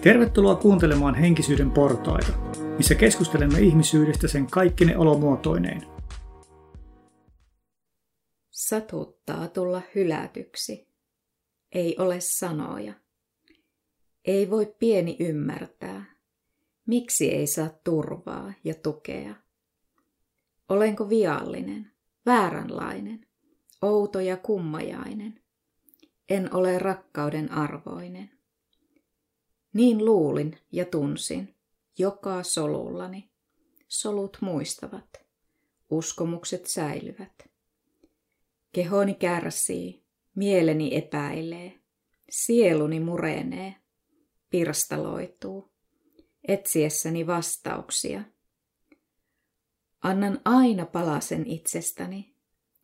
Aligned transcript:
Tervetuloa 0.00 0.54
kuuntelemaan 0.56 1.14
Henkisyyden 1.14 1.70
portaita, 1.70 2.32
missä 2.76 2.94
keskustelemme 2.94 3.60
ihmisyydestä 3.60 4.28
sen 4.28 4.46
kaikkine 4.46 4.96
olomuotoineen. 4.98 5.82
Satuttaa 8.50 9.48
tulla 9.48 9.82
hylätyksi. 9.94 10.88
Ei 11.72 11.96
ole 11.98 12.20
sanoja. 12.20 12.94
Ei 14.24 14.50
voi 14.50 14.74
pieni 14.78 15.16
ymmärtää. 15.20 16.04
Miksi 16.86 17.34
ei 17.34 17.46
saa 17.46 17.70
turvaa 17.84 18.52
ja 18.64 18.74
tukea? 18.74 19.34
Olenko 20.68 21.08
viallinen, 21.08 21.92
vääränlainen, 22.26 23.26
outo 23.82 24.20
ja 24.20 24.36
kummajainen? 24.36 25.40
En 26.28 26.54
ole 26.54 26.78
rakkauden 26.78 27.52
arvoinen. 27.52 28.35
Niin 29.76 30.04
luulin 30.04 30.58
ja 30.72 30.84
tunsin, 30.84 31.54
joka 31.98 32.42
solullani. 32.42 33.30
Solut 33.88 34.38
muistavat, 34.40 35.08
uskomukset 35.90 36.66
säilyvät. 36.66 37.50
Kehoni 38.72 39.14
kärsii, 39.14 40.04
mieleni 40.34 40.96
epäilee, 40.96 41.80
sieluni 42.30 43.00
murenee, 43.00 43.74
pirstaloituu, 44.50 45.72
etsiessäni 46.48 47.26
vastauksia. 47.26 48.22
Annan 50.02 50.40
aina 50.44 50.86
palasen 50.86 51.46
itsestäni, 51.46 52.34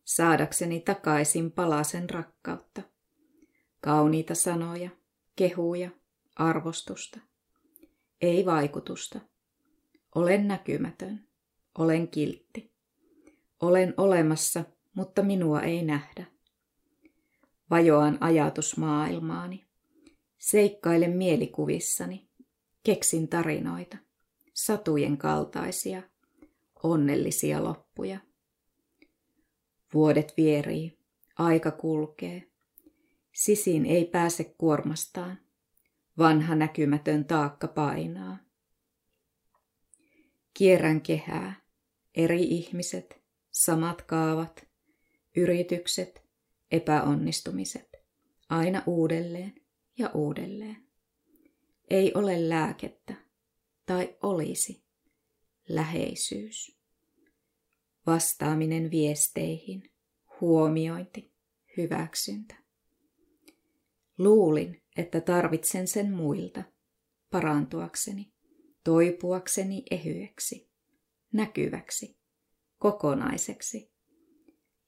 saadakseni 0.03 0.79
takaisin 0.79 1.51
palasen 1.51 2.09
rakkautta. 2.09 2.81
Kauniita 3.81 4.35
sanoja, 4.35 4.89
kehuja, 5.35 5.89
arvostusta. 6.35 7.19
Ei 8.21 8.45
vaikutusta. 8.45 9.19
Olen 10.15 10.47
näkymätön. 10.47 11.27
Olen 11.77 12.07
kiltti. 12.07 12.71
Olen 13.61 13.93
olemassa, 13.97 14.63
mutta 14.93 15.23
minua 15.23 15.61
ei 15.61 15.83
nähdä. 15.83 16.25
Vajoan 17.69 18.17
ajatusmaailmaani. 18.21 19.65
Seikkailen 20.37 21.17
mielikuvissani. 21.17 22.27
Keksin 22.83 23.27
tarinoita. 23.27 23.97
Satujen 24.53 25.17
kaltaisia. 25.17 26.03
Onnellisia 26.83 27.63
loppuja. 27.63 28.19
Vuodet 29.93 30.33
vierii. 30.37 30.97
Aika 31.37 31.71
kulkee. 31.71 32.47
Sisin 33.33 33.85
ei 33.85 34.05
pääse 34.05 34.43
kuormastaan. 34.43 35.42
Vanha 36.17 36.55
näkymätön 36.55 37.25
taakka 37.25 37.67
painaa. 37.67 38.37
Kierrän 40.53 41.01
kehää. 41.01 41.63
Eri 42.15 42.43
ihmiset, 42.43 43.21
samat 43.51 44.01
kaavat, 44.01 44.67
yritykset, 45.35 46.23
epäonnistumiset. 46.71 47.97
Aina 48.49 48.83
uudelleen 48.85 49.53
ja 49.97 50.11
uudelleen. 50.13 50.87
Ei 51.89 52.11
ole 52.15 52.49
lääkettä. 52.49 53.13
Tai 53.85 54.17
olisi. 54.23 54.83
Läheisyys. 55.69 56.79
Vastaaminen 58.05 58.91
viesteihin. 58.91 59.91
Huomiointi. 60.41 61.33
Hyväksyntä. 61.77 62.55
Luulin, 64.17 64.82
että 64.97 65.21
tarvitsen 65.21 65.87
sen 65.87 66.11
muilta, 66.13 66.63
parantuakseni, 67.31 68.33
toipuakseni 68.83 69.83
ehyeksi, 69.91 70.71
näkyväksi, 71.33 72.19
kokonaiseksi. 72.77 73.93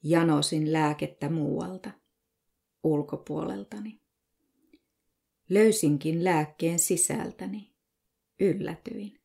Janosin 0.02 0.72
lääkettä 0.72 1.28
muualta, 1.28 1.90
ulkopuoleltani. 2.82 4.00
Löysinkin 5.50 6.24
lääkkeen 6.24 6.78
sisältäni, 6.78 7.74
yllätyin. 8.40 9.20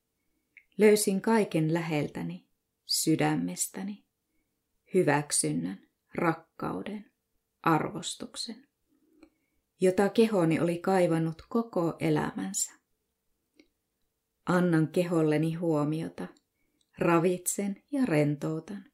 Löysin 0.78 1.22
kaiken 1.22 1.74
läheltäni, 1.74 2.48
sydämestäni, 2.86 4.06
hyväksynnän, 4.94 5.88
rakkauden, 6.16 7.12
arvostuksen 7.64 8.71
jota 9.82 10.10
kehoni 10.10 10.60
oli 10.60 10.78
kaivannut 10.78 11.42
koko 11.50 11.96
elämänsä. 12.00 12.72
Annan 14.46 14.88
keholleni 14.88 15.54
huomiota, 15.54 16.28
ravitsen 16.98 17.84
ja 17.92 18.06
rentoutan, 18.06 18.86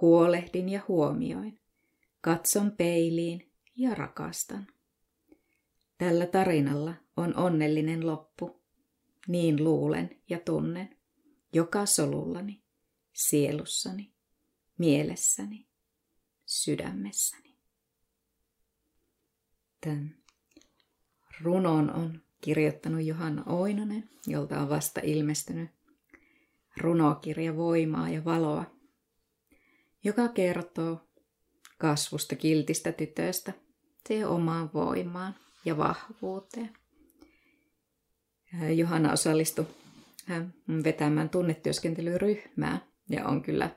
huolehdin 0.00 0.68
ja 0.68 0.80
huomioin, 0.88 1.60
katson 2.20 2.72
peiliin 2.72 3.52
ja 3.76 3.94
rakastan. 3.94 4.66
Tällä 5.98 6.26
tarinalla 6.26 6.94
on 7.16 7.36
onnellinen 7.36 8.06
loppu, 8.06 8.62
niin 9.28 9.64
luulen 9.64 10.22
ja 10.28 10.38
tunnen, 10.38 10.96
joka 11.52 11.86
solullani, 11.86 12.62
sielussani, 13.12 14.12
mielessäni, 14.78 15.66
sydämessäni. 16.46 17.56
Tämän 19.80 20.19
runon 21.42 21.90
on 21.94 22.22
kirjoittanut 22.40 23.02
Johanna 23.02 23.42
Oinonen, 23.46 24.10
jolta 24.26 24.60
on 24.60 24.68
vasta 24.68 25.00
ilmestynyt 25.04 25.70
runokirja 26.76 27.56
Voimaa 27.56 28.08
ja 28.08 28.24
valoa, 28.24 28.64
joka 30.04 30.28
kertoo 30.28 31.00
kasvusta 31.78 32.36
kiltistä 32.36 32.92
tytöstä 32.92 33.52
siihen 34.06 34.28
omaan 34.28 34.70
voimaan 34.74 35.34
ja 35.64 35.76
vahvuuteen. 35.76 36.70
Johanna 38.76 39.12
osallistui 39.12 39.66
vetämään 40.84 41.28
tunnetyöskentelyryhmää 41.28 42.86
ja 43.08 43.26
on 43.26 43.42
kyllä 43.42 43.70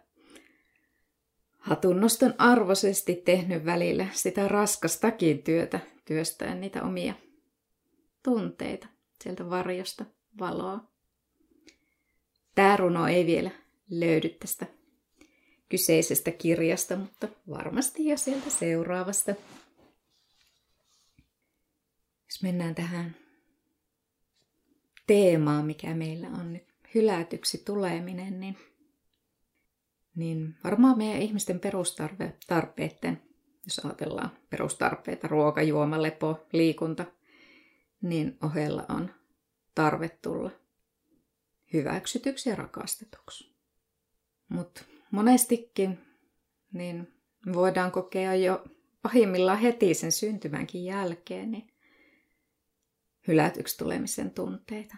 hatunnoston 1.57 2.33
arvoisesti 2.37 3.15
tehnyt 3.15 3.65
välillä 3.65 4.07
sitä 4.11 4.47
raskastakin 4.47 5.43
työtä 5.43 5.79
työstäen 6.05 6.61
niitä 6.61 6.83
omia 6.83 7.13
tunteita 8.23 8.87
sieltä 9.23 9.49
varjosta 9.49 10.05
valoa. 10.39 10.79
Tämä 12.55 12.77
runo 12.77 13.07
ei 13.07 13.25
vielä 13.25 13.51
löydy 13.89 14.29
tästä 14.29 14.65
kyseisestä 15.69 16.31
kirjasta, 16.31 16.95
mutta 16.95 17.27
varmasti 17.49 18.05
jo 18.07 18.17
sieltä 18.17 18.49
seuraavasta. 18.49 19.31
Jos 22.25 22.43
mennään 22.43 22.75
tähän 22.75 23.15
teemaan, 25.07 25.65
mikä 25.65 25.93
meillä 25.93 26.27
on 26.27 26.53
nyt 26.53 26.67
hylätyksi 26.95 27.61
tuleminen, 27.65 28.39
niin, 28.39 28.57
niin 30.15 30.55
varmaan 30.63 30.97
meidän 30.97 31.21
ihmisten 31.21 31.59
perustarpeiden, 31.59 33.21
jos 33.65 33.79
ajatellaan 33.79 34.31
perustarpeita, 34.49 35.27
ruoka, 35.27 35.61
juoma, 35.61 36.01
lepo, 36.01 36.47
liikunta– 36.53 37.05
niin 38.03 38.37
ohella 38.43 38.85
on 38.89 39.11
tarve 39.75 40.09
tulla 40.09 40.51
hyväksytyksi 41.73 42.49
ja 42.49 42.55
rakastetuksi. 42.55 43.55
Mutta 44.49 44.83
monestikin 45.11 45.99
niin 46.73 47.13
voidaan 47.53 47.91
kokea 47.91 48.35
jo 48.35 48.63
pahimmillaan 49.01 49.59
heti 49.59 49.93
sen 49.93 50.11
syntymänkin 50.11 50.85
jälkeen 50.85 51.51
niin 51.51 51.73
hylätyksi 53.27 53.77
tulemisen 53.77 54.31
tunteita. 54.31 54.95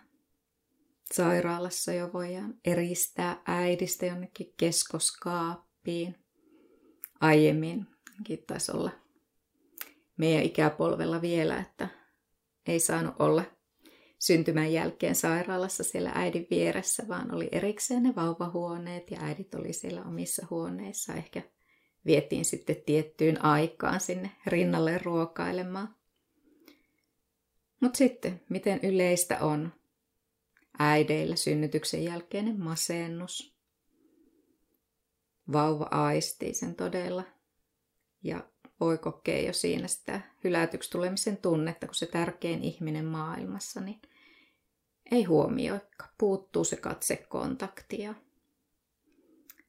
Sairaalassa 1.13 1.93
jo 1.93 2.13
voidaan 2.13 2.53
eristää 2.65 3.41
äidistä 3.45 4.05
jonnekin 4.05 4.53
keskoskaappiin. 4.57 6.15
Aiemmin 7.21 7.87
taisi 8.47 8.71
olla 8.71 8.91
meidän 10.17 10.43
ikäpolvella 10.43 11.21
vielä, 11.21 11.59
että 11.59 12.04
ei 12.67 12.79
saanut 12.79 13.15
olla 13.19 13.43
syntymän 14.19 14.73
jälkeen 14.73 15.15
sairaalassa 15.15 15.83
siellä 15.83 16.11
äidin 16.15 16.47
vieressä, 16.49 17.07
vaan 17.07 17.35
oli 17.35 17.49
erikseen 17.51 18.03
ne 18.03 18.15
vauvahuoneet 18.15 19.11
ja 19.11 19.17
äidit 19.21 19.55
oli 19.55 19.73
siellä 19.73 20.03
omissa 20.03 20.47
huoneissa. 20.49 21.13
Ehkä 21.13 21.41
vietiin 22.05 22.45
sitten 22.45 22.75
tiettyyn 22.85 23.45
aikaan 23.45 23.99
sinne 23.99 24.31
rinnalle 24.45 24.97
ruokailemaan. 24.97 25.95
Mutta 27.81 27.97
sitten, 27.97 28.41
miten 28.49 28.79
yleistä 28.83 29.39
on 29.39 29.73
äideillä 30.79 31.35
synnytyksen 31.35 32.03
jälkeinen 32.03 32.59
masennus. 32.59 33.55
Vauva 35.51 35.87
aistii 35.91 36.53
sen 36.53 36.75
todella 36.75 37.23
ja 38.23 38.49
voi 38.79 38.97
kokea 38.97 39.41
jo 39.41 39.53
siinä 39.53 39.87
sitä 39.87 40.21
hylätyksi 40.43 40.91
tulemisen 40.91 41.37
tunnetta, 41.37 41.85
kun 41.87 41.95
se 41.95 42.05
tärkein 42.05 42.63
ihminen 42.63 43.05
maailmassa, 43.05 43.81
niin 43.81 44.01
ei 45.11 45.23
huomioikka, 45.23 46.07
puuttuu 46.17 46.63
se 46.63 46.75
katsekontakti 46.75 48.01
ja 48.01 48.13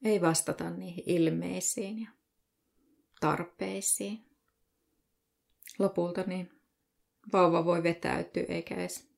ei 0.05 0.21
vastata 0.21 0.71
niihin 0.71 1.05
ilmeisiin 1.07 2.01
ja 2.01 2.09
tarpeisiin. 3.21 4.27
Lopulta 5.79 6.23
niin 6.23 6.61
vauva 7.33 7.65
voi 7.65 7.83
vetäytyä 7.83 8.45
eikä 8.49 8.75
edes 8.75 9.09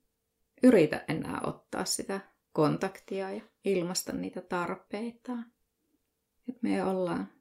yritä 0.63 1.05
enää 1.09 1.41
ottaa 1.47 1.85
sitä 1.85 2.21
kontaktia 2.53 3.31
ja 3.31 3.41
ilmasta 3.65 4.13
niitä 4.13 4.41
tarpeitaan. 4.41 5.53
Et 6.49 6.63
me 6.63 6.85
ollaan 6.85 7.38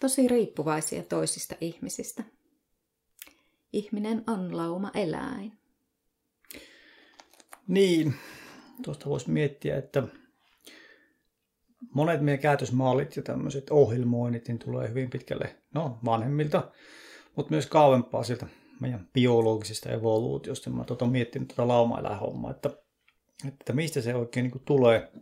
tosi 0.00 0.28
riippuvaisia 0.28 1.02
toisista 1.02 1.54
ihmisistä. 1.60 2.22
Ihminen 3.72 4.24
on 4.26 4.56
lauma 4.56 4.90
eläin. 4.94 5.52
Niin, 7.68 8.14
tuosta 8.82 9.10
voisi 9.10 9.30
miettiä, 9.30 9.76
että 9.76 10.02
monet 11.94 12.20
meidän 12.20 12.42
käytösmallit 12.42 13.16
ja 13.16 13.22
tämmöiset 13.22 13.70
ohjelmoinnit 13.70 14.48
niin 14.48 14.58
tulee 14.58 14.88
hyvin 14.88 15.10
pitkälle 15.10 15.56
no, 15.74 15.98
vanhemmilta, 16.04 16.72
mutta 17.36 17.50
myös 17.50 17.66
kauempaa 17.66 18.22
sieltä 18.22 18.46
meidän 18.80 19.08
biologisesta 19.12 19.90
evoluutiosta. 19.90 20.70
Mä 20.70 20.84
tuota 20.84 21.06
miettinyt 21.06 21.48
tuota 21.48 21.68
lauma 21.68 22.50
että, 22.50 22.70
että 23.48 23.72
mistä 23.72 24.00
se 24.00 24.14
oikein 24.14 24.50
niin 24.50 24.62
tulee, 24.64 25.12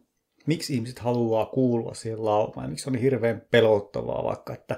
miksi 0.46 0.75
ihmiset 0.75 0.99
haluaa 0.99 1.46
kuulua 1.46 1.94
siihen 1.94 2.25
laumaan 2.25 2.70
miksi 2.70 2.88
on 2.88 2.93
niin 2.93 3.02
hirveän 3.02 3.43
pelottavaa 3.50 4.25
vaikka, 4.25 4.55
että 4.55 4.76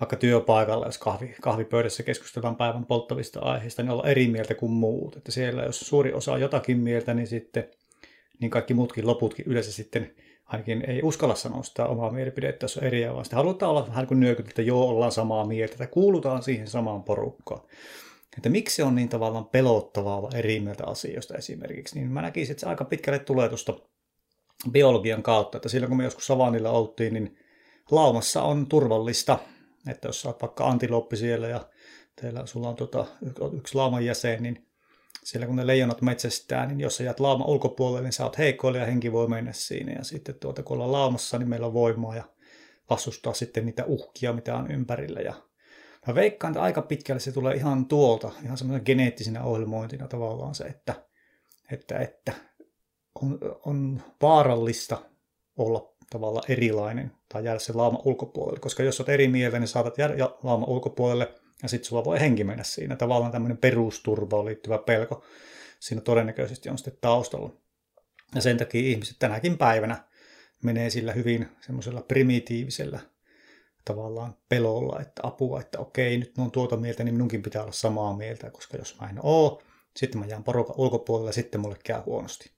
vaikka 0.00 0.16
työpaikalla, 0.16 0.86
jos 0.86 0.98
kahvi, 0.98 1.34
kahvipöydässä 1.40 2.02
keskustellaan 2.02 2.56
päivän 2.56 2.86
polttavista 2.86 3.40
aiheista, 3.40 3.82
niin 3.82 3.90
olla 3.90 4.08
eri 4.08 4.28
mieltä 4.28 4.54
kuin 4.54 4.72
muut. 4.72 5.16
Että 5.16 5.32
siellä, 5.32 5.62
jos 5.62 5.80
suuri 5.80 6.12
osa 6.12 6.32
on 6.32 6.40
jotakin 6.40 6.78
mieltä, 6.78 7.14
niin 7.14 7.26
sitten 7.26 7.68
niin 8.40 8.50
kaikki 8.50 8.74
muutkin 8.74 9.06
loputkin 9.06 9.46
yleensä 9.48 9.72
sitten 9.72 10.14
ainakin 10.46 10.84
ei 10.90 11.00
uskalla 11.02 11.34
sanoa 11.34 11.62
sitä 11.62 11.86
omaa 11.86 12.10
mielipidettä, 12.10 12.64
jos 12.64 12.76
on 12.76 12.84
eriä, 12.84 13.12
vaan 13.12 13.24
sitten 13.24 13.36
halutaan 13.36 13.70
olla 13.70 13.88
vähän 13.88 14.06
kuin 14.06 14.20
nyökyt, 14.20 14.48
että 14.48 14.62
joo, 14.62 14.88
ollaan 14.88 15.12
samaa 15.12 15.46
mieltä, 15.46 15.74
että 15.74 15.86
kuulutaan 15.86 16.42
siihen 16.42 16.68
samaan 16.68 17.02
porukkaan. 17.02 17.60
Että 18.36 18.48
miksi 18.48 18.76
se 18.76 18.84
on 18.84 18.94
niin 18.94 19.08
tavallaan 19.08 19.46
pelottavaa 19.46 20.18
olla 20.18 20.30
eri 20.34 20.60
mieltä 20.60 20.86
asioista 20.86 21.34
esimerkiksi, 21.34 21.98
niin 21.98 22.10
mä 22.10 22.22
näkisin, 22.22 22.52
että 22.52 22.60
se 22.60 22.66
aika 22.66 22.84
pitkälle 22.84 23.18
tulee 23.18 23.48
tuosta 23.48 23.74
biologian 24.70 25.22
kautta, 25.22 25.58
että 25.58 25.68
silloin 25.68 25.88
kun 25.88 25.96
me 25.96 26.04
joskus 26.04 26.26
savannilla 26.26 26.70
oltiin, 26.70 27.14
niin 27.14 27.36
laumassa 27.90 28.42
on 28.42 28.66
turvallista, 28.66 29.38
että 29.88 30.08
jos 30.08 30.26
oot 30.26 30.42
vaikka 30.42 30.68
antiloppi 30.68 31.16
siellä 31.16 31.48
ja 31.48 31.68
teillä 32.20 32.46
sulla 32.46 32.68
on 32.68 32.76
tota, 32.76 33.06
yksi 33.56 33.74
lauman 33.74 34.04
jäsen, 34.04 34.42
niin 34.42 34.66
siellä 35.24 35.46
kun 35.46 35.56
ne 35.56 35.66
leijonat 35.66 36.02
metsästää, 36.02 36.66
niin 36.66 36.80
jos 36.80 36.96
sä 36.96 37.04
jäät 37.04 37.20
lauma 37.20 37.44
ulkopuolelle, 37.44 38.02
niin 38.02 38.12
sä 38.12 38.24
oot 38.24 38.38
heikoille 38.38 38.78
ja 38.78 38.86
henki 38.86 39.12
voi 39.12 39.28
mennä 39.28 39.52
siinä. 39.52 39.92
Ja 39.92 40.04
sitten 40.04 40.34
tuota, 40.34 40.62
kun 40.62 40.74
ollaan 40.74 40.92
laumassa, 40.92 41.38
niin 41.38 41.48
meillä 41.48 41.66
on 41.66 41.74
voimaa 41.74 42.16
ja 42.16 42.24
vastustaa 42.90 43.34
sitten 43.34 43.66
niitä 43.66 43.84
uhkia, 43.84 44.32
mitä 44.32 44.56
on 44.56 44.70
ympärillä. 44.70 45.20
Ja 45.20 45.34
mä 46.06 46.14
veikkaan, 46.14 46.50
että 46.50 46.62
aika 46.62 46.82
pitkälle 46.82 47.20
se 47.20 47.32
tulee 47.32 47.54
ihan 47.54 47.86
tuolta, 47.86 48.32
ihan 48.44 48.58
semmoinen 48.58 48.82
geneettisenä 48.86 49.42
ohjelmointina 49.44 50.08
tavallaan 50.08 50.54
se, 50.54 50.64
että, 50.64 50.94
että, 51.72 51.98
että 51.98 52.32
on, 53.22 53.38
on 53.66 54.02
vaarallista 54.22 54.98
olla 55.56 55.94
tavallaan 56.10 56.50
erilainen 56.52 57.12
tai 57.28 57.44
jäädä 57.44 57.58
sen 57.58 57.76
lauma 57.76 58.02
ulkopuolelle. 58.04 58.60
Koska 58.60 58.82
jos 58.82 59.00
olet 59.00 59.08
eri 59.08 59.28
mieltä, 59.28 59.58
niin 59.58 59.68
saatat 59.68 59.98
jäädä 59.98 60.14
lauma 60.42 60.66
ulkopuolelle 60.66 61.34
ja 61.62 61.68
sitten 61.68 61.88
sulla 61.88 62.04
voi 62.04 62.20
henki 62.20 62.44
mennä 62.44 62.64
siinä. 62.64 62.96
Tavallaan 62.96 63.32
tämmöinen 63.32 63.58
perusturvaan 63.58 64.44
liittyvä 64.44 64.78
pelko 64.78 65.24
siinä 65.80 66.00
todennäköisesti 66.00 66.68
on 66.68 66.78
sitten 66.78 66.98
taustalla. 67.00 67.50
Ja 68.34 68.40
sen 68.40 68.58
takia 68.58 68.80
ihmiset 68.80 69.16
tänäkin 69.18 69.58
päivänä 69.58 70.04
menee 70.62 70.90
sillä 70.90 71.12
hyvin 71.12 71.48
semmoisella 71.60 72.02
primitiivisellä 72.02 73.00
tavallaan 73.84 74.36
pelolla, 74.48 75.00
että 75.00 75.22
apua, 75.24 75.60
että 75.60 75.78
okei, 75.78 76.18
nyt 76.18 76.32
on 76.38 76.50
tuota 76.50 76.76
mieltä, 76.76 77.04
niin 77.04 77.14
minunkin 77.14 77.42
pitää 77.42 77.62
olla 77.62 77.72
samaa 77.72 78.16
mieltä, 78.16 78.50
koska 78.50 78.76
jos 78.76 79.00
mä 79.00 79.08
en 79.08 79.18
oo, 79.22 79.62
sitten 79.96 80.20
mä 80.20 80.26
jään 80.26 80.44
porukan 80.44 80.76
ulkopuolelle 80.78 81.28
ja 81.28 81.34
sitten 81.34 81.60
mulle 81.60 81.76
käy 81.84 82.00
huonosti. 82.00 82.53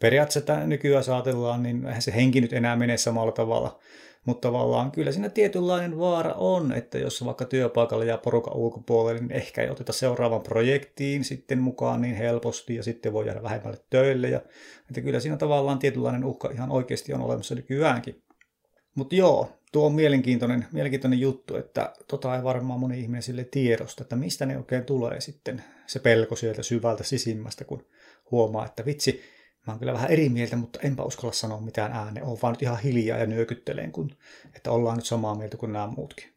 Periaatteessa 0.00 0.66
nykyään 0.66 1.04
saatellaan, 1.04 1.62
niin 1.62 1.86
eihän 1.86 2.02
se 2.02 2.14
henki 2.14 2.40
nyt 2.40 2.52
enää 2.52 2.76
mene 2.76 2.96
samalla 2.96 3.32
tavalla 3.32 3.80
mutta 4.24 4.48
tavallaan 4.48 4.92
kyllä 4.92 5.12
siinä 5.12 5.28
tietynlainen 5.28 5.98
vaara 5.98 6.32
on, 6.32 6.72
että 6.72 6.98
jos 6.98 7.24
vaikka 7.24 7.44
työpaikalla 7.44 8.04
jää 8.04 8.18
porukan 8.18 8.56
ulkopuolelle, 8.56 9.20
niin 9.20 9.32
ehkä 9.32 9.62
ei 9.62 9.70
oteta 9.70 9.92
seuraavan 9.92 10.42
projektiin 10.42 11.24
sitten 11.24 11.58
mukaan 11.58 12.00
niin 12.00 12.16
helposti 12.16 12.74
ja 12.74 12.82
sitten 12.82 13.12
voi 13.12 13.26
jäädä 13.26 13.42
vähemmälle 13.42 13.78
töille. 13.90 14.28
Ja, 14.28 14.40
että 14.88 15.00
kyllä 15.00 15.20
siinä 15.20 15.36
tavallaan 15.36 15.78
tietynlainen 15.78 16.24
uhka 16.24 16.50
ihan 16.50 16.70
oikeasti 16.70 17.14
on 17.14 17.20
olemassa 17.20 17.54
nykyäänkin. 17.54 18.22
Mutta 18.94 19.14
joo, 19.14 19.52
tuo 19.72 19.86
on 19.86 19.94
mielenkiintoinen, 19.94 20.66
mielenkiintoinen 20.72 21.20
juttu, 21.20 21.56
että 21.56 21.92
tota 22.08 22.36
ei 22.36 22.42
varmaan 22.42 22.80
moni 22.80 23.00
ihminen 23.00 23.22
sille 23.22 23.44
tiedosta, 23.44 24.02
että 24.02 24.16
mistä 24.16 24.46
ne 24.46 24.56
oikein 24.56 24.84
tulee 24.84 25.20
sitten 25.20 25.64
se 25.86 25.98
pelko 25.98 26.36
sieltä 26.36 26.62
syvältä 26.62 27.04
sisimmästä, 27.04 27.64
kun 27.64 27.86
huomaa, 28.30 28.66
että 28.66 28.84
vitsi, 28.84 29.22
Mä 29.66 29.72
oon 29.72 29.78
kyllä 29.78 29.92
vähän 29.92 30.10
eri 30.10 30.28
mieltä, 30.28 30.56
mutta 30.56 30.78
enpä 30.82 31.02
uskalla 31.02 31.32
sanoa 31.32 31.60
mitään 31.60 31.92
ääneen. 31.92 32.26
Oon 32.26 32.38
vaan 32.42 32.52
nyt 32.52 32.62
ihan 32.62 32.78
hiljaa 32.78 33.18
ja 33.18 33.26
nyökyttelen, 33.26 33.92
kun, 33.92 34.10
että 34.56 34.70
ollaan 34.70 34.96
nyt 34.96 35.06
samaa 35.06 35.34
mieltä 35.34 35.56
kuin 35.56 35.72
nämä 35.72 35.86
muutkin. 35.86 36.32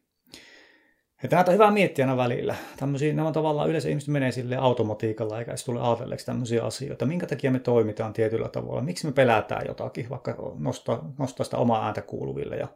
Että 1.24 1.36
näitä 1.36 1.50
on 1.50 1.54
hyvä 1.54 1.70
miettiä 1.70 2.04
aina 2.04 2.16
välillä. 2.16 2.54
Tämmöisiä, 2.76 3.14
nämä 3.14 3.32
tavallaan 3.32 3.68
yleensä 3.68 3.88
ihmiset 3.88 4.08
menee 4.08 4.32
sille 4.32 4.56
automatiikalla 4.56 5.38
eikä 5.38 5.50
edes 5.50 5.64
tule 5.64 5.80
ajatelleeksi 5.80 6.26
tämmöisiä 6.26 6.62
asioita. 6.62 7.06
Minkä 7.06 7.26
takia 7.26 7.50
me 7.50 7.58
toimitaan 7.58 8.12
tietyllä 8.12 8.48
tavalla? 8.48 8.82
Miksi 8.82 9.06
me 9.06 9.12
pelätään 9.12 9.66
jotakin, 9.68 10.10
vaikka 10.10 10.52
nostaa, 10.58 11.12
nostaa 11.18 11.44
sitä 11.44 11.56
omaa 11.56 11.86
ääntä 11.86 12.02
kuuluville 12.02 12.56
ja 12.56 12.68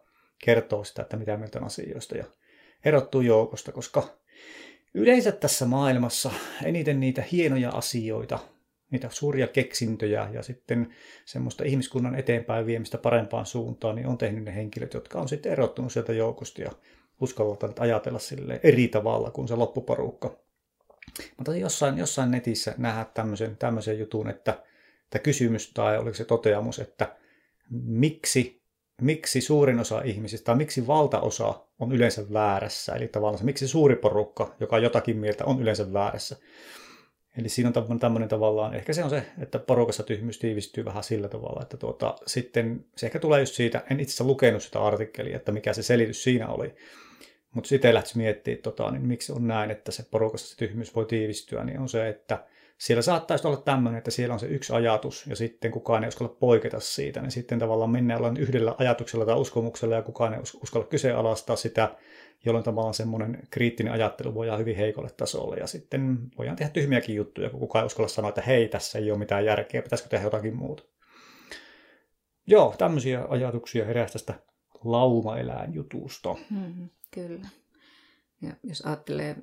kertoo 0.45 0.85
sitä, 0.85 1.03
että 1.03 1.17
mitä 1.17 1.37
mieltä 1.37 1.59
on 1.59 1.65
asioista 1.65 2.17
ja 2.17 2.25
erottuu 2.85 3.21
joukosta, 3.21 3.73
koska 3.73 4.03
yleensä 4.95 5.33
tässä 5.33 5.67
maailmassa 5.67 6.31
eniten 6.65 7.01
niitä 7.01 7.23
hienoja 7.33 7.71
asioita 7.71 8.39
niitä 8.91 9.09
suuria 9.11 9.47
keksintöjä 9.47 10.29
ja 10.33 10.43
sitten 10.43 10.95
semmoista 11.25 11.65
ihmiskunnan 11.65 12.15
eteenpäin 12.15 12.67
viemistä 12.67 12.99
parempaan 12.99 13.47
suuntaan, 13.47 13.97
niin 13.97 14.07
on 14.07 14.19
tehnyt 14.19 14.45
ne 14.45 14.55
henkilöt, 14.55 14.95
jotka 14.95 15.21
on 15.21 15.29
sitten 15.29 15.53
erottunut 15.53 15.93
sieltä 15.93 16.13
joukosta 16.13 16.63
ja 16.63 16.71
uskaltavat 17.21 17.79
ajatella 17.81 18.19
sille 18.19 18.61
eri 18.63 18.89
tavalla 18.89 19.31
kuin 19.31 19.49
se 19.49 19.55
loppuporukka. 19.55 20.37
Mutta 21.37 21.57
jossain, 21.57 21.99
jossain 21.99 22.31
netissä 22.31 22.75
nähdä 22.79 23.07
tämmöisen, 23.15 23.57
tämmöisen 23.57 23.99
jutun, 23.99 24.31
että, 24.31 24.63
että 25.05 25.19
kysymys 25.19 25.73
tai 25.73 25.99
oliko 25.99 26.15
se 26.15 26.25
toteamus, 26.25 26.79
että 26.79 27.17
miksi, 27.71 28.63
miksi 29.03 29.41
suurin 29.41 29.81
osa 29.81 30.03
ihmisistä 30.03 30.45
tai 30.45 30.57
miksi 30.57 30.87
valtaosa 30.87 31.67
on 31.79 31.93
yleensä 31.93 32.33
väärässä. 32.33 32.93
Eli 32.93 33.09
tavallaan 33.09 33.45
miksi 33.45 33.69
suuri 33.69 33.97
porukka, 33.97 34.55
joka 34.61 34.77
on 34.77 34.83
jotakin 34.83 35.17
mieltä, 35.17 35.45
on 35.45 35.63
yleensä 35.63 35.93
väärässä. 35.93 36.37
Eli 37.39 37.49
siinä 37.49 37.73
on 37.91 37.99
tämmöinen 37.99 38.29
tavallaan, 38.29 38.75
ehkä 38.75 38.93
se 38.93 39.05
on 39.05 39.11
se, 39.11 39.23
että 39.39 39.59
porukassa 39.59 40.03
tyhmyys 40.03 40.39
tiivistyy 40.39 40.85
vähän 40.85 41.05
sillä 41.05 41.29
tavalla, 41.29 41.63
että 41.63 41.77
tuota, 41.77 42.17
sitten 42.27 42.85
se 42.97 43.07
ehkä 43.07 43.19
tulee 43.19 43.41
just 43.41 43.55
siitä, 43.55 43.83
en 43.91 44.01
itse 44.01 44.25
lukenut 44.25 44.63
sitä 44.63 44.83
artikkelia, 44.83 45.37
että 45.37 45.53
mikä 45.53 45.73
se 45.73 45.83
selitys 45.83 46.23
siinä 46.23 46.49
oli, 46.49 46.75
mutta 47.55 47.69
sitten 47.69 47.95
lähtisi 47.95 48.17
miettimään, 48.17 48.63
tota, 48.63 48.91
niin 48.91 49.07
miksi 49.07 49.33
on 49.33 49.47
näin, 49.47 49.71
että 49.71 49.93
se 49.93 50.03
porukassa 50.11 50.49
se 50.49 50.57
tyhmyys 50.57 50.95
voi 50.95 51.07
tiivistyä, 51.07 51.65
niin 51.65 51.81
on 51.81 51.89
se, 51.89 52.09
että 52.09 52.45
siellä 52.79 53.03
saattaisi 53.03 53.47
olla 53.47 53.57
tämmöinen, 53.57 53.99
että 53.99 54.11
siellä 54.11 54.33
on 54.33 54.41
se 54.41 54.47
yksi 54.47 54.73
ajatus 54.73 55.27
ja 55.27 55.37
sitten 55.37 55.71
kukaan 55.71 56.05
ei 56.05 56.09
uskalla 56.09 56.37
poiketa 56.41 56.81
siitä, 56.81 57.21
niin 57.21 57.31
sitten 57.31 57.59
tavallaan 57.59 57.91
mennään 57.91 58.37
yhdellä 58.37 58.75
ajatuksella 58.79 59.27
tai 59.27 59.37
uskomuksella 59.37 59.95
ja 59.95 60.03
kukaan 60.03 60.35
ei 60.35 60.41
uskalla 60.63 60.87
kyseenalaistaa 60.87 61.57
sitä, 61.57 61.97
jolloin 62.45 62.65
tavallaan 62.65 62.95
semmoinen 62.95 63.49
kriittinen 63.51 63.93
ajattelu 63.93 64.35
voidaan 64.35 64.59
hyvin 64.59 64.77
heikolle 64.77 65.11
tasolle 65.17 65.57
ja 65.57 65.67
sitten 65.67 66.19
voidaan 66.39 66.57
tehdä 66.57 66.71
tyhmiäkin 66.73 67.17
juttuja, 67.17 67.51
kun 67.51 67.61
kukaan 67.61 67.83
ei 67.83 67.87
uskalla 67.87 68.09
sanoa, 68.09 68.29
että 68.29 68.43
hei, 68.43 68.69
tässä 68.69 68.99
ei 68.99 69.11
ole 69.11 69.19
mitään 69.19 69.45
järkeä, 69.45 69.83
pitäisikö 69.83 70.09
tehdä 70.09 70.27
jotakin 70.27 70.57
muuta. 70.57 70.83
Joo, 72.47 72.75
tämmöisiä 72.79 73.27
ajatuksia 73.29 73.85
heräsi 73.85 74.13
tästä 74.13 74.35
laumaeläinjutusta. 74.85 76.37
Mm, 76.51 76.89
kyllä. 77.11 77.49
Ja 78.43 78.53
jos 78.63 78.81
ajattelee 78.87 79.37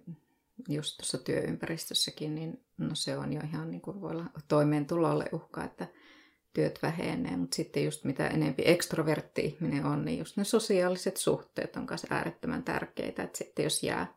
just 0.69 0.97
tuossa 0.97 1.17
työympäristössäkin, 1.17 2.35
niin 2.35 2.63
no 2.77 2.89
se 2.95 3.17
on 3.17 3.33
jo 3.33 3.41
ihan 3.41 3.71
niin 3.71 3.81
kuin 3.81 4.01
voi 4.01 4.11
olla 4.11 4.25
toimeentulolle 4.47 5.25
uhka, 5.31 5.63
että 5.63 5.87
työt 6.57 6.79
vähenee, 6.83 7.37
mutta 7.37 7.55
sitten 7.55 7.85
just 7.85 8.03
mitä 8.03 8.27
enempi 8.27 8.63
ekstrovertti 8.65 9.41
ihminen 9.45 9.85
on, 9.85 10.05
niin 10.05 10.19
just 10.19 10.37
ne 10.37 10.43
sosiaaliset 10.43 11.17
suhteet 11.17 11.75
on 11.75 11.85
myös 11.89 12.05
äärettömän 12.09 12.63
tärkeitä, 12.63 13.23
että 13.23 13.37
sitten 13.37 13.63
jos 13.63 13.83
jää 13.83 14.13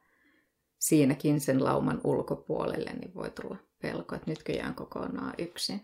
siinäkin 0.79 1.41
sen 1.41 1.65
lauman 1.65 2.01
ulkopuolelle, 2.05 2.93
niin 2.93 3.15
voi 3.15 3.31
tulla 3.31 3.57
pelko, 3.83 4.15
että 4.15 4.31
nytkö 4.31 4.53
jään 4.53 4.75
kokonaan 4.75 5.35
yksin. 5.39 5.83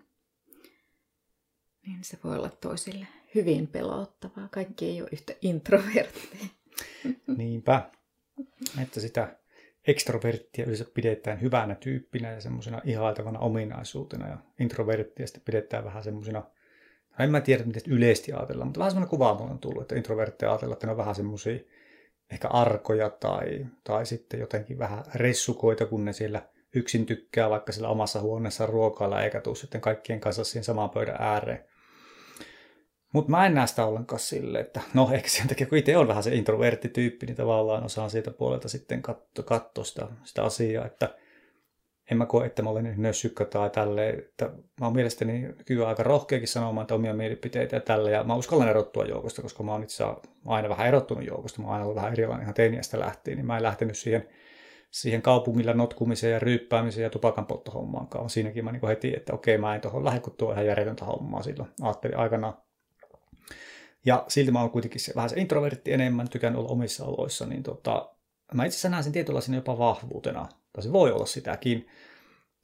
Niin 1.86 1.98
se 2.04 2.18
voi 2.24 2.36
olla 2.36 2.50
toisille 2.50 3.06
hyvin 3.34 3.66
pelottavaa. 3.66 4.48
Kaikki 4.50 4.84
ei 4.84 5.00
ole 5.00 5.08
yhtä 5.12 5.32
introvertteja. 5.42 6.46
Niinpä. 7.36 7.90
Että 8.82 9.00
sitä 9.00 9.36
ekstroverttia 9.86 10.64
yleensä 10.64 10.84
pidetään 10.94 11.40
hyvänä 11.40 11.74
tyyppinä 11.74 12.32
ja 12.32 12.40
semmoisena 12.40 12.80
ihailtavana 12.84 13.38
ominaisuutena 13.38 14.28
ja 14.28 14.38
introverttia 14.60 15.26
sitten 15.26 15.42
pidetään 15.44 15.84
vähän 15.84 16.04
semmoisena, 16.04 16.42
en 17.18 17.30
mä 17.30 17.40
tiedä 17.40 17.64
miten 17.64 17.82
yleisesti 17.86 18.32
ajatellaan, 18.32 18.68
mutta 18.68 18.78
vähän 18.78 18.90
semmoinen 18.90 19.10
kuva 19.10 19.32
on 19.32 19.58
tullut, 19.58 19.82
että 19.82 19.96
introverttia 19.96 20.50
ajatellaan, 20.50 20.76
että 20.76 20.86
ne 20.86 20.90
on 20.90 20.96
vähän 20.96 21.14
semmoisia 21.14 21.58
ehkä 22.30 22.48
arkoja 22.48 23.10
tai, 23.10 23.66
tai 23.84 24.06
sitten 24.06 24.40
jotenkin 24.40 24.78
vähän 24.78 25.04
ressukoita, 25.14 25.86
kun 25.86 26.04
ne 26.04 26.12
siellä 26.12 26.42
yksin 26.74 27.06
tykkää 27.06 27.50
vaikka 27.50 27.72
sillä 27.72 27.88
omassa 27.88 28.20
huoneessa 28.20 28.66
ruokailla 28.66 29.22
eikä 29.22 29.40
tule 29.40 29.56
sitten 29.56 29.80
kaikkien 29.80 30.20
kanssa 30.20 30.44
siihen 30.44 30.64
samaan 30.64 30.90
pöydän 30.90 31.16
ääreen. 31.18 31.64
Mutta 33.16 33.30
mä 33.30 33.46
en 33.46 33.54
näe 33.54 33.66
sitä 33.66 33.86
ollenkaan 33.86 34.20
sille, 34.20 34.60
että 34.60 34.80
no 34.94 35.10
ehkä 35.12 35.28
sen 35.28 35.48
takia, 35.48 35.66
kun 35.66 35.78
itse 35.78 35.96
on 35.96 36.08
vähän 36.08 36.22
se 36.22 36.34
introvertti 36.34 36.88
tyyppi, 36.88 37.26
niin 37.26 37.36
tavallaan 37.36 37.84
osaan 37.84 38.10
siitä 38.10 38.30
puolelta 38.30 38.68
sitten 38.68 39.02
katsoa, 39.02 39.44
katsoa 39.44 39.84
sitä, 39.84 40.06
sitä 40.24 40.42
asiaa, 40.42 40.86
että 40.86 41.14
en 42.10 42.18
mä 42.18 42.26
koe, 42.26 42.46
että 42.46 42.62
mä 42.62 42.70
olen 42.70 42.94
nössykkä 42.96 43.44
tai 43.44 43.70
tälleen, 43.70 44.18
että 44.18 44.44
mä 44.80 44.86
oon 44.86 44.94
mielestäni 44.94 45.48
kyllä 45.66 45.88
aika 45.88 46.02
rohkeakin 46.02 46.48
sanomaan 46.48 46.84
että 46.84 46.94
omia 46.94 47.14
mielipiteitä 47.14 47.76
ja 47.76 47.80
tälle, 47.80 48.10
ja 48.10 48.24
mä 48.24 48.34
uskallan 48.34 48.68
erottua 48.68 49.04
joukosta, 49.04 49.42
koska 49.42 49.62
mä 49.62 49.72
oon 49.72 49.82
itse 49.82 50.04
aina 50.46 50.68
vähän 50.68 50.88
erottunut 50.88 51.26
joukosta, 51.26 51.62
mä 51.62 51.66
oon 51.66 51.74
aina 51.74 51.84
ollut 51.84 51.96
vähän 51.96 52.12
erilainen 52.12 52.42
ihan 52.42 52.54
teiniästä 52.54 53.00
lähtien, 53.00 53.36
niin 53.36 53.46
mä 53.46 53.56
en 53.56 53.62
lähtenyt 53.62 53.96
siihen, 53.96 54.28
siihen 54.90 55.22
kaupungilla 55.22 55.72
notkumiseen 55.72 56.32
ja 56.32 56.38
ryyppäämiseen 56.38 57.04
ja 57.04 57.10
tupakan 57.10 57.46
polttohommaankaan. 57.46 58.30
Siinäkin 58.30 58.64
mä 58.64 58.72
niin 58.72 58.88
heti, 58.88 59.16
että 59.16 59.32
okei, 59.32 59.58
mä 59.58 59.74
en 59.74 59.80
tuohon 59.80 60.04
lähde, 60.04 60.20
kun 60.20 60.34
tuo 60.38 60.52
ihan 60.52 60.66
järjetöntä 60.66 61.04
hommaa 61.04 61.42
silloin. 61.42 61.70
Ajattelin 61.82 62.16
aikanaan 62.16 62.65
ja 64.06 64.24
silti 64.28 64.50
mä 64.50 64.60
oon 64.60 64.70
kuitenkin 64.70 65.00
se, 65.00 65.12
vähän 65.14 65.30
se 65.30 65.40
introvertti 65.40 65.92
enemmän, 65.92 66.28
tykännyt 66.28 66.58
olla 66.58 66.68
omissa 66.68 67.04
oloissa, 67.04 67.46
niin 67.46 67.62
tota, 67.62 68.10
mä 68.54 68.64
itse 68.64 68.74
asiassa 68.74 68.88
näen 68.88 69.04
sen 69.04 69.12
tietynlaisena 69.12 69.56
jopa 69.56 69.78
vahvuutena, 69.78 70.48
tai 70.72 70.82
se 70.82 70.92
voi 70.92 71.12
olla 71.12 71.26
sitäkin, 71.26 71.86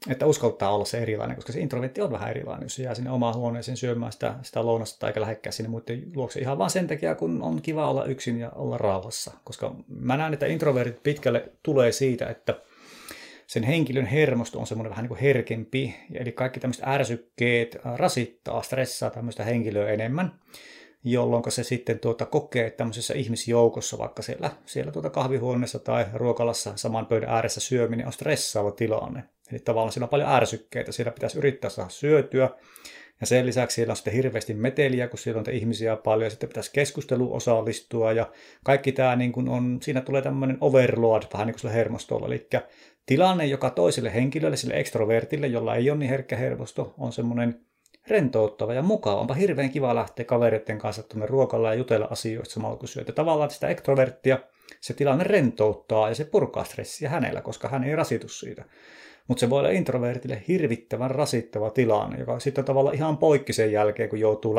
että 0.08 0.26
uskaltaa 0.26 0.74
olla 0.74 0.84
se 0.84 0.98
erilainen, 0.98 1.36
koska 1.36 1.52
se 1.52 1.60
introvertti 1.60 2.00
on 2.00 2.12
vähän 2.12 2.30
erilainen, 2.30 2.64
jos 2.64 2.74
se 2.74 2.82
jää 2.82 2.94
sinne 2.94 3.10
omaan 3.10 3.34
huoneeseen 3.34 3.76
syömään 3.76 4.12
sitä, 4.12 4.34
sitä 4.42 4.66
lounasta 4.66 5.06
eikä 5.06 5.20
lähekkää 5.20 5.52
sinne 5.52 5.68
muiden 5.68 6.02
luokse. 6.14 6.40
Ihan 6.40 6.58
vaan 6.58 6.70
sen 6.70 6.86
takia, 6.86 7.14
kun 7.14 7.42
on 7.42 7.62
kiva 7.62 7.90
olla 7.90 8.04
yksin 8.04 8.38
ja 8.38 8.50
olla 8.50 8.78
rauhassa. 8.78 9.32
Koska 9.44 9.74
mä 9.88 10.16
näen, 10.16 10.32
että 10.32 10.46
introvertit 10.46 11.02
pitkälle 11.02 11.52
tulee 11.62 11.92
siitä, 11.92 12.26
että 12.26 12.60
sen 13.46 13.62
henkilön 13.62 14.06
hermosto 14.06 14.58
on 14.58 14.66
semmoinen 14.66 14.90
vähän 14.90 15.02
niin 15.02 15.08
kuin 15.08 15.20
herkempi, 15.20 15.94
eli 16.14 16.32
kaikki 16.32 16.60
tämmöiset 16.60 16.88
ärsykkeet 16.88 17.76
rasittaa, 17.96 18.62
stressaa 18.62 19.10
tämmöistä 19.10 19.44
henkilöä 19.44 19.88
enemmän 19.88 20.32
jolloin 21.04 21.42
se 21.48 21.64
sitten 21.64 21.98
tuota, 21.98 22.26
kokee 22.26 22.70
tämmöisessä 22.70 23.14
ihmisjoukossa, 23.14 23.98
vaikka 23.98 24.22
siellä, 24.22 24.50
siellä 24.66 24.92
tuota 24.92 25.10
kahvihuoneessa 25.10 25.78
tai 25.78 26.06
ruokalassa 26.14 26.72
saman 26.76 27.06
pöydän 27.06 27.30
ääressä 27.30 27.60
syöminen 27.60 28.06
on 28.06 28.12
stressaava 28.12 28.70
tilanne. 28.70 29.24
Eli 29.50 29.58
tavallaan 29.58 29.92
siellä 29.92 30.04
on 30.04 30.10
paljon 30.10 30.32
ärsykkeitä, 30.32 30.92
siellä 30.92 31.12
pitäisi 31.12 31.38
yrittää 31.38 31.70
saada 31.70 31.90
syötyä, 31.90 32.50
ja 33.20 33.26
sen 33.26 33.46
lisäksi 33.46 33.74
siellä 33.74 33.92
on 33.92 33.96
sitten 33.96 34.12
hirveästi 34.12 34.54
meteliä, 34.54 35.08
kun 35.08 35.18
siellä 35.18 35.38
on 35.40 35.54
ihmisiä 35.54 35.96
paljon, 35.96 36.26
ja 36.26 36.30
sitten 36.30 36.48
pitäisi 36.48 36.70
keskustelu 36.72 37.34
osallistua, 37.34 38.12
ja 38.12 38.30
kaikki 38.64 38.92
tämä 38.92 39.16
niin 39.16 39.32
kuin 39.32 39.48
on, 39.48 39.78
siinä 39.82 40.00
tulee 40.00 40.22
tämmöinen 40.22 40.58
overload 40.60 41.22
vähän 41.32 41.46
niin 41.46 41.54
kuin 41.54 41.60
sillä 41.60 41.72
hermostolla, 41.72 42.26
eli 42.26 42.48
tilanne, 43.06 43.46
joka 43.46 43.70
toiselle 43.70 44.14
henkilölle, 44.14 44.56
sille 44.56 44.74
ekstrovertille, 44.74 45.46
jolla 45.46 45.76
ei 45.76 45.90
ole 45.90 45.98
niin 45.98 46.10
herkkä 46.10 46.36
hermosto, 46.36 46.94
on 46.98 47.12
semmoinen 47.12 47.60
rentouttava 48.08 48.74
ja 48.74 48.82
mukava. 48.82 49.20
Onpa 49.20 49.34
hirveän 49.34 49.70
kiva 49.70 49.94
lähteä 49.94 50.24
kavereiden 50.24 50.78
kanssa 50.78 51.02
tuonne 51.02 51.26
ruokalla 51.26 51.68
ja 51.68 51.74
jutella 51.74 52.08
asioista 52.10 52.54
samalla 52.54 52.76
kun 52.76 52.88
syöt. 52.88 53.14
tavallaan 53.14 53.50
sitä 53.50 53.68
ekstroverttia 53.68 54.38
se 54.80 54.94
tilanne 54.94 55.24
rentouttaa 55.24 56.08
ja 56.08 56.14
se 56.14 56.24
purkaa 56.24 56.64
stressiä 56.64 57.08
hänellä, 57.08 57.40
koska 57.40 57.68
hän 57.68 57.84
ei 57.84 57.96
rasitu 57.96 58.28
siitä. 58.28 58.64
Mutta 59.28 59.40
se 59.40 59.50
voi 59.50 59.58
olla 59.58 59.70
introvertille 59.70 60.42
hirvittävän 60.48 61.10
rasittava 61.10 61.70
tilanne, 61.70 62.18
joka 62.18 62.40
sitten 62.40 62.64
tavallaan 62.64 62.96
ihan 62.96 63.18
poikki 63.18 63.52
sen 63.52 63.72
jälkeen, 63.72 64.08
kun 64.08 64.20
joutuu, 64.20 64.54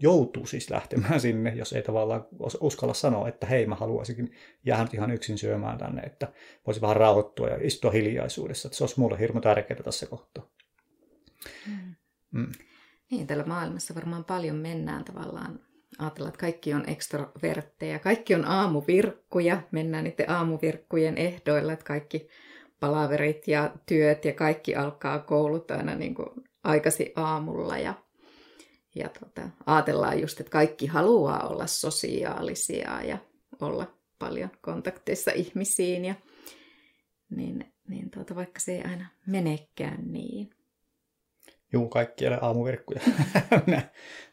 joutuu 0.00 0.46
siis 0.46 0.70
lähtemään 0.70 1.20
sinne, 1.20 1.52
jos 1.56 1.72
ei 1.72 1.82
tavallaan 1.82 2.26
uskalla 2.60 2.94
sanoa, 2.94 3.28
että 3.28 3.46
hei, 3.46 3.66
mä 3.66 3.74
haluaisinkin 3.74 4.32
jäädä 4.66 4.82
nyt 4.82 4.94
ihan 4.94 5.10
yksin 5.10 5.38
syömään 5.38 5.78
tänne, 5.78 6.02
että 6.02 6.28
voisi 6.66 6.80
vähän 6.80 6.96
rauhoittua 6.96 7.48
ja 7.48 7.58
istua 7.60 7.90
hiljaisuudessa. 7.90 8.68
Että 8.68 8.78
se 8.78 8.84
olisi 8.84 9.00
mulle 9.00 9.18
hirmu 9.18 9.40
tärkeää 9.40 9.82
tässä 9.82 10.06
kohtaa. 10.06 10.50
Mm. 11.66 11.94
Mm. 12.30 12.52
Niin, 13.10 13.26
tällä 13.26 13.44
maailmassa 13.44 13.94
varmaan 13.94 14.24
paljon 14.24 14.56
mennään 14.56 15.04
tavallaan. 15.04 15.60
Ajatellaan, 15.98 16.28
että 16.28 16.40
kaikki 16.40 16.74
on 16.74 16.88
ekstrovertteja, 16.88 17.98
kaikki 17.98 18.34
on 18.34 18.44
aamuvirkkuja, 18.44 19.62
mennään 19.70 20.04
niiden 20.04 20.30
aamuvirkkujen 20.30 21.18
ehdoilla, 21.18 21.72
että 21.72 21.84
kaikki 21.84 22.28
palaverit 22.80 23.48
ja 23.48 23.74
työt 23.86 24.24
ja 24.24 24.32
kaikki 24.32 24.74
alkaa 24.74 25.18
koulut 25.18 25.70
aina 25.70 25.94
niin 25.94 26.14
kuin 26.14 26.28
aikasi 26.64 27.12
aamulla 27.16 27.78
ja, 27.78 27.94
ja 28.94 29.08
tota, 29.08 29.48
ajatellaan 29.66 30.20
just, 30.20 30.40
että 30.40 30.50
kaikki 30.50 30.86
haluaa 30.86 31.48
olla 31.48 31.66
sosiaalisia 31.66 33.02
ja 33.02 33.18
olla 33.60 33.94
paljon 34.18 34.50
kontakteissa 34.60 35.30
ihmisiin 35.30 36.04
ja 36.04 36.14
niin, 37.30 37.72
niin 37.88 38.10
tuota, 38.10 38.34
vaikka 38.34 38.60
se 38.60 38.72
ei 38.72 38.82
aina 38.82 39.06
menekään 39.26 40.12
niin. 40.12 40.50
Juu, 41.72 41.88
kaikki 41.88 42.24
ei 42.24 42.28
ole 42.28 42.38
aamuvirkkuja. 42.42 43.00
minä, 43.66 43.82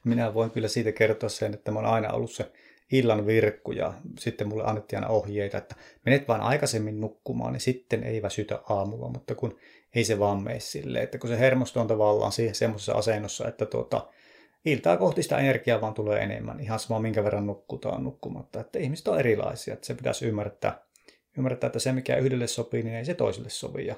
minä 0.03 0.33
voin 0.33 0.51
kyllä 0.51 0.67
siitä 0.67 0.91
kertoa 0.91 1.29
sen, 1.29 1.53
että 1.53 1.71
mä 1.71 1.79
oon 1.79 1.87
aina 1.87 2.13
ollut 2.13 2.31
se 2.31 2.51
illan 2.91 3.25
virkku 3.25 3.71
ja 3.71 3.93
sitten 4.19 4.47
mulle 4.47 4.63
annettiin 4.65 4.97
aina 4.97 5.13
ohjeita, 5.13 5.57
että 5.57 5.75
menet 6.05 6.27
vaan 6.27 6.41
aikaisemmin 6.41 7.01
nukkumaan, 7.01 7.53
niin 7.53 7.61
sitten 7.61 8.03
ei 8.03 8.21
väsytä 8.21 8.59
aamulla, 8.69 9.09
mutta 9.09 9.35
kun 9.35 9.57
ei 9.95 10.03
se 10.03 10.19
vaan 10.19 10.43
mene 10.43 10.59
silleen, 10.59 11.03
että 11.03 11.17
kun 11.17 11.29
se 11.29 11.39
hermosto 11.39 11.81
on 11.81 11.87
tavallaan 11.87 12.31
siihen 12.31 12.55
semmoisessa 12.55 12.93
asennossa, 12.93 13.47
että 13.47 13.65
tuota, 13.65 14.07
iltaa 14.65 14.97
kohti 14.97 15.23
sitä 15.23 15.37
energiaa 15.37 15.81
vaan 15.81 15.93
tulee 15.93 16.23
enemmän, 16.23 16.59
ihan 16.59 16.79
sama 16.79 16.99
minkä 16.99 17.23
verran 17.23 17.47
nukkutaan 17.47 18.03
nukkumatta, 18.03 18.59
että 18.59 18.79
ihmiset 18.79 19.07
on 19.07 19.19
erilaisia, 19.19 19.73
että 19.73 19.87
se 19.87 19.93
pitäisi 19.93 20.25
ymmärtää, 20.25 20.79
ymmärtää 21.37 21.67
että 21.67 21.79
se 21.79 21.91
mikä 21.91 22.15
yhdelle 22.15 22.47
sopii, 22.47 22.83
niin 22.83 22.95
ei 22.95 23.05
se 23.05 23.13
toiselle 23.13 23.49
sovi 23.49 23.85
ja, 23.85 23.95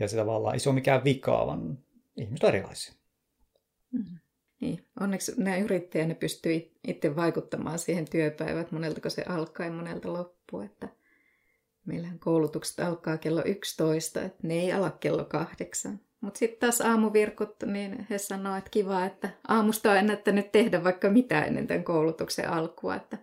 ja 0.00 0.08
se 0.08 0.16
tavallaan 0.16 0.54
ei 0.54 0.60
se 0.60 0.68
ole 0.68 0.74
mikään 0.74 1.04
vikaa, 1.04 1.46
vaan 1.46 1.78
ihmiset 2.20 2.44
on 2.44 2.48
erilaisia. 2.48 2.94
Mm. 3.92 4.18
Niin, 4.60 4.86
onneksi 5.00 5.32
nämä 5.36 5.56
yrittäjät 5.56 6.08
ne 6.08 6.14
pystyy 6.14 6.52
itse 6.88 7.16
vaikuttamaan 7.16 7.78
siihen 7.78 8.10
työpäivään, 8.10 8.60
että 8.60 8.74
monelta 8.74 9.10
se 9.10 9.22
alkaa 9.28 9.66
ja 9.66 9.72
monelta 9.72 10.12
loppuu. 10.12 10.60
Että 10.60 10.88
meillähän 11.86 12.18
koulutukset 12.18 12.80
alkaa 12.80 13.18
kello 13.18 13.42
11, 13.44 14.22
että 14.22 14.46
ne 14.46 14.54
ei 14.54 14.72
ala 14.72 14.90
kello 14.90 15.24
kahdeksan. 15.24 16.00
Mutta 16.20 16.38
sitten 16.38 16.60
taas 16.60 16.80
aamuvirkut, 16.80 17.56
niin 17.66 18.06
he 18.10 18.18
sanoo, 18.18 18.56
että 18.56 18.70
kiva, 18.70 19.04
että 19.04 19.30
aamusta 19.48 19.90
on 19.90 19.96
ennättänyt 19.96 20.52
tehdä 20.52 20.84
vaikka 20.84 21.10
mitä 21.10 21.42
ennen 21.42 21.66
tämän 21.66 21.84
koulutuksen 21.84 22.50
alkua. 22.50 22.94
Että, 22.94 23.18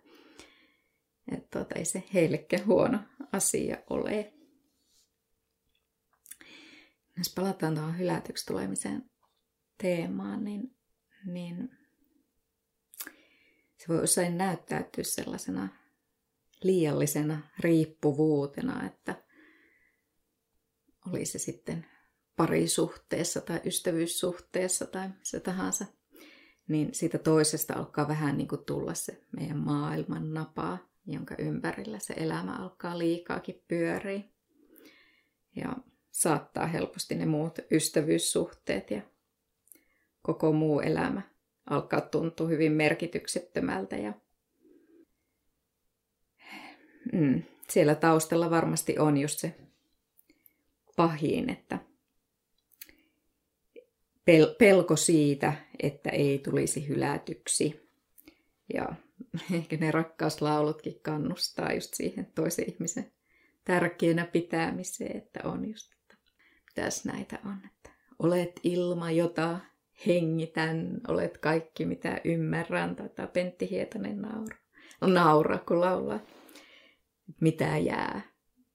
että 1.32 1.48
tuota, 1.60 1.76
ei 1.76 1.86
se 1.86 2.04
heillekään 2.14 2.66
huono 2.66 3.00
asia 3.34 3.78
ole. 3.90 4.34
Jos 7.18 7.34
palataan 7.36 7.76
tuohon 7.76 7.98
hylätyksi 7.98 8.46
tulemiseen 8.46 9.10
teemaan, 9.78 10.44
niin, 10.44 10.76
niin 11.26 11.70
se 13.78 13.88
voi 13.88 14.04
usein 14.04 14.38
näyttäytyä 14.38 15.04
sellaisena 15.04 15.70
liiallisena 16.64 17.42
riippuvuutena, 17.60 18.86
että 18.86 19.24
oli 21.08 21.26
se 21.26 21.40
sitten 21.40 21.86
parisuhteessa 22.36 23.42
tai 23.42 23.62
ystävyyssuhteessa 23.66 24.86
tai 24.86 25.10
se 25.24 25.40
tahansa, 25.40 25.86
niin 26.68 26.90
siitä 26.94 27.18
toisesta 27.18 27.74
alkaa 27.74 28.08
vähän 28.08 28.38
niin 28.38 28.48
kuin 28.48 28.66
tulla 28.66 28.94
se 28.94 29.24
meidän 29.32 29.58
maailman 29.58 30.34
napaa, 30.34 30.78
jonka 31.06 31.36
ympärillä 31.40 32.00
se 32.00 32.14
elämä 32.18 32.56
alkaa 32.56 32.98
liikaakin 32.98 33.64
pyöriä. 33.68 34.22
Ja 35.56 35.76
saattaa 36.18 36.68
helposti 36.68 37.16
ne 37.16 37.26
muut 37.26 37.60
ystävyyssuhteet 37.72 38.92
ja 38.92 39.02
koko 40.22 40.54
muu 40.54 40.80
elämä 40.80 41.22
alkaa 41.70 42.02
tuntua 42.02 42.48
hyvin 42.48 42.72
merkityksettömältä. 42.72 43.96
Ja 43.96 44.14
mm, 47.14 47.44
siellä 47.70 47.96
taustalla 47.96 48.50
varmasti 48.50 49.00
on 49.00 49.18
just 49.18 49.40
se 49.40 49.56
pahin, 50.96 51.50
että 51.50 51.80
pel- 54.32 54.56
pelko 54.58 54.96
siitä, 54.96 55.54
että 55.84 56.10
ei 56.10 56.40
tulisi 56.40 56.88
hylätyksi. 56.88 57.90
Ja 58.74 58.96
ehkä 59.58 59.78
ne 59.78 59.92
rakkauslaulutkin 59.92 61.00
kannustaa 61.02 61.74
just 61.74 61.94
siihen 61.94 62.32
toisen 62.36 62.70
ihmisen 62.70 63.12
tärkeänä 63.64 64.26
pitämiseen, 64.26 65.18
että 65.18 65.40
on 65.44 65.70
just 65.70 65.97
mitäs 66.78 67.06
näitä 67.06 67.40
on, 67.46 67.58
että 67.66 67.90
olet 68.20 68.60
ilma, 68.64 69.12
jota 69.12 69.60
hengitän, 70.08 71.02
olet 71.08 71.38
kaikki, 71.38 71.86
mitä 71.86 72.22
ymmärrän, 72.24 72.96
tai 72.96 73.28
Pentti 73.34 73.70
Hietanen 73.70 74.22
naura. 74.22 74.58
No 75.02 75.08
naura, 75.08 75.58
kun 75.58 75.82
laulaa. 75.82 76.20
Mitä 77.42 77.78
jää? 77.78 78.22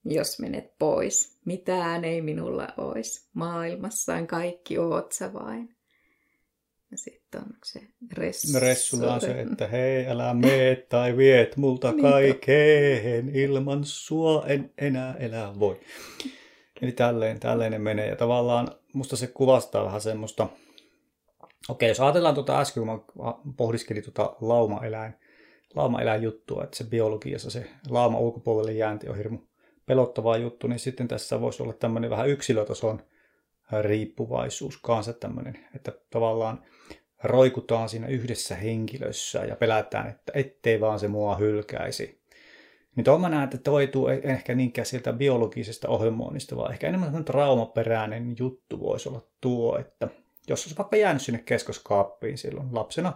jos 0.04 0.38
menet 0.38 0.78
pois. 0.78 1.38
Mitään 1.44 2.04
ei 2.04 2.22
minulla 2.22 2.68
ois. 2.76 3.28
Maailmassaan 3.34 4.26
kaikki 4.26 4.78
oot 4.78 5.12
sä 5.12 5.32
vain. 5.32 5.76
Ja 6.90 6.98
sitten 6.98 7.40
on 7.40 7.52
se 7.64 7.80
ressu. 8.12 8.60
Ressulla 8.60 9.14
on 9.14 9.20
se, 9.20 9.40
että 9.40 9.66
hei, 9.66 10.06
älä 10.06 10.34
mee 10.34 10.76
tai 10.76 11.16
viet 11.16 11.56
multa 11.56 11.94
kaikkeen. 12.00 13.36
Ilman 13.36 13.84
sua 13.84 14.44
en 14.46 14.72
enää 14.78 15.14
elää 15.14 15.58
voi. 15.58 15.80
Eli 16.82 16.92
tälleen, 16.92 17.40
tälleen 17.40 17.82
menee. 17.82 18.08
Ja 18.08 18.16
tavallaan 18.16 18.68
musta 18.92 19.16
se 19.16 19.26
kuvastaa 19.26 19.84
vähän 19.84 20.00
semmoista, 20.00 20.48
okei, 21.68 21.88
jos 21.88 22.00
ajatellaan 22.00 22.34
tuota 22.34 22.60
äsken, 22.60 22.86
kun 22.86 23.04
mä 23.24 23.34
pohdiskelin 23.56 24.02
tuota 24.02 24.36
laumaeläin, 24.40 25.14
laumaeläin 25.74 26.22
juttua, 26.22 26.64
että 26.64 26.76
se 26.76 26.84
biologiassa 26.84 27.50
se 27.50 27.70
lauma 27.88 28.18
ulkopuolelle 28.18 28.72
jäänti 28.72 29.08
on 29.08 29.16
hirmu 29.16 29.38
pelottava 29.86 30.36
juttu, 30.36 30.66
niin 30.66 30.78
sitten 30.78 31.08
tässä 31.08 31.40
voisi 31.40 31.62
olla 31.62 31.72
tämmöinen 31.72 32.10
vähän 32.10 32.28
yksilötason 32.28 33.02
riippuvaisuus 33.82 34.76
kanssa 34.76 35.12
tämmöinen, 35.12 35.66
että 35.74 35.92
tavallaan 36.10 36.62
roikutaan 37.22 37.88
siinä 37.88 38.06
yhdessä 38.06 38.54
henkilössä 38.54 39.44
ja 39.44 39.56
pelätään, 39.56 40.08
että 40.10 40.32
ettei 40.34 40.80
vaan 40.80 40.98
se 40.98 41.08
mua 41.08 41.36
hylkäisi. 41.36 42.21
Niin 42.96 43.04
tuo 43.04 43.18
mä 43.18 43.28
näen, 43.28 43.44
että 43.44 43.58
toi 43.58 43.86
tuu 43.86 44.08
e- 44.08 44.20
ehkä 44.24 44.54
niinkään 44.54 44.86
sieltä 44.86 45.12
biologisesta 45.12 45.88
ohjelmoinnista, 45.88 46.56
vaan 46.56 46.72
ehkä 46.72 46.88
enemmän 46.88 47.24
traumaperäinen 47.24 48.34
juttu 48.38 48.80
voisi 48.80 49.08
olla 49.08 49.26
tuo, 49.40 49.78
että 49.78 50.08
jos 50.48 50.64
olisi 50.64 50.78
vaikka 50.78 50.96
jäänyt 50.96 51.22
sinne 51.22 51.42
keskoskaappiin 51.44 52.38
silloin 52.38 52.68
lapsena, 52.72 53.12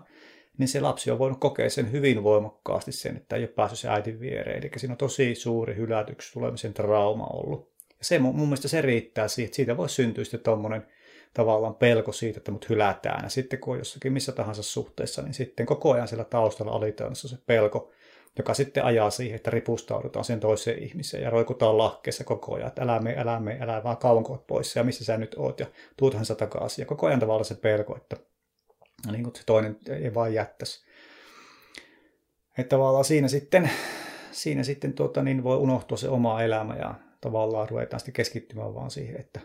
niin 0.58 0.68
se 0.68 0.80
lapsi 0.80 1.10
on 1.10 1.18
voinut 1.18 1.40
kokea 1.40 1.70
sen 1.70 1.92
hyvin 1.92 2.22
voimakkaasti 2.22 2.92
sen, 2.92 3.16
että 3.16 3.36
ei 3.36 3.42
ole 3.42 3.48
päässyt 3.48 3.78
se 3.78 3.88
äitin 3.88 4.20
viereen. 4.20 4.58
Eli 4.58 4.70
siinä 4.76 4.92
on 4.92 4.98
tosi 4.98 5.34
suuri 5.34 5.76
hylätyksi 5.76 6.32
tulemisen 6.32 6.74
trauma 6.74 7.26
ollut. 7.26 7.72
Ja 7.88 8.04
se 8.04 8.18
mun, 8.18 8.36
mun 8.36 8.48
mielestä 8.48 8.68
se 8.68 8.80
riittää 8.80 9.28
siihen, 9.28 9.46
että 9.46 9.56
siitä 9.56 9.76
voi 9.76 9.88
syntyä 9.88 10.24
sitten 10.24 10.40
tuommoinen 10.40 10.86
tavallaan 11.34 11.74
pelko 11.74 12.12
siitä, 12.12 12.38
että 12.38 12.52
mut 12.52 12.68
hylätään. 12.68 13.24
Ja 13.24 13.28
sitten 13.28 13.58
kun 13.58 13.72
on 13.72 13.78
jossakin 13.78 14.12
missä 14.12 14.32
tahansa 14.32 14.62
suhteessa, 14.62 15.22
niin 15.22 15.34
sitten 15.34 15.66
koko 15.66 15.92
ajan 15.92 16.08
siellä 16.08 16.24
taustalla 16.24 16.72
alitajunnassa 16.72 17.28
se 17.28 17.36
pelko, 17.46 17.92
joka 18.38 18.54
sitten 18.54 18.84
ajaa 18.84 19.10
siihen, 19.10 19.36
että 19.36 19.50
ripustaudutaan 19.50 20.24
sen 20.24 20.40
toiseen 20.40 20.82
ihmiseen 20.82 21.22
ja 21.22 21.30
roikutaan 21.30 21.78
lahkeessa 21.78 22.24
koko 22.24 22.54
ajan, 22.54 22.68
että 22.68 22.82
älä 22.82 23.00
me, 23.00 23.14
älä 23.18 23.40
me, 23.40 23.58
älä 23.60 23.82
vaan 23.84 23.96
kauanko 23.96 24.44
pois 24.46 24.76
ja 24.76 24.84
missä 24.84 25.04
sä 25.04 25.16
nyt 25.16 25.34
oot 25.38 25.60
ja 25.60 25.66
tuuthan 25.96 26.24
sä 26.24 26.34
takaisin. 26.34 26.82
Ja 26.82 26.86
koko 26.86 27.06
ajan 27.06 27.20
tavallaan 27.20 27.44
se 27.44 27.54
pelko, 27.54 27.96
että 27.96 28.16
niin 29.12 29.22
kuin 29.22 29.36
se 29.36 29.42
toinen 29.46 29.78
ei 29.88 30.14
vaan 30.14 30.34
jättäisi. 30.34 30.86
Että 32.58 32.76
tavallaan 32.76 33.04
siinä 33.04 33.28
sitten, 33.28 33.70
siinä 34.30 34.62
sitten 34.62 34.92
tuota, 34.92 35.22
niin 35.22 35.44
voi 35.44 35.56
unohtua 35.56 35.98
se 35.98 36.08
oma 36.08 36.42
elämä 36.42 36.76
ja 36.76 36.94
tavallaan 37.20 37.68
ruvetaan 37.68 38.00
sitten 38.00 38.14
keskittymään 38.14 38.74
vaan 38.74 38.90
siihen, 38.90 39.20
että 39.20 39.40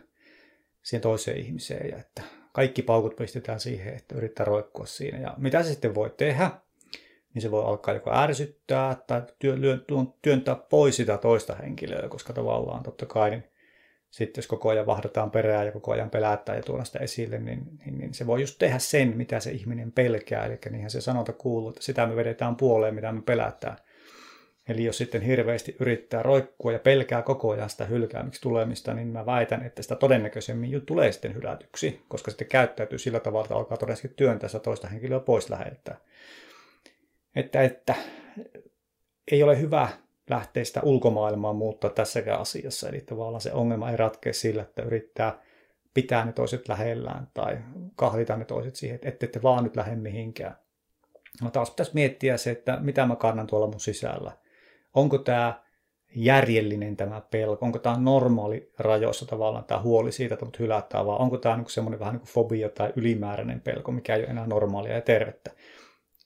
siihen 0.82 1.02
toiseen 1.02 1.38
ihmiseen 1.38 1.90
ja 1.90 1.98
että 1.98 2.22
kaikki 2.54 2.82
paukut 2.82 3.16
pistetään 3.16 3.60
siihen, 3.60 3.94
että 3.94 4.16
yrittää 4.16 4.46
roikkua 4.46 4.86
siinä. 4.86 5.20
Ja 5.20 5.34
mitä 5.38 5.64
se 5.64 5.70
sitten 5.70 5.96
voi 5.96 6.10
tehdä, 6.18 6.52
niin 7.34 7.42
se 7.42 7.52
voi 7.52 7.64
alkaa 7.64 7.94
joko 7.94 8.12
ärsyttää 8.14 8.96
tai 9.08 9.22
työntää 10.22 10.56
pois 10.56 10.96
sitä 10.96 11.18
toista 11.18 11.56
henkilöä, 11.56 12.10
koska 12.10 12.34
tavallaan 12.34 12.84
totta 12.84 13.06
kai 13.06 13.30
niin 13.30 13.44
sitten 14.12 14.42
jos 14.42 14.48
koko 14.48 14.70
ajan 14.70 14.86
vahdataan 14.86 15.32
perään 15.32 15.66
ja 15.66 15.72
koko 15.72 15.92
ajan 15.92 16.10
pelättää 16.10 16.56
ja 16.56 16.64
tuoda 16.64 16.84
sitä 16.84 17.00
esille, 17.00 17.40
niin, 17.40 17.64
niin, 17.86 17.98
niin, 17.98 18.14
se 18.14 18.28
voi 18.28 18.42
just 18.42 18.56
tehdä 18.60 18.80
sen, 18.80 19.18
mitä 19.18 19.40
se 19.40 19.52
ihminen 19.52 19.92
pelkää. 19.92 20.46
Eli 20.46 20.60
niinhän 20.70 20.92
se 20.92 21.02
sanota 21.02 21.34
kuuluu, 21.34 21.70
että 21.70 21.84
sitä 21.84 22.08
me 22.08 22.16
vedetään 22.16 22.56
puoleen, 22.56 22.96
mitä 22.96 23.12
me 23.12 23.22
pelätään. 23.22 23.78
Eli 24.70 24.86
jos 24.86 24.98
sitten 24.98 25.22
hirveästi 25.22 25.76
yrittää 25.80 26.24
roikkua 26.24 26.72
ja 26.72 26.80
pelkää 26.80 27.22
koko 27.22 27.52
ajan 27.52 27.70
sitä 27.70 27.86
hylkäämiksi 27.86 28.42
tulemista, 28.42 28.94
niin 28.94 29.08
mä 29.08 29.26
väitän, 29.26 29.66
että 29.66 29.82
sitä 29.82 29.96
todennäköisemmin 29.96 30.86
tulee 30.86 31.12
sitten 31.12 31.36
hylätyksi, 31.36 32.02
koska 32.08 32.32
sitten 32.32 32.48
käyttäytyy 32.48 32.98
sillä 32.98 33.20
tavalla, 33.20 33.46
että 33.46 33.56
alkaa 33.56 33.78
todennäköisesti 33.78 34.16
työntää 34.16 34.50
sitä 34.50 34.60
toista 34.60 34.88
henkilöä 34.88 35.20
pois 35.20 35.50
läheltä. 35.50 35.96
Että, 37.36 37.62
että 37.62 37.96
ei 39.32 39.44
ole 39.44 39.60
hyvä 39.60 39.90
lähteä 40.30 40.64
sitä 40.64 40.82
ulkomaailmaa 40.84 41.54
muuttaa 41.54 41.90
tässäkään 41.90 42.42
asiassa. 42.42 42.90
Eli 42.90 43.02
tavallaan 43.02 43.42
se 43.42 43.54
ongelma 43.54 43.92
ei 43.92 43.98
ratkea 43.98 44.34
sillä, 44.34 44.62
että 44.62 44.82
yrittää 44.82 45.42
pitää 45.94 46.26
ne 46.26 46.32
toiset 46.32 46.68
lähellään 46.68 47.28
tai 47.34 47.58
kahlita 47.96 48.38
ne 48.38 48.46
toiset 48.46 48.76
siihen, 48.76 48.96
että 48.96 49.10
ette 49.10 49.28
te 49.28 49.42
vaan 49.44 49.64
nyt 49.64 49.76
lähde 49.76 49.96
mihinkään. 49.96 50.56
No 51.42 51.50
taas 51.50 51.70
pitäisi 51.70 51.92
miettiä 51.94 52.38
se, 52.38 52.52
että 52.52 52.78
mitä 52.82 53.06
mä 53.06 53.16
kannan 53.16 53.48
tuolla 53.48 53.68
mun 53.68 53.80
sisällä. 53.80 54.32
Onko 54.94 55.18
tämä 55.18 55.62
järjellinen 56.16 56.98
tämä 56.98 57.22
pelko? 57.32 57.66
Onko 57.66 57.80
tämä 57.80 57.98
normaali 58.00 58.72
rajoissa 58.80 59.26
tavallaan 59.26 59.66
tämä 59.66 59.82
huoli 59.82 60.12
siitä, 60.12 60.34
että 60.34 60.46
mut 60.46 60.60
hylätään, 60.60 61.06
vai 61.06 61.18
onko 61.20 61.38
tämä 61.38 61.58
niin 61.58 61.70
semmoinen 61.70 62.00
vähän 62.00 62.14
niin 62.14 62.20
kuin 62.20 62.30
fobia 62.30 62.70
tai 62.70 62.94
ylimääräinen 62.96 63.62
pelko, 63.62 63.92
mikä 63.92 64.16
ei 64.16 64.22
ole 64.22 64.30
enää 64.30 64.48
normaalia 64.48 64.94
ja 64.94 65.02
tervettä? 65.02 65.52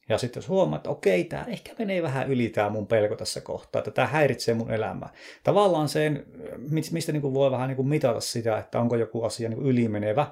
Ja 0.10 0.18
sitten 0.18 0.42
jos 0.42 0.50
huomaat, 0.50 0.80
että 0.80 0.90
okei, 0.90 1.24
tämä 1.24 1.46
ehkä 1.48 1.72
menee 1.80 2.04
vähän 2.04 2.32
yli 2.32 2.50
tämä 2.50 2.70
mun 2.70 2.88
pelko 2.88 3.16
tässä 3.16 3.42
kohtaa, 3.42 3.80
että 3.80 3.92
tämä 3.92 4.08
häiritsee 4.08 4.54
mun 4.54 4.72
elämää. 4.72 5.10
Tavallaan 5.44 5.90
sen, 5.90 6.26
mistä 6.92 7.12
niin 7.12 7.22
kuin 7.22 7.34
voi 7.34 7.52
vähän 7.52 7.68
niin 7.68 7.76
kuin 7.76 7.88
mitata 7.88 8.20
sitä, 8.20 8.58
että 8.58 8.80
onko 8.80 8.96
joku 8.96 9.24
asia 9.24 9.50
niin 9.50 9.58
kuin 9.58 9.70
ylimenevä, 9.70 10.28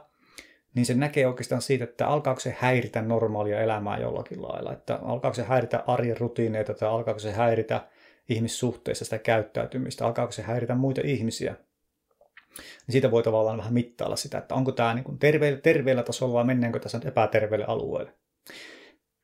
niin 0.75 0.85
se 0.85 0.93
näkee 0.93 1.27
oikeastaan 1.27 1.61
siitä, 1.61 1.83
että 1.83 2.07
alkaako 2.07 2.39
se 2.39 2.55
häiritä 2.59 3.01
normaalia 3.01 3.61
elämää 3.61 3.97
jollakin 3.97 4.41
lailla. 4.41 4.73
Että 4.73 4.99
alkaako 5.03 5.35
se 5.35 5.43
häiritä 5.43 5.83
arjen 5.87 6.17
rutiineita 6.17 6.73
tai 6.73 6.89
alkaako 6.89 7.19
se 7.19 7.31
häiritä 7.31 7.87
ihmissuhteissa 8.29 9.05
sitä 9.05 9.17
käyttäytymistä, 9.17 10.05
alkaako 10.05 10.31
se 10.31 10.41
häiritä 10.41 10.75
muita 10.75 11.01
ihmisiä. 11.03 11.55
Niin 12.57 12.91
siitä 12.91 13.11
voi 13.11 13.23
tavallaan 13.23 13.57
vähän 13.57 13.73
mittailla 13.73 14.15
sitä, 14.15 14.37
että 14.37 14.55
onko 14.55 14.71
tämä 14.71 14.93
niin 14.93 15.03
kuin 15.03 15.19
terveellä, 15.19 15.59
terveellä 15.59 16.03
tasolla 16.03 16.33
vai 16.33 16.43
mennäänkö 16.43 16.79
tässä 16.79 16.97
nyt 16.97 17.07
epäterveelle 17.07 17.65
alueelle. 17.65 18.13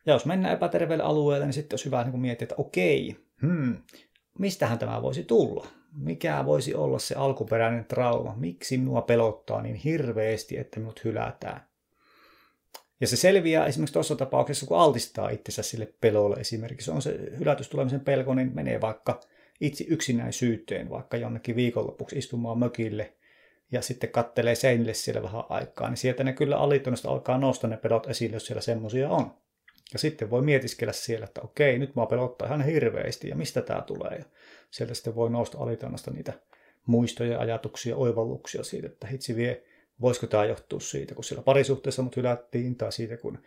Ja 0.06 0.14
jos 0.14 0.26
mennään 0.26 0.54
epäterveelle 0.54 1.04
alueelle, 1.04 1.46
niin 1.46 1.54
sitten 1.54 1.74
olisi 1.74 1.86
hyvä 1.86 2.04
niin 2.04 2.20
miettiä, 2.20 2.46
että 2.46 2.56
okei, 2.58 3.16
hmm, 3.42 3.78
mistähän 4.40 4.80
tämä 4.80 5.02
voisi 5.02 5.24
tulla? 5.24 5.68
Mikä 5.94 6.46
voisi 6.46 6.76
olla 6.76 7.00
se 7.00 7.16
alkuperäinen 7.16 7.86
trauma? 7.86 8.36
Miksi 8.36 8.78
minua 8.78 9.02
pelottaa 9.02 9.62
niin 9.62 9.76
hirveästi, 9.76 10.58
että 10.58 10.80
minut 10.80 11.04
hylätään? 11.04 11.70
Ja 13.02 13.08
se 13.08 13.16
selviää 13.16 13.66
esimerkiksi 13.66 13.94
tuossa 13.94 14.16
tapauksessa, 14.16 14.66
kun 14.66 14.78
altistaa 14.78 15.30
itsensä 15.30 15.64
sille 15.64 15.94
pelolle 16.02 16.36
esimerkiksi. 16.36 16.92
On 16.92 17.02
se 17.02 17.20
hylätystulemisen 17.40 18.00
pelko, 18.00 18.34
niin 18.34 18.52
menee 18.56 18.82
vaikka 18.82 19.20
itse 19.62 19.86
yksinäisyyteen, 19.88 20.90
vaikka 20.90 21.18
jonnekin 21.18 21.56
viikonlopuksi 21.56 22.18
istumaan 22.18 22.60
mökille 22.60 23.14
ja 23.72 23.82
sitten 23.82 24.10
kattelee 24.10 24.56
seinille 24.56 24.94
siellä 24.94 25.24
vähän 25.24 25.44
aikaa, 25.50 25.90
niin 25.90 25.98
sieltä 25.98 26.24
ne 26.24 26.34
kyllä 26.34 26.58
alitunnosta 26.58 27.10
alkaa 27.10 27.38
nousta 27.38 27.68
ne 27.68 27.78
pelot 27.78 28.08
esille, 28.08 28.36
jos 28.36 28.46
siellä 28.46 28.62
semmoisia 28.62 29.10
on. 29.10 29.34
Ja 29.94 30.00
sitten 30.00 30.30
voi 30.30 30.42
mietiskellä 30.42 30.94
siellä, 30.94 31.24
että 31.24 31.42
okei, 31.42 31.80
nyt 31.80 31.96
mä 31.96 32.06
pelottaa 32.06 32.48
ihan 32.48 32.66
hirveästi 32.66 33.30
ja 33.30 33.36
mistä 33.36 33.62
tämä 33.62 33.82
tulee. 33.82 34.16
Ja 34.18 34.26
sieltä 34.72 34.94
sitten 34.94 35.16
voi 35.16 35.30
nousta 35.30 35.58
alitannasta 35.58 36.12
niitä 36.12 36.34
muistoja, 36.86 37.40
ajatuksia, 37.40 37.96
oivalluksia 37.96 38.64
siitä, 38.64 38.88
että 38.88 39.08
hitsi 39.08 39.36
vie, 39.36 39.64
voisiko 40.02 40.28
tämä 40.28 40.46
johtua 40.46 40.80
siitä, 40.80 41.16
kun 41.16 41.24
siellä 41.24 41.44
parisuhteessa 41.44 42.02
mut 42.02 42.16
hylättiin, 42.16 42.76
tai 42.76 42.92
siitä, 42.92 43.18
kun 43.18 43.40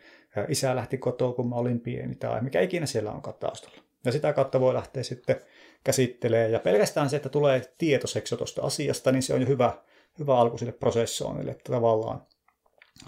isä 0.49 0.77
lähti 0.77 0.99
kotoa, 0.99 1.33
kun 1.33 1.49
mä 1.49 1.55
olin 1.55 1.81
pieni, 1.81 2.15
tai 2.15 2.43
mikä 2.43 2.61
ikinä 2.61 2.87
siellä 2.87 3.13
on 3.13 3.23
taustalla. 3.41 3.83
Ja 4.05 4.13
sitä 4.13 4.33
kautta 4.33 4.61
voi 4.61 4.75
lähteä 4.75 5.03
sitten 5.03 5.37
käsittelemään. 5.85 6.53
Ja 6.53 6.59
pelkästään 6.59 7.11
se, 7.11 7.17
että 7.17 7.29
tulee 7.29 7.63
tietoseksi 7.79 8.37
tuosta 8.37 8.63
asiasta, 8.63 9.13
niin 9.13 9.23
se 9.23 9.35
on 9.35 9.41
jo 9.41 9.47
hyvä, 9.47 9.73
hyvä 10.19 10.39
alku 10.39 10.59
sille 10.59 10.73
prosessoinnille, 10.73 11.51
että 11.51 11.73
tavallaan 11.73 12.23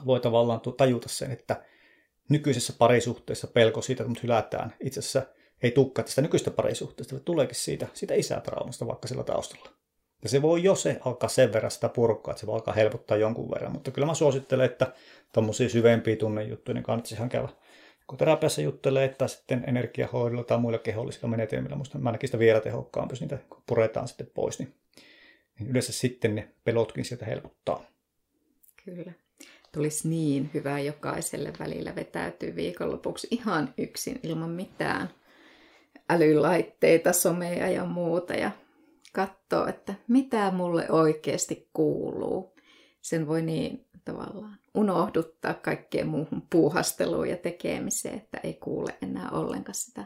voi 0.07 0.21
tavallaan 0.21 0.61
tajuta 0.77 1.09
sen, 1.09 1.31
että 1.31 1.63
nykyisessä 2.29 2.73
parisuhteessa 2.79 3.47
pelko 3.47 3.83
siitä, 3.83 4.03
että 4.03 4.09
mut 4.09 4.23
hylätään, 4.23 4.75
itse 4.81 5.01
asiassa 5.01 5.23
ei 5.63 5.71
tukka 5.71 6.03
tästä 6.03 6.23
nykyistä 6.23 6.51
parisuhteesta, 6.51 7.15
vaan 7.15 7.25
tuleekin 7.25 7.57
siitä, 7.57 7.87
siitä 7.95 8.15
isätraumasta 8.15 8.87
vaikka 8.87 9.09
sillä 9.09 9.25
taustalla. 9.25 9.71
Ja 10.23 10.29
se 10.29 10.43
voi 10.43 10.63
jo 10.63 10.75
se 10.75 10.99
alkaa 11.01 11.29
sen 11.29 11.53
verran 11.53 11.71
sitä 11.71 11.89
purkkaa, 11.89 12.33
että 12.33 12.41
se 12.41 12.47
voi 12.47 12.55
alkaa 12.55 12.75
helpottaa 12.75 13.17
jonkun 13.17 13.51
verran, 13.51 13.73
mutta 13.73 13.91
kyllä 13.91 14.07
mä 14.07 14.15
suosittelen, 14.15 14.67
että 14.67 14.93
tuommoisia 15.33 15.69
syvempiä 15.69 16.17
tunnejuttuja, 16.17 16.75
niin 16.75 16.85
kannattaisi 16.85 17.15
ihan 17.15 17.29
käydä 17.29 17.49
kun 18.07 18.19
terapiassa 18.19 18.63
juttelee, 18.63 19.09
tai 19.09 19.29
sitten 19.29 19.65
energiahoidolla 19.67 20.45
tai 20.45 20.59
muilla 20.59 20.79
kehollisilla 20.79 21.29
menetelmillä, 21.29 21.77
musta 21.77 21.99
mä 21.99 22.09
ainakin 22.09 22.29
sitä 22.29 22.39
vielä 22.39 22.61
tehokkaampi, 22.61 23.13
jos 23.13 23.21
niitä 23.21 23.39
puretaan 23.67 24.09
sitten 24.09 24.31
pois, 24.35 24.59
niin, 24.59 24.75
niin 25.59 25.71
yleensä 25.71 25.93
sitten 25.93 26.35
ne 26.35 26.49
pelotkin 26.65 27.05
sieltä 27.05 27.27
helpottaa. 27.27 27.85
Kyllä 28.85 29.13
tulisi 29.75 30.09
niin 30.09 30.51
hyvä 30.55 30.81
jokaiselle 30.81 31.53
välillä 31.59 31.95
vetäytyy 31.97 32.57
viikonlopuksi 32.57 33.29
ihan 33.31 33.75
yksin 33.79 34.21
ilman 34.23 34.51
mitään 34.51 35.11
älylaitteita, 36.11 37.13
somea 37.13 37.69
ja 37.69 37.85
muuta 37.85 38.35
ja 38.35 38.51
katsoa, 39.13 39.69
että 39.69 39.95
mitä 40.09 40.51
mulle 40.51 40.91
oikeasti 40.91 41.69
kuuluu. 41.73 42.55
Sen 43.01 43.29
voi 43.29 43.43
niin 43.43 43.87
tavallaan 44.05 44.59
unohduttaa 44.75 45.55
kaikkeen 45.55 46.07
muuhun 46.07 46.43
puuhasteluun 46.51 47.29
ja 47.29 47.37
tekemiseen, 47.37 48.15
että 48.15 48.41
ei 48.43 48.55
kuule 48.55 48.95
enää 49.03 49.31
ollenkaan 49.31 49.75
sitä 49.75 50.05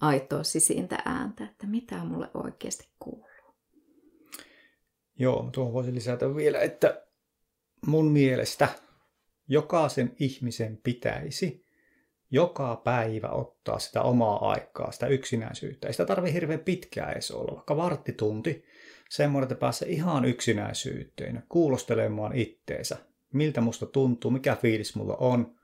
aitoa 0.00 0.42
sisintä 0.42 0.98
ääntä, 1.04 1.44
että 1.44 1.66
mitä 1.66 2.04
mulle 2.04 2.30
oikeasti 2.34 2.88
kuuluu. 2.98 3.28
Joo, 5.18 5.48
tuohon 5.52 5.72
voisin 5.72 5.94
lisätä 5.94 6.34
vielä, 6.34 6.60
että 6.60 7.07
mun 7.86 8.10
mielestä 8.10 8.68
jokaisen 9.48 10.16
ihmisen 10.18 10.80
pitäisi 10.82 11.68
joka 12.30 12.80
päivä 12.84 13.28
ottaa 13.28 13.78
sitä 13.78 14.02
omaa 14.02 14.50
aikaa, 14.50 14.92
sitä 14.92 15.06
yksinäisyyttä. 15.06 15.86
Ei 15.86 15.92
sitä 15.92 16.06
tarvitse 16.06 16.34
hirveän 16.34 16.60
pitkään 16.60 17.12
edes 17.12 17.30
olla, 17.30 17.54
vaikka 17.54 17.76
varttitunti, 17.76 18.64
semmoinen, 19.10 19.44
että 19.44 19.60
pääsee 19.60 19.88
ihan 19.88 20.24
yksinäisyyteen, 20.24 21.42
kuulostelemaan 21.48 22.36
itteensä, 22.36 22.96
miltä 23.32 23.60
musta 23.60 23.86
tuntuu, 23.86 24.30
mikä 24.30 24.56
fiilis 24.56 24.96
mulla 24.96 25.16
on. 25.16 25.54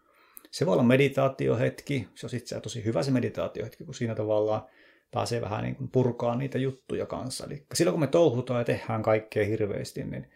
Se 0.51 0.67
voi 0.67 0.73
olla 0.73 0.83
meditaatiohetki, 0.83 2.09
se 2.15 2.27
on 2.27 2.37
itse 2.37 2.61
tosi 2.61 2.85
hyvä 2.85 3.03
se 3.03 3.11
meditaatiohetki, 3.11 3.85
kun 3.85 3.95
siinä 3.95 4.15
tavallaan 4.15 4.67
pääsee 5.11 5.41
vähän 5.41 5.65
niin 5.65 5.77
kuin 5.77 5.91
purkaa 5.91 6.37
niitä 6.37 6.59
juttuja 6.59 7.07
kanssa. 7.07 7.47
Eli 7.47 7.67
silloin 7.75 7.93
kun 7.93 8.01
me 8.01 8.07
touhutaan 8.07 8.61
ja 8.61 8.65
tehdään 8.65 9.03
kaikkea 9.03 9.45
hirveästi, 9.45 10.05
niin 10.05 10.31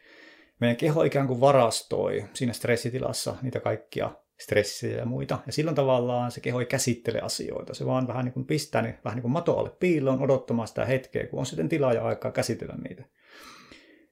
meidän 0.60 0.76
keho 0.76 1.02
ikään 1.02 1.26
kuin 1.26 1.40
varastoi 1.40 2.24
siinä 2.34 2.52
stressitilassa 2.52 3.36
niitä 3.42 3.60
kaikkia 3.60 4.10
stressiä 4.40 4.96
ja 4.96 5.06
muita. 5.06 5.38
Ja 5.46 5.52
silloin 5.52 5.74
tavallaan 5.74 6.30
se 6.30 6.40
keho 6.40 6.60
ei 6.60 6.66
käsittele 6.66 7.20
asioita. 7.20 7.74
Se 7.74 7.86
vaan 7.86 8.08
vähän 8.08 8.24
niin 8.24 8.32
kuin 8.32 8.46
pistää 8.46 8.82
ne 8.82 8.98
vähän 9.04 9.16
niin 9.16 9.22
kuin 9.22 9.32
mato 9.32 9.58
alle 9.58 9.70
piiloon 9.70 10.22
odottamaan 10.22 10.68
sitä 10.68 10.84
hetkeä, 10.84 11.26
kun 11.26 11.38
on 11.38 11.46
sitten 11.46 11.68
tilaa 11.68 11.92
ja 11.92 12.04
aikaa 12.04 12.32
käsitellä 12.32 12.74
niitä. 12.88 13.04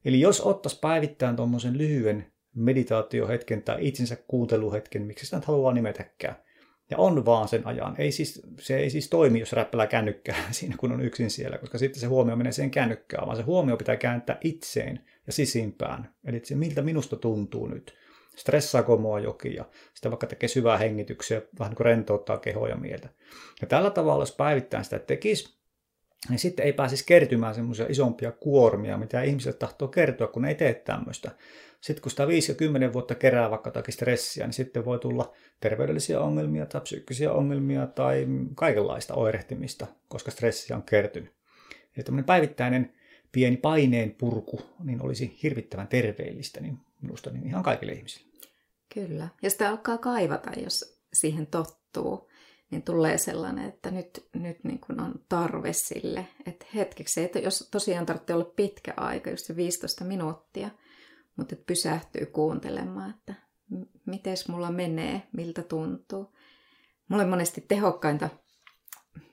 Eli 0.04 0.20
jos 0.20 0.40
ottaisi 0.40 0.78
päivittäin 0.80 1.36
tuommoisen 1.36 1.78
lyhyen 1.78 2.32
meditaatiohetken 2.54 3.62
tai 3.62 3.76
itsensä 3.80 4.16
kuunteluhetken, 4.16 5.02
miksi 5.02 5.24
sitä 5.24 5.36
nyt 5.36 5.44
haluaa 5.44 5.72
nimetäkään, 5.72 6.36
ja 6.90 6.98
on 6.98 7.24
vaan 7.24 7.48
sen 7.48 7.66
ajan. 7.66 7.94
Ei 7.98 8.12
siis, 8.12 8.42
se 8.60 8.76
ei 8.76 8.90
siis 8.90 9.08
toimi, 9.08 9.40
jos 9.40 9.52
räppälää 9.52 9.86
kännykkää 9.86 10.44
siinä, 10.50 10.74
kun 10.78 10.92
on 10.92 11.00
yksin 11.00 11.30
siellä, 11.30 11.58
koska 11.58 11.78
sitten 11.78 12.00
se 12.00 12.06
huomio 12.06 12.36
menee 12.36 12.52
siihen 12.52 12.70
kännykkään, 12.70 13.26
vaan 13.26 13.36
se 13.36 13.42
huomio 13.42 13.76
pitää 13.76 13.96
kääntää 13.96 14.38
itseen 14.44 15.00
ja 15.26 15.32
sisimpään. 15.32 16.14
Eli 16.24 16.40
se, 16.44 16.54
miltä 16.54 16.82
minusta 16.82 17.16
tuntuu 17.16 17.66
nyt. 17.66 17.94
Stressaako 18.36 18.96
mua 18.96 19.20
jokin 19.20 19.54
ja 19.54 19.64
sitten 19.94 20.10
vaikka 20.10 20.26
tekee 20.26 20.48
syvää 20.48 20.78
hengityksiä, 20.78 21.42
vähän 21.58 21.70
niin 21.70 21.76
kuin 21.76 21.84
rentouttaa 21.84 22.38
kehoa 22.38 22.76
mieltä. 22.76 23.08
Ja 23.60 23.66
tällä 23.66 23.90
tavalla, 23.90 24.22
jos 24.22 24.32
päivittäin 24.32 24.84
sitä 24.84 24.98
tekisi, 24.98 25.56
niin 26.28 26.38
sitten 26.38 26.66
ei 26.66 26.72
pääsisi 26.72 27.06
kertymään 27.06 27.54
semmoisia 27.54 27.86
isompia 27.88 28.32
kuormia, 28.32 28.98
mitä 28.98 29.22
ihmiset 29.22 29.58
tahtoo 29.58 29.88
kertoa, 29.88 30.26
kun 30.26 30.44
ei 30.44 30.54
tee 30.54 30.74
tämmöistä. 30.74 31.30
Sitten 31.86 32.02
kun 32.02 32.10
sitä 32.10 32.26
5 32.26 32.52
ja 32.52 32.56
10 32.56 32.92
vuotta 32.92 33.14
kerää 33.14 33.50
vaikka 33.50 33.68
jotakin 33.68 33.94
stressiä, 33.94 34.46
niin 34.46 34.52
sitten 34.54 34.84
voi 34.84 34.98
tulla 34.98 35.34
terveydellisiä 35.60 36.20
ongelmia 36.20 36.66
tai 36.66 36.80
psyykkisiä 36.80 37.32
ongelmia 37.32 37.86
tai 37.86 38.26
kaikenlaista 38.54 39.14
oirehtimista, 39.14 39.86
koska 40.08 40.30
stressiä 40.30 40.76
on 40.76 40.82
kertynyt. 40.82 41.32
Eli 41.96 42.04
tämmöinen 42.04 42.24
päivittäinen 42.24 42.92
pieni 43.32 43.56
paineen 43.56 44.10
purku 44.10 44.60
niin 44.84 45.02
olisi 45.02 45.38
hirvittävän 45.42 45.88
terveellistä 45.88 46.60
niin 46.60 46.78
minusta 47.02 47.30
niin 47.30 47.46
ihan 47.46 47.62
kaikille 47.62 47.92
ihmisille. 47.92 48.26
Kyllä. 48.94 49.28
Ja 49.42 49.50
sitä 49.50 49.70
alkaa 49.70 49.98
kaivata, 49.98 50.50
jos 50.60 51.00
siihen 51.12 51.46
tottuu, 51.46 52.30
niin 52.70 52.82
tulee 52.82 53.18
sellainen, 53.18 53.68
että 53.68 53.90
nyt, 53.90 54.28
nyt 54.34 54.64
niin 54.64 54.80
kuin 54.80 55.00
on 55.00 55.14
tarve 55.28 55.72
sille, 55.72 56.26
että 56.46 56.66
hetkeksi, 56.74 57.24
että 57.24 57.38
jos 57.38 57.68
tosiaan 57.70 58.06
tarvitsee 58.06 58.36
olla 58.36 58.52
pitkä 58.56 58.94
aika, 58.96 59.30
just 59.30 59.46
se 59.46 59.56
15 59.56 60.04
minuuttia, 60.04 60.70
mutta 61.36 61.54
että 61.54 61.66
pysähtyy 61.66 62.26
kuuntelemaan, 62.26 63.10
että 63.10 63.34
miten 64.06 64.36
mulla 64.48 64.70
menee, 64.70 65.22
miltä 65.32 65.62
tuntuu. 65.62 66.36
Mulle 67.08 67.26
monesti 67.26 67.64
tehokkainta, 67.68 68.28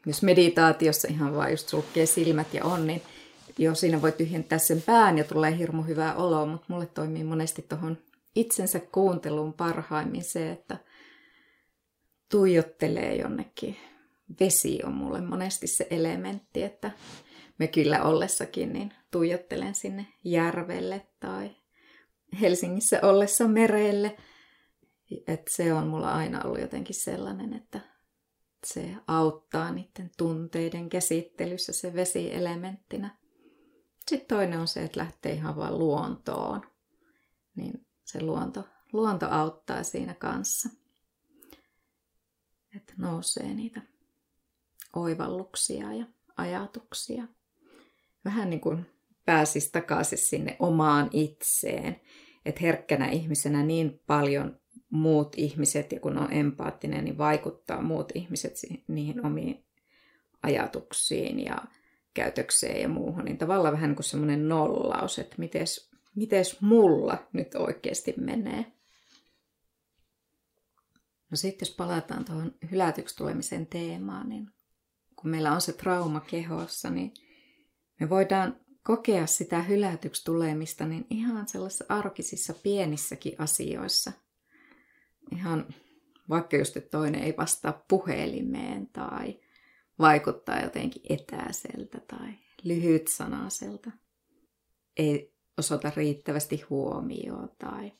jos 0.05 0.23
meditaatiossa 0.23 1.07
ihan 1.11 1.35
vaan 1.35 1.51
just 1.51 1.69
sulkee 1.69 2.05
silmät 2.05 2.53
ja 2.53 2.65
on, 2.65 2.87
niin 2.87 3.01
jo 3.57 3.75
siinä 3.75 4.01
voi 4.01 4.11
tyhjentää 4.11 4.57
sen 4.57 4.81
pään 4.81 5.17
ja 5.17 5.23
tulee 5.23 5.57
hirmu 5.57 5.83
hyvää 5.83 6.15
oloa, 6.15 6.45
mutta 6.45 6.65
mulle 6.69 6.85
toimii 6.85 7.23
monesti 7.23 7.61
tuohon 7.61 7.97
itsensä 8.35 8.79
kuunteluun 8.79 9.53
parhaimmin 9.53 10.23
se, 10.23 10.51
että 10.51 10.77
tuijottelee 12.31 13.15
jonnekin. 13.15 13.77
Vesi 14.39 14.79
on 14.85 14.93
mulle 14.93 15.21
monesti 15.21 15.67
se 15.67 15.87
elementti, 15.89 16.63
että 16.63 16.91
me 17.57 17.67
kyllä 17.67 18.03
ollessakin 18.03 18.73
niin 18.73 18.93
tuijottelen 19.11 19.75
sinne 19.75 20.07
järvelle 20.23 21.07
tai 21.19 21.51
Helsingissä 22.41 22.99
ollessa 23.01 23.47
merelle. 23.47 24.17
Et 25.27 25.41
se 25.49 25.73
on 25.73 25.87
mulla 25.87 26.11
aina 26.11 26.43
ollut 26.43 26.61
jotenkin 26.61 26.95
sellainen, 26.95 27.53
että 27.53 27.79
se 28.67 28.95
auttaa 29.07 29.71
niiden 29.71 30.11
tunteiden 30.17 30.89
käsittelyssä 30.89 31.73
se 31.73 31.93
vesielementtinä. 31.93 33.17
Sitten 34.09 34.37
toinen 34.37 34.59
on 34.59 34.67
se, 34.67 34.83
että 34.83 34.99
lähtee 34.99 35.33
ihan 35.33 35.55
vaan 35.55 35.79
luontoon. 35.79 36.61
Niin 37.55 37.85
se 38.05 38.21
luonto, 38.21 38.63
luonto 38.93 39.27
auttaa 39.29 39.83
siinä 39.83 40.13
kanssa. 40.13 40.69
Että 42.75 42.93
nousee 42.97 43.53
niitä 43.53 43.81
oivalluksia 44.95 45.93
ja 45.93 46.05
ajatuksia. 46.37 47.27
Vähän 48.25 48.49
niin 48.49 48.61
kuin 48.61 48.85
pääsisi 49.25 49.69
takaisin 49.71 50.17
sinne 50.17 50.55
omaan 50.59 51.09
itseen. 51.13 52.01
Että 52.45 52.61
herkkänä 52.61 53.09
ihmisenä 53.09 53.63
niin 53.63 54.01
paljon 54.07 54.59
muut 54.89 55.33
ihmiset, 55.37 55.91
ja 55.91 55.99
kun 55.99 56.17
on 56.17 56.33
empaattinen, 56.33 57.05
niin 57.05 57.17
vaikuttaa 57.17 57.81
muut 57.81 58.11
ihmiset 58.15 58.53
niihin 58.87 59.25
omiin 59.25 59.65
ajatuksiin 60.43 61.45
ja 61.45 61.57
käytökseen 62.13 62.81
ja 62.81 62.89
muuhun, 62.89 63.25
niin 63.25 63.37
tavallaan 63.37 63.73
vähän 63.73 63.89
niin 63.89 63.95
kuin 63.95 64.03
semmoinen 64.03 64.49
nollaus, 64.49 65.19
että 65.19 65.35
mites, 65.37 65.91
mites 66.15 66.61
mulla 66.61 67.27
nyt 67.33 67.55
oikeasti 67.55 68.13
menee. 68.17 68.65
No 71.31 71.37
sitten 71.37 71.67
jos 71.67 71.75
palataan 71.75 72.25
tuohon 72.25 72.55
hylätyksi 72.71 73.15
tulemisen 73.15 73.67
teemaan, 73.67 74.29
niin 74.29 74.47
kun 75.15 75.31
meillä 75.31 75.51
on 75.51 75.61
se 75.61 75.73
trauma 75.73 76.19
kehossa, 76.19 76.89
niin 76.89 77.13
me 77.99 78.09
voidaan 78.09 78.59
kokea 78.83 79.25
sitä 79.25 79.61
hylätyksi 79.61 80.25
tulemista 80.25 80.85
niin 80.85 81.05
ihan 81.09 81.47
sellaisissa 81.47 81.85
arkisissa 81.89 82.53
pienissäkin 82.63 83.35
asioissa. 83.37 84.11
Ihan 85.31 85.65
vaikka 86.29 86.57
just, 86.57 86.77
että 86.77 86.89
toinen 86.89 87.23
ei 87.23 87.33
vastaa 87.37 87.83
puhelimeen 87.87 88.87
tai 88.87 89.39
vaikuttaa 89.99 90.61
jotenkin 90.61 91.01
etäiseltä 91.09 91.99
tai 92.07 92.33
lyhytsanaiselta. 92.63 93.91
Ei 94.97 95.33
osoita 95.57 95.91
riittävästi 95.95 96.63
huomioon 96.69 97.49
tai 97.57 97.91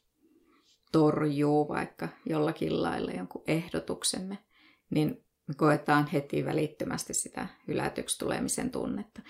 torjuu 0.92 1.68
vaikka 1.68 2.10
jollakin 2.26 2.82
lailla 2.82 3.12
jonkun 3.12 3.44
ehdotuksemme, 3.48 4.38
niin 4.90 5.26
me 5.48 5.54
koetaan 5.54 6.08
heti 6.08 6.46
välittömästi 6.46 7.14
sitä 7.14 7.48
hylätyksi 7.68 8.20
tulemisen 8.20 8.72
tunnetta. 8.72 9.22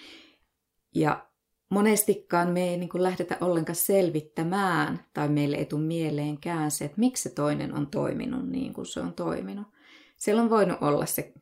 Ja 0.96 1.30
monestikaan 1.70 2.50
me 2.50 2.70
ei 2.70 2.78
niin 2.78 2.90
kuin 2.90 3.04
lähdetä 3.04 3.38
ollenkaan 3.42 3.76
selvittämään 3.76 5.06
tai 5.14 5.30
meille 5.30 5.56
ei 5.56 5.66
tule 5.66 5.82
mieleenkään 5.82 6.72
se, 6.72 6.86
että 6.86 7.00
miksi 7.00 7.24
se 7.24 7.30
toinen 7.30 7.74
on 7.74 7.88
toiminut 7.88 8.50
niin 8.50 8.74
kuin 8.74 8.86
se 8.86 9.00
on 9.00 9.14
toiminut. 9.14 9.68
Siellä 10.18 10.42
on 10.42 10.50
voinut 10.50 10.78
olla 10.82 11.06
se 11.06 11.34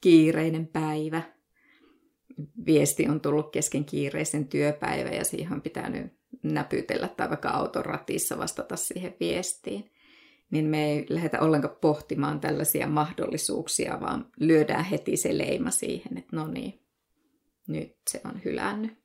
kiireinen 0.00 0.66
päivä. 0.66 1.22
Viesti 2.66 3.08
on 3.08 3.20
tullut 3.20 3.52
kesken 3.52 3.84
kiireisen 3.84 4.48
työpäivä 4.48 5.08
ja 5.08 5.24
siihen 5.24 5.52
on 5.52 5.62
pitänyt 5.62 6.12
näpytellä 6.42 7.08
tai 7.08 7.28
vaikka 7.28 7.48
auton 7.48 7.84
ratissa 7.84 8.38
vastata 8.38 8.76
siihen 8.76 9.14
viestiin. 9.20 9.90
Niin 10.50 10.64
me 10.64 10.92
ei 10.92 11.06
lähdetä 11.08 11.40
ollenkaan 11.40 11.76
pohtimaan 11.80 12.40
tällaisia 12.40 12.86
mahdollisuuksia, 12.86 14.00
vaan 14.00 14.30
lyödään 14.40 14.84
heti 14.84 15.16
se 15.16 15.38
leima 15.38 15.70
siihen, 15.70 16.18
että 16.18 16.36
no 16.36 16.46
niin, 16.46 16.80
nyt 17.68 17.96
se 18.10 18.20
on 18.24 18.44
hylännyt. 18.44 19.01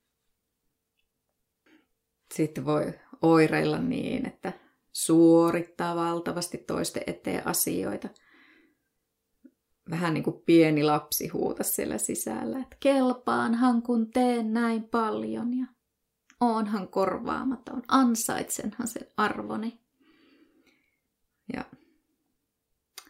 Sitten 2.33 2.65
voi 2.65 2.93
oireilla 3.21 3.79
niin, 3.79 4.27
että 4.27 4.53
suorittaa 4.91 5.95
valtavasti 5.95 6.57
toisten 6.57 7.03
eteen 7.07 7.47
asioita– 7.47 8.09
vähän 9.89 10.13
niin 10.13 10.23
kuin 10.23 10.41
pieni 10.45 10.83
lapsi 10.83 11.27
huuta 11.27 11.63
siellä 11.63 11.97
sisällä, 11.97 12.59
että 12.59 12.77
kelpaanhan 12.79 13.81
kun 13.81 14.11
teen 14.11 14.53
näin 14.53 14.83
paljon 14.83 15.57
ja 15.57 15.65
oonhan 16.41 16.87
korvaamaton, 16.87 17.81
ansaitsenhan 17.87 18.87
sen 18.87 19.07
arvoni. 19.17 19.79
Ja 21.53 21.63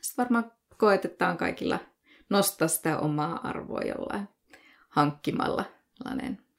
sitten 0.01 0.17
varmaan 0.17 0.51
koetetaan 0.77 1.37
kaikilla 1.37 1.79
nostaa 2.29 2.67
sitä 2.67 2.99
omaa 2.99 3.47
arvoa 3.47 3.81
jollain 3.81 4.27
hankkimalla 4.89 5.65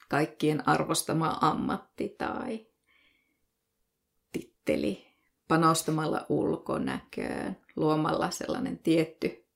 kaikkien 0.09 0.68
arvostama 0.68 1.38
ammatti 1.40 2.14
tai 2.18 2.66
titteli, 4.33 5.07
panostamalla 5.49 6.27
ulkonäköön, 6.29 7.57
luomalla 7.77 8.31
sellainen 8.31 8.79
tietty 8.79 9.49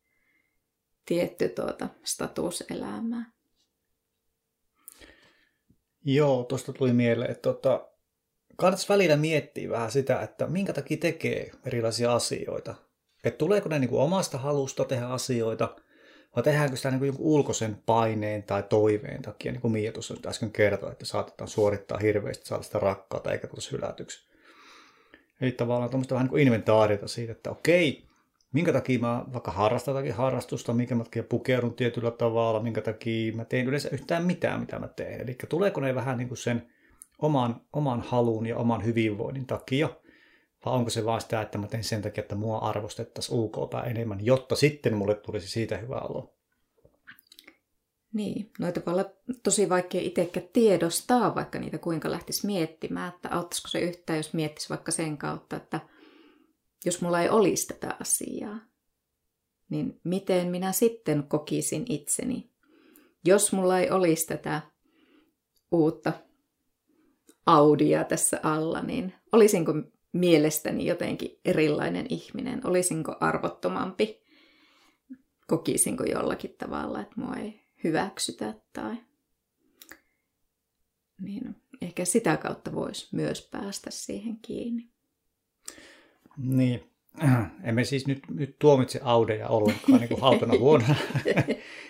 tietty 1.06 1.48
tuota 1.48 1.88
statuselämää. 2.04 3.32
Joo, 6.04 6.44
tuosta 6.44 6.72
tuli 6.72 6.92
mieleen, 6.92 7.30
että 7.30 7.42
tota, 7.42 7.88
kannattaa 8.56 8.94
välillä 8.94 9.16
miettiä 9.16 9.70
vähän 9.70 9.90
sitä, 9.90 10.20
että 10.20 10.46
minkä 10.46 10.72
takia 10.72 10.96
tekee 10.96 11.50
erilaisia 11.66 12.14
asioita. 12.14 12.74
Että 13.24 13.38
tuleeko 13.38 13.68
ne 13.68 13.78
niin 13.78 13.90
kuin 13.90 14.02
omasta 14.02 14.38
halusta 14.38 14.84
tehdä 14.84 15.06
asioita, 15.06 15.76
vai 16.36 16.42
tehdäänkö 16.42 16.76
sitä 16.76 16.90
niin 16.90 17.00
kuin 17.00 17.16
ulkoisen 17.18 17.78
paineen 17.86 18.42
tai 18.42 18.62
toiveen 18.62 19.22
takia, 19.22 19.52
niin 19.52 19.60
kuin 19.62 19.72
Mia 19.72 19.92
tuossa 19.92 20.14
nyt 20.14 20.26
äsken 20.26 20.52
kertoi, 20.52 20.92
että 20.92 21.04
saatetaan 21.04 21.48
suorittaa 21.48 21.98
hirveästi, 21.98 22.46
saada 22.46 22.62
sitä 22.62 22.78
rakkautta 22.78 23.32
eikä 23.32 23.46
tulisi 23.46 23.72
hylätyksi. 23.72 24.32
Eli 25.40 25.52
tavallaan 25.52 25.90
tuommoista 25.90 26.14
vähän 26.14 26.28
niin 26.32 26.46
inventaariota 26.46 27.08
siitä, 27.08 27.32
että 27.32 27.50
okei, 27.50 28.04
minkä 28.52 28.72
takia 28.72 28.98
mä 28.98 29.24
vaikka 29.32 29.50
harrastan 29.50 29.92
jotakin 29.92 30.14
harrastusta, 30.14 30.74
minkä 30.74 30.96
takia 30.96 31.22
pukeudun 31.22 31.74
tietyllä 31.74 32.10
tavalla, 32.10 32.62
minkä 32.62 32.80
takia 32.80 33.32
mä 33.32 33.44
teen 33.44 33.66
yleensä 33.66 33.88
yhtään 33.92 34.24
mitään, 34.24 34.60
mitä 34.60 34.78
mä 34.78 34.88
teen. 34.88 35.20
Eli 35.20 35.36
tuleeko 35.48 35.80
ne 35.80 35.94
vähän 35.94 36.18
niin 36.18 36.28
kuin 36.28 36.38
sen 36.38 36.66
oman, 37.18 37.60
oman 37.72 38.00
halun 38.00 38.46
ja 38.46 38.56
oman 38.56 38.84
hyvinvoinnin 38.84 39.46
takia, 39.46 39.88
vai 40.66 40.74
onko 40.74 40.90
se 40.90 41.04
vaan 41.04 41.20
sitä, 41.20 41.42
että 41.42 41.58
mä 41.58 41.66
teen 41.66 41.84
sen 41.84 42.02
takia, 42.02 42.22
että 42.22 42.34
mua 42.34 42.58
arvostettaisiin 42.58 43.38
ulkoa 43.38 43.84
enemmän, 43.84 44.24
jotta 44.24 44.56
sitten 44.56 44.96
mulle 44.96 45.14
tulisi 45.14 45.48
siitä 45.48 45.76
hyvä 45.76 46.00
olo. 46.00 46.34
Niin, 48.12 48.50
noita 48.58 48.80
voi 48.86 48.94
olla 48.94 49.10
tosi 49.42 49.68
vaikea 49.68 50.00
itsekään 50.00 50.46
tiedostaa, 50.52 51.34
vaikka 51.34 51.58
niitä 51.58 51.78
kuinka 51.78 52.10
lähtisi 52.10 52.46
miettimään, 52.46 53.14
että 53.14 53.28
auttaisiko 53.36 53.68
se 53.68 53.80
yhtään, 53.80 54.16
jos 54.16 54.34
miettisi 54.34 54.68
vaikka 54.68 54.92
sen 54.92 55.18
kautta, 55.18 55.56
että 55.56 55.80
jos 56.84 57.02
mulla 57.02 57.20
ei 57.20 57.28
olisi 57.28 57.66
tätä 57.66 57.96
asiaa, 58.00 58.58
niin 59.68 60.00
miten 60.04 60.48
minä 60.48 60.72
sitten 60.72 61.22
kokisin 61.28 61.84
itseni? 61.88 62.50
Jos 63.24 63.52
mulla 63.52 63.78
ei 63.78 63.90
olisi 63.90 64.26
tätä 64.26 64.60
uutta 65.72 66.12
Audia 67.46 68.04
tässä 68.04 68.40
alla, 68.42 68.82
niin 68.82 69.14
olisinko 69.32 69.72
mielestäni 70.12 70.86
jotenkin 70.86 71.40
erilainen 71.44 72.06
ihminen? 72.08 72.66
Olisinko 72.66 73.16
arvottomampi? 73.20 74.22
Kokisinko 75.46 76.04
jollakin 76.04 76.54
tavalla, 76.58 77.00
että 77.00 77.14
mua 77.16 77.36
ei 77.36 77.60
hyväksytä 77.84 78.54
tai... 78.72 78.96
Niin 81.20 81.56
ehkä 81.82 82.04
sitä 82.04 82.36
kautta 82.36 82.72
voisi 82.74 83.08
myös 83.12 83.48
päästä 83.50 83.90
siihen 83.90 84.38
kiinni. 84.42 84.88
Niin, 86.36 86.90
emme 87.62 87.84
siis 87.84 88.06
nyt, 88.06 88.20
nyt 88.30 88.56
tuomitse 88.58 89.00
audeja 89.02 89.48
ollenkaan 89.48 90.00
niin 90.00 90.08
kuin 90.08 90.22
autona 90.22 90.58
huonona, 90.58 90.94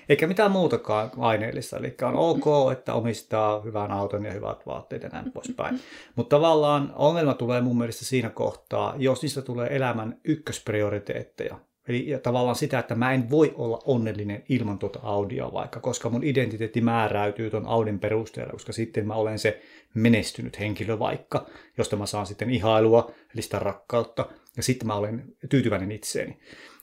eikä 0.09 0.27
mitään 0.27 0.51
muutakaan 0.51 1.11
aineellista. 1.19 1.77
Eli 1.77 1.95
on 2.03 2.17
ok, 2.17 2.73
että 2.73 2.95
omistaa 2.95 3.61
hyvän 3.61 3.93
auton 3.93 4.25
ja 4.25 4.33
hyvät 4.33 4.67
vaatteet 4.67 5.03
ja 5.03 5.09
näin 5.09 5.33
poispäin. 5.33 5.81
Mutta 6.17 6.37
tavallaan 6.37 6.93
ongelma 6.97 7.35
tulee 7.35 7.61
mun 7.61 7.79
mielestä 7.79 8.05
siinä 8.05 8.31
kohtaa, 8.31 8.95
jos 8.99 9.23
niistä 9.23 9.43
tulee 9.43 9.77
elämän 9.77 10.21
ykkösprioriteetteja. 10.25 11.59
Eli 11.89 12.09
ja 12.09 12.19
tavallaan 12.19 12.57
sitä, 12.57 12.79
että 12.79 12.95
mä 12.95 13.13
en 13.13 13.31
voi 13.31 13.53
olla 13.57 13.79
onnellinen 13.85 14.45
ilman 14.49 14.79
tuota 14.79 14.99
audioa 15.03 15.53
vaikka, 15.53 15.81
koska 15.81 16.11
mun 16.11 16.25
identiteetti 16.25 16.81
määräytyy 16.81 17.51
tuon 17.51 17.67
Audin 17.67 17.99
perusteella, 17.99 18.53
koska 18.53 18.73
sitten 18.73 19.07
mä 19.07 19.15
olen 19.15 19.39
se 19.39 19.63
menestynyt 19.95 20.61
henkilö 20.61 20.99
vaikka, 20.99 21.47
josta 21.79 21.97
mä 21.97 22.07
saan 22.07 22.27
sitten 22.27 22.51
ihailua, 22.51 23.11
eli 23.35 23.43
sitä 23.43 23.59
rakkautta, 23.59 24.27
ja 24.57 24.63
sitten 24.63 24.87
mä 24.87 24.95
olen 24.95 25.25
tyytyväinen 25.49 25.93
itseeni. 25.93 26.39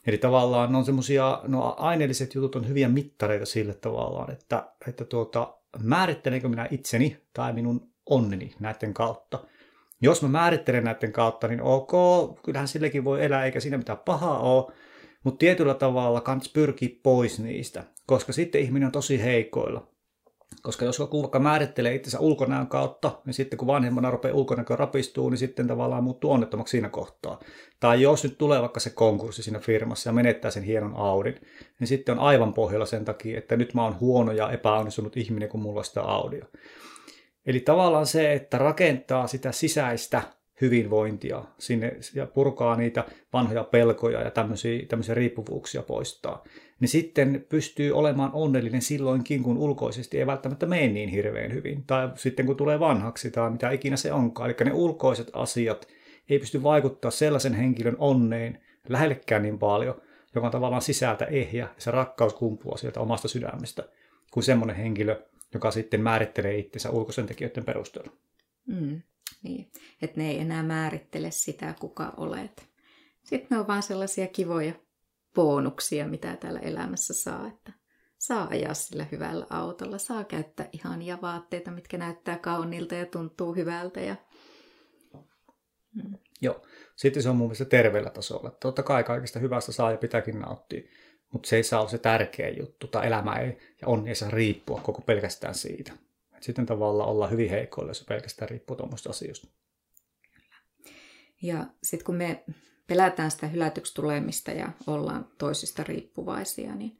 Eli 0.06 0.18
tavallaan 0.18 0.74
on 0.74 0.84
semmosia, 0.84 1.40
no 1.48 1.74
aineelliset 1.78 2.34
jutut 2.34 2.56
on 2.56 2.68
hyviä 2.68 2.88
mittareita 2.88 3.46
sille 3.46 3.74
tavallaan, 3.74 4.32
että, 4.32 4.72
että 4.88 5.04
tuota, 5.04 5.56
määrittelenkö 5.82 6.48
minä 6.48 6.68
itseni 6.70 7.16
tai 7.32 7.52
minun 7.52 7.90
onneni 8.06 8.54
näiden 8.60 8.94
kautta. 8.94 9.38
Jos 10.02 10.22
mä 10.22 10.28
määrittelen 10.28 10.84
näiden 10.84 11.12
kautta, 11.12 11.48
niin 11.48 11.62
ok, 11.62 11.92
kyllähän 12.44 12.68
sillekin 12.68 13.04
voi 13.04 13.24
elää, 13.24 13.44
eikä 13.44 13.60
siinä 13.60 13.78
mitään 13.78 13.98
pahaa 13.98 14.38
ole, 14.38 14.72
mutta 15.24 15.38
tietyllä 15.38 15.74
tavalla 15.74 16.20
kannattaa 16.20 16.52
pyrkiä 16.54 16.88
pois 17.02 17.40
niistä, 17.40 17.84
koska 18.06 18.32
sitten 18.32 18.60
ihminen 18.60 18.86
on 18.86 18.92
tosi 18.92 19.22
heikoilla. 19.22 19.86
Koska 20.62 20.84
jos 20.84 20.98
joku 20.98 21.22
vaikka 21.22 21.38
määrittelee 21.38 21.94
itsensä 21.94 22.20
ulkonäön 22.20 22.66
kautta, 22.66 23.20
niin 23.26 23.34
sitten 23.34 23.56
kun 23.56 23.66
vanhemmana 23.66 24.10
rupeaa 24.10 24.34
ulkonäkö 24.34 24.76
rapistuu, 24.76 25.30
niin 25.30 25.38
sitten 25.38 25.66
tavallaan 25.66 26.04
muuttuu 26.04 26.32
onnettomaksi 26.32 26.70
siinä 26.70 26.88
kohtaa. 26.88 27.40
Tai 27.80 28.02
jos 28.02 28.24
nyt 28.24 28.38
tulee 28.38 28.60
vaikka 28.60 28.80
se 28.80 28.90
konkurssi 28.90 29.42
siinä 29.42 29.58
firmassa 29.58 30.08
ja 30.08 30.14
menettää 30.14 30.50
sen 30.50 30.62
hienon 30.62 30.96
Audin, 30.96 31.40
niin 31.80 31.88
sitten 31.88 32.18
on 32.18 32.24
aivan 32.24 32.54
pohjalla 32.54 32.86
sen 32.86 33.04
takia, 33.04 33.38
että 33.38 33.56
nyt 33.56 33.74
mä 33.74 33.84
oon 33.84 34.00
huono 34.00 34.32
ja 34.32 34.50
epäonnistunut 34.50 35.16
ihminen, 35.16 35.48
kun 35.48 35.60
mulla 35.60 35.80
on 35.80 35.84
sitä 35.84 36.02
Audia. 36.02 36.46
Eli 37.46 37.60
tavallaan 37.60 38.06
se, 38.06 38.32
että 38.32 38.58
rakentaa 38.58 39.26
sitä 39.26 39.52
sisäistä 39.52 40.22
hyvinvointia 40.60 41.44
sinne 41.58 41.96
ja 42.14 42.26
purkaa 42.26 42.76
niitä 42.76 43.04
vanhoja 43.32 43.64
pelkoja 43.64 44.20
ja 44.20 44.30
tämmöisiä, 44.30 44.86
tämmöisiä 44.88 45.14
riippuvuuksia 45.14 45.82
poistaa, 45.82 46.44
niin 46.80 46.88
sitten 46.88 47.46
pystyy 47.48 47.92
olemaan 47.92 48.30
onnellinen 48.32 48.82
silloinkin, 48.82 49.42
kun 49.42 49.58
ulkoisesti 49.58 50.18
ei 50.18 50.26
välttämättä 50.26 50.66
mene 50.66 50.88
niin 50.88 51.08
hirveän 51.08 51.52
hyvin. 51.52 51.84
Tai 51.86 52.10
sitten 52.14 52.46
kun 52.46 52.56
tulee 52.56 52.80
vanhaksi 52.80 53.30
tai 53.30 53.50
mitä 53.50 53.70
ikinä 53.70 53.96
se 53.96 54.12
onkaan. 54.12 54.50
Eli 54.50 54.56
ne 54.64 54.72
ulkoiset 54.72 55.30
asiat 55.32 55.88
ei 56.30 56.38
pysty 56.38 56.62
vaikuttaa 56.62 57.10
sellaisen 57.10 57.54
henkilön 57.54 57.96
onneen 57.98 58.62
lähellekään 58.88 59.42
niin 59.42 59.58
paljon, 59.58 60.02
joka 60.34 60.46
on 60.46 60.52
tavallaan 60.52 60.82
sisältä 60.82 61.24
ehjä 61.24 61.64
ja 61.64 61.74
se 61.78 61.90
rakkaus 61.90 62.34
kumpuaa 62.34 62.76
sieltä 62.76 63.00
omasta 63.00 63.28
sydämestä, 63.28 63.88
kuin 64.32 64.44
semmoinen 64.44 64.76
henkilö, 64.76 65.22
joka 65.54 65.70
sitten 65.70 66.00
määrittelee 66.00 66.58
itsensä 66.58 66.90
ulkoisen 66.90 67.26
tekijöiden 67.26 67.64
perusteella. 67.64 68.12
Mm. 68.66 69.02
Niin, 69.42 69.70
että 70.02 70.20
ne 70.20 70.30
ei 70.30 70.38
enää 70.38 70.62
määrittele 70.62 71.30
sitä, 71.30 71.74
kuka 71.80 72.14
olet. 72.16 72.66
Sitten 73.22 73.46
ne 73.50 73.58
on 73.58 73.66
vaan 73.66 73.82
sellaisia 73.82 74.26
kivoja 74.26 74.72
bonuksia, 75.34 76.08
mitä 76.08 76.36
täällä 76.36 76.60
elämässä 76.60 77.14
saa, 77.14 77.48
että 77.48 77.72
saa 78.18 78.48
ajaa 78.50 78.74
sillä 78.74 79.06
hyvällä 79.12 79.46
autolla, 79.50 79.98
saa 79.98 80.24
käyttää 80.24 80.68
ihania 80.72 81.18
vaatteita, 81.22 81.70
mitkä 81.70 81.98
näyttää 81.98 82.38
kauniilta 82.38 82.94
ja 82.94 83.06
tuntuu 83.06 83.54
hyvältä. 83.54 84.00
Ja... 84.00 84.16
Mm. 85.94 86.18
Joo, 86.40 86.62
sitten 86.96 87.22
se 87.22 87.28
on 87.28 87.36
mun 87.36 87.46
mielestä 87.46 87.64
terveellä 87.64 88.10
tasolla. 88.10 88.50
Totta 88.50 88.82
kai 88.82 89.04
kaikista 89.04 89.38
hyvästä 89.38 89.72
saa 89.72 89.90
ja 89.90 89.96
pitääkin 89.96 90.40
nauttia, 90.40 90.82
mutta 91.32 91.48
se 91.48 91.56
ei 91.56 91.62
saa 91.62 91.80
olla 91.80 91.90
se 91.90 91.98
tärkeä 91.98 92.48
juttu, 92.48 92.86
tai 92.86 93.06
elämä 93.06 93.36
ei 93.36 93.58
ja 93.80 93.88
on 93.88 94.08
ei 94.08 94.14
saa 94.14 94.30
riippua 94.30 94.80
koko 94.80 95.02
pelkästään 95.02 95.54
siitä. 95.54 95.92
Et 96.36 96.42
sitten 96.42 96.66
tavallaan 96.66 97.08
olla 97.08 97.26
hyvin 97.26 97.50
heikoilla, 97.50 97.90
jos 97.90 97.98
se 97.98 98.04
pelkästään 98.04 98.48
riippuu 98.48 98.76
tuommoista 98.76 99.10
asioista. 99.10 99.48
Ja 101.42 101.66
sitten 101.82 102.06
kun 102.06 102.14
me 102.14 102.44
pelätään 102.90 103.30
sitä 103.30 103.46
hylätyksi 103.46 103.94
tulemista 103.94 104.50
ja 104.50 104.72
ollaan 104.86 105.28
toisista 105.38 105.84
riippuvaisia, 105.84 106.74
niin 106.74 106.98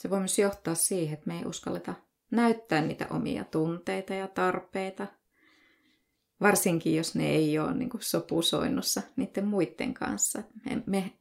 se 0.00 0.10
voi 0.10 0.18
myös 0.18 0.38
johtaa 0.38 0.74
siihen, 0.74 1.14
että 1.14 1.26
me 1.26 1.38
ei 1.38 1.44
uskalleta 1.44 1.94
näyttää 2.30 2.80
niitä 2.80 3.06
omia 3.10 3.44
tunteita 3.44 4.14
ja 4.14 4.28
tarpeita, 4.28 5.06
varsinkin 6.40 6.96
jos 6.96 7.14
ne 7.14 7.30
ei 7.30 7.58
ole 7.58 7.74
niin 7.74 7.90
sopusoinnussa 8.00 9.02
niiden 9.16 9.46
muiden 9.46 9.94
kanssa. 9.94 10.42
Me, 10.64 10.82
me 10.86 11.12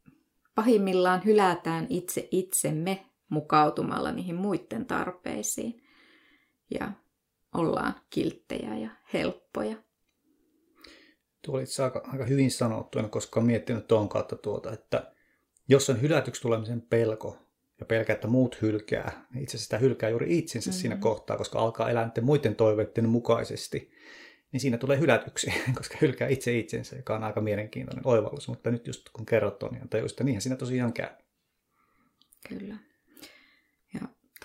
pahimmillaan 0.55 1.25
hylätään 1.25 1.87
itse 1.89 2.27
itsemme 2.31 3.05
mukautumalla 3.29 4.11
niihin 4.11 4.35
muiden 4.35 4.85
tarpeisiin. 4.85 5.83
Ja 6.71 6.91
ollaan 7.53 7.95
kilttejä 8.09 8.77
ja 8.77 8.89
helppoja. 9.13 9.75
Tuo 11.45 11.56
oli 11.56 11.63
aika, 11.84 12.01
aika 12.12 12.25
hyvin 12.25 12.51
sanottu, 12.51 12.99
en 12.99 13.10
koskaan 13.10 13.45
miettinyt 13.45 13.88
tuon 13.88 14.10
kautta 14.10 14.36
tuota, 14.36 14.71
että 14.73 15.12
jos 15.67 15.89
on 15.89 16.01
hylätyksi 16.01 16.41
tulemisen 16.41 16.82
pelko 16.82 17.38
ja 17.79 17.86
pelkää, 17.86 18.13
että 18.13 18.27
muut 18.27 18.62
hylkää, 18.62 19.25
niin 19.34 19.43
itse 19.43 19.58
asiassa 19.58 19.65
sitä 19.65 19.77
hylkää 19.77 20.10
juuri 20.10 20.38
itsensä 20.38 20.69
mm-hmm. 20.69 20.82
siinä 20.82 20.97
kohtaa, 20.97 21.38
koska 21.38 21.60
alkaa 21.60 21.89
elää 21.89 22.06
niiden 22.06 22.25
muiden 22.25 22.56
toiveiden 22.56 23.10
mukaisesti, 23.10 23.91
niin 24.51 24.60
siinä 24.60 24.77
tulee 24.77 24.99
hylätyksi, 24.99 25.53
koska 25.77 25.97
hylkää 26.01 26.27
itse 26.27 26.58
itsensä, 26.58 26.95
joka 26.95 27.15
on 27.15 27.23
aika 27.23 27.41
mielenkiintoinen 27.41 28.08
oivallus, 28.08 28.47
mutta 28.47 28.71
nyt 28.71 28.88
just 28.88 29.10
kun 29.13 29.25
kerrot 29.25 29.60
tuon, 29.60 29.73
niin 29.73 29.89
tajusin, 29.89 30.13
että 30.13 30.23
niinhän 30.23 30.41
siinä 30.41 30.56
tosiaan 30.56 30.93
käy. 30.93 31.10
Kyllä 32.49 32.75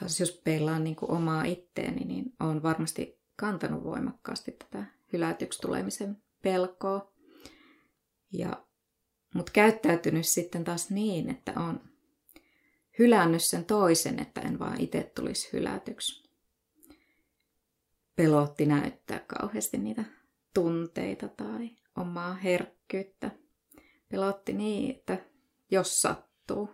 taas 0.01 0.21
jos 0.21 0.41
peilaan 0.45 0.85
niin 0.85 0.97
kuin 0.97 1.11
omaa 1.11 1.45
itteeni, 1.45 2.05
niin 2.05 2.33
olen 2.41 2.63
varmasti 2.63 3.21
kantanut 3.37 3.85
voimakkaasti 3.85 4.51
tätä 4.53 4.85
hylätyksi 5.13 5.61
tulemisen 5.61 6.23
pelkoa. 6.49 7.13
Ja, 8.33 8.67
mutta 9.35 9.53
käyttäytynyt 9.53 10.27
sitten 10.27 10.65
taas 10.65 10.91
niin, 10.91 11.31
että 11.31 11.53
on 11.57 11.81
hylännyt 12.99 13.45
sen 13.45 13.65
toisen, 13.65 14.23
että 14.23 14.41
en 14.41 14.59
vaan 14.59 14.81
itse 14.81 15.13
tulisi 15.15 15.53
hylätyksi. 15.53 16.31
Pelotti 18.17 18.67
näyttää 18.67 19.25
kauheasti 19.39 19.79
niitä 19.79 20.05
tunteita 20.55 21.29
tai 21.29 21.71
omaa 21.97 22.35
herkkyyttä. 22.35 23.31
Pelotti 24.09 24.53
niin, 24.53 24.97
että 24.97 25.19
jos 25.71 26.01
sattuu. 26.01 26.71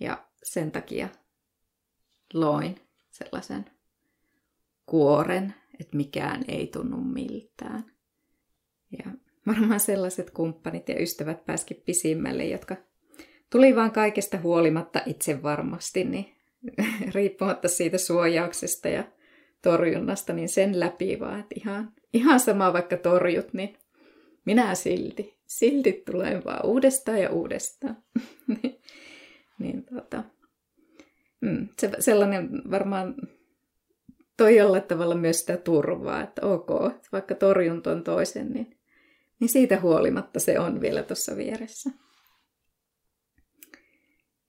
Ja 0.00 0.28
sen 0.42 0.72
takia 0.72 1.08
loin 2.34 2.80
sellaisen 3.10 3.70
kuoren, 4.86 5.54
että 5.80 5.96
mikään 5.96 6.44
ei 6.48 6.66
tunnu 6.66 6.96
miltään. 6.96 7.95
Ja 9.04 9.10
varmaan 9.46 9.80
sellaiset 9.80 10.30
kumppanit 10.30 10.88
ja 10.88 11.02
ystävät 11.02 11.44
pääskin 11.44 11.82
pisimmälle, 11.86 12.44
jotka 12.44 12.76
tuli 13.50 13.76
vaan 13.76 13.90
kaikesta 13.90 14.38
huolimatta 14.38 15.00
itse 15.06 15.42
varmasti, 15.42 16.04
niin 16.04 16.36
riippumatta 17.14 17.68
siitä 17.68 17.98
suojauksesta 17.98 18.88
ja 18.88 19.04
torjunnasta, 19.62 20.32
niin 20.32 20.48
sen 20.48 20.80
läpi 20.80 21.20
vaan, 21.20 21.40
että 21.40 21.54
ihan, 21.58 21.92
ihan 22.12 22.40
sama 22.40 22.72
vaikka 22.72 22.96
torjut, 22.96 23.52
niin 23.52 23.76
minä 24.44 24.74
silti, 24.74 25.38
silti 25.46 26.02
tulen 26.06 26.44
vaan 26.44 26.66
uudestaan 26.66 27.20
ja 27.20 27.30
uudestaan. 27.30 27.96
niin, 28.62 28.80
niin 29.58 29.84
tota, 29.84 30.24
mm, 31.40 31.68
se, 31.80 31.90
sellainen 31.98 32.50
varmaan 32.70 33.14
toi 34.36 34.56
jollain 34.56 34.82
tavalla 34.82 35.14
myös 35.14 35.40
sitä 35.40 35.56
turvaa, 35.56 36.22
että 36.22 36.46
ok, 36.46 36.68
vaikka 37.12 37.34
torjun 37.34 37.82
ton 37.82 38.04
toisen, 38.04 38.52
niin, 38.52 38.75
niin 39.40 39.48
siitä 39.48 39.80
huolimatta 39.80 40.40
se 40.40 40.60
on 40.60 40.80
vielä 40.80 41.02
tuossa 41.02 41.36
vieressä. 41.36 41.90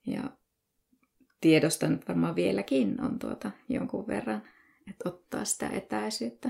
Ja 0.07 0.37
tiedostan, 1.41 1.99
varmaan 2.07 2.35
vieläkin 2.35 3.01
on 3.01 3.19
tuota 3.19 3.51
jonkun 3.69 4.07
verran, 4.07 4.43
että 4.89 5.09
ottaa 5.09 5.45
sitä 5.45 5.69
etäisyyttä 5.69 6.49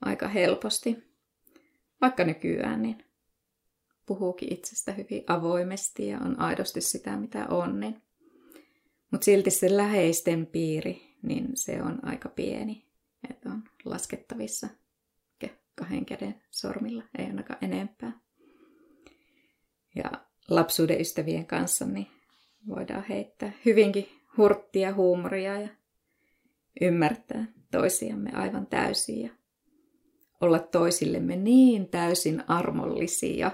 aika 0.00 0.28
helposti. 0.28 1.14
Vaikka 2.00 2.24
nykyään, 2.24 2.82
niin 2.82 3.04
puhuukin 4.06 4.52
itsestä 4.52 4.92
hyvin 4.92 5.24
avoimesti 5.26 6.08
ja 6.08 6.18
on 6.18 6.40
aidosti 6.40 6.80
sitä, 6.80 7.16
mitä 7.16 7.46
on. 7.46 7.80
Niin. 7.80 8.02
Mutta 9.10 9.24
silti 9.24 9.50
se 9.50 9.76
läheisten 9.76 10.46
piiri, 10.46 11.16
niin 11.22 11.48
se 11.54 11.82
on 11.82 11.98
aika 12.02 12.28
pieni. 12.28 12.86
Että 13.30 13.48
on 13.50 13.64
laskettavissa 13.84 14.68
kahden 15.74 16.06
käden 16.06 16.42
sormilla, 16.50 17.04
ei 17.18 17.26
ainakaan 17.26 17.64
enempää. 17.64 18.20
Ja 19.94 20.10
lapsuuden 20.48 21.00
ystävien 21.00 21.46
kanssa 21.46 21.86
niin 21.86 22.06
voidaan 22.68 23.04
heittää 23.08 23.52
hyvinkin 23.64 24.08
hurttia 24.36 24.94
huumoria 24.94 25.60
ja 25.60 25.68
ymmärtää 26.80 27.46
toisiamme 27.70 28.30
aivan 28.32 28.66
täysin 28.66 29.22
ja 29.22 29.30
olla 30.40 30.58
toisillemme 30.58 31.36
niin 31.36 31.88
täysin 31.88 32.44
armollisia, 32.48 33.50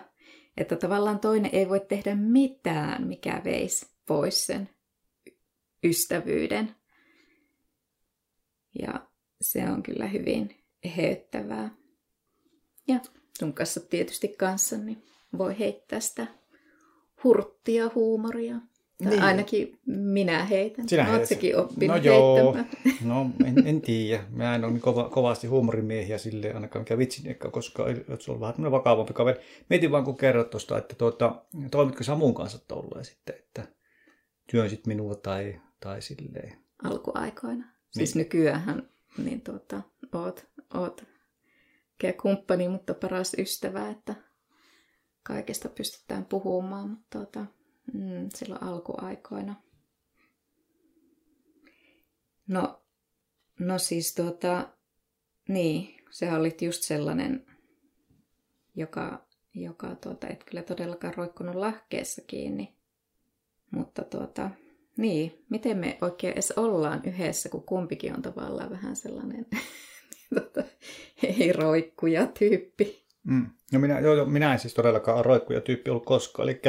että 0.56 0.76
tavallaan 0.76 1.18
toinen 1.18 1.50
ei 1.54 1.68
voi 1.68 1.80
tehdä 1.80 2.14
mitään, 2.14 3.06
mikä 3.06 3.40
veisi 3.44 3.86
pois 4.06 4.46
sen 4.46 4.68
ystävyyden. 5.84 6.74
Ja 8.82 9.08
se 9.40 9.70
on 9.70 9.82
kyllä 9.82 10.06
hyvin 10.06 10.64
eheyttävää. 10.82 11.79
Ja 12.92 13.00
sun 13.38 13.52
kanssa 13.52 13.80
tietysti 13.80 14.28
kanssa 14.28 14.78
niin 14.78 15.02
voi 15.38 15.58
heittää 15.58 16.00
sitä 16.00 16.26
hurttia 17.24 17.90
huumoria. 17.94 18.56
Tai 19.04 19.10
niin. 19.10 19.22
ainakin 19.22 19.78
minä 19.86 20.44
heitän. 20.44 20.88
Sinä 20.88 21.10
Oletko 21.10 21.26
sekin 21.26 21.56
oppinut 21.56 21.96
No 21.96 22.02
joo, 22.02 22.56
no 23.04 23.30
en, 23.44 23.66
en 23.66 23.80
tiedä. 23.80 24.24
Mä 24.30 24.54
en 24.54 24.64
ole 24.64 24.72
niin 24.72 24.80
kova, 24.80 25.08
kovasti 25.08 25.46
huumorimiehiä 25.46 26.18
sille 26.18 26.52
ainakaan 26.52 26.80
mikä 26.80 26.98
vitsin 26.98 27.26
ehkä, 27.26 27.50
koska 27.50 27.84
se 28.18 28.32
on 28.32 28.40
vähän 28.40 28.70
vakavampi 28.70 29.12
kaveri. 29.12 29.40
Mietin 29.70 29.90
vaan 29.90 30.04
kun 30.04 30.16
kerrot 30.16 30.50
tuosta, 30.50 30.78
että 30.78 30.94
tuota, 30.94 31.44
toimitko 31.70 32.04
Samun 32.04 32.34
kanssa 32.34 32.58
tolleen 32.68 33.04
sitten, 33.04 33.34
että 33.38 33.68
työnsit 34.50 34.86
minua 34.86 35.14
tai, 35.14 35.60
tai 35.80 36.02
silleen. 36.02 36.58
Alkuaikoina. 36.84 37.64
Niin. 37.64 37.72
Siis 37.90 38.14
nykyään 38.14 38.88
niin 39.18 39.40
tuota, 39.40 39.82
oot, 40.12 40.46
oot 40.74 41.09
kumppani, 42.22 42.68
mutta 42.68 42.94
paras 42.94 43.34
ystävä, 43.38 43.90
että 43.90 44.14
kaikesta 45.22 45.68
pystytään 45.68 46.24
puhumaan, 46.24 46.90
mutta 46.90 47.18
tuota, 47.18 47.46
mm, 47.92 48.28
silloin 48.34 48.62
alkuaikoina. 48.62 49.54
No, 52.48 52.82
no 53.58 53.78
siis 53.78 54.14
tuota, 54.14 54.68
niin, 55.48 56.04
se 56.10 56.32
olit 56.32 56.62
just 56.62 56.82
sellainen, 56.82 57.46
joka, 58.74 59.26
joka 59.54 59.94
tuota, 59.94 60.28
et 60.28 60.44
kyllä 60.44 60.62
todellakaan 60.62 61.14
roikkunut 61.14 61.54
lahkeessa 61.54 62.22
kiinni. 62.26 62.76
Mutta 63.70 64.04
tuota, 64.04 64.50
niin, 64.96 65.44
miten 65.48 65.78
me 65.78 65.98
oikein 66.00 66.32
edes 66.32 66.52
ollaan 66.52 67.02
yhdessä, 67.04 67.48
kun 67.48 67.62
kumpikin 67.62 68.14
on 68.14 68.22
tavallaan 68.22 68.70
vähän 68.70 68.96
sellainen 68.96 69.46
tuota, 70.34 70.62
ei 71.22 71.52
roikkuja 71.52 72.26
tyyppi. 72.26 73.04
Mm. 73.24 73.46
No 73.72 73.78
minä, 73.78 74.00
joo, 74.00 74.24
minä 74.24 74.52
en 74.52 74.58
siis 74.58 74.74
todellakaan 74.74 75.24
roikkuja 75.24 75.60
tyyppi 75.60 75.90
ollut 75.90 76.04
koskaan. 76.04 76.48
Eli 76.48 76.60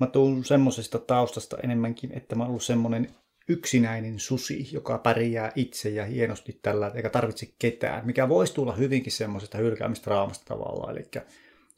mä 0.00 0.06
tuun 0.06 0.44
semmoisesta 0.44 0.98
taustasta 0.98 1.56
enemmänkin, 1.62 2.12
että 2.12 2.34
mä 2.34 2.42
oon 2.42 2.50
ollut 2.50 2.62
semmoinen 2.62 3.08
yksinäinen 3.48 4.18
susi, 4.18 4.68
joka 4.72 4.98
pärjää 4.98 5.52
itse 5.54 5.90
ja 5.90 6.04
hienosti 6.04 6.58
tällä, 6.62 6.92
eikä 6.94 7.10
tarvitse 7.10 7.46
ketään, 7.58 8.06
mikä 8.06 8.28
voisi 8.28 8.54
tulla 8.54 8.72
hyvinkin 8.72 9.12
semmoisesta 9.12 9.58
hylkäämistraamasta 9.58 10.44
tavallaan. 10.44 10.96
Eli 10.96 11.10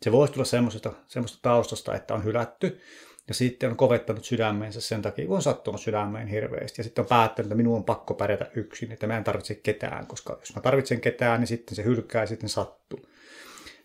se 0.03 0.13
voisi 0.13 0.33
tulla 0.33 0.45
semmoisesta 0.45 1.43
taustasta, 1.43 1.95
että 1.95 2.15
on 2.15 2.25
hylätty 2.25 2.81
ja 3.29 3.35
sitten 3.35 3.71
on 3.71 3.77
kovettanut 3.77 4.25
sydämensä 4.25 4.81
sen 4.81 5.03
takia, 5.03 5.27
kun 5.27 5.37
on 5.37 5.43
sattunut 5.43 5.81
sydämeen 5.81 6.29
hirveästi. 6.29 6.81
Ja 6.81 6.85
sitten 6.85 7.03
on 7.03 7.09
päättänyt, 7.09 7.47
että 7.47 7.55
minun 7.55 7.77
on 7.77 7.85
pakko 7.85 8.15
pärjätä 8.15 8.51
yksin, 8.55 8.93
että 8.93 9.07
mä 9.07 9.17
en 9.17 9.25
tarvitse 9.25 9.55
ketään, 9.55 10.07
koska 10.07 10.37
jos 10.41 10.55
mä 10.55 10.61
tarvitsen 10.63 11.01
ketään, 11.01 11.41
niin 11.41 11.49
sitten 11.49 11.77
se 11.77 11.85
hylkää 11.85 12.23
ja 12.23 12.27
sitten 12.27 12.49
sattuu. 12.49 12.99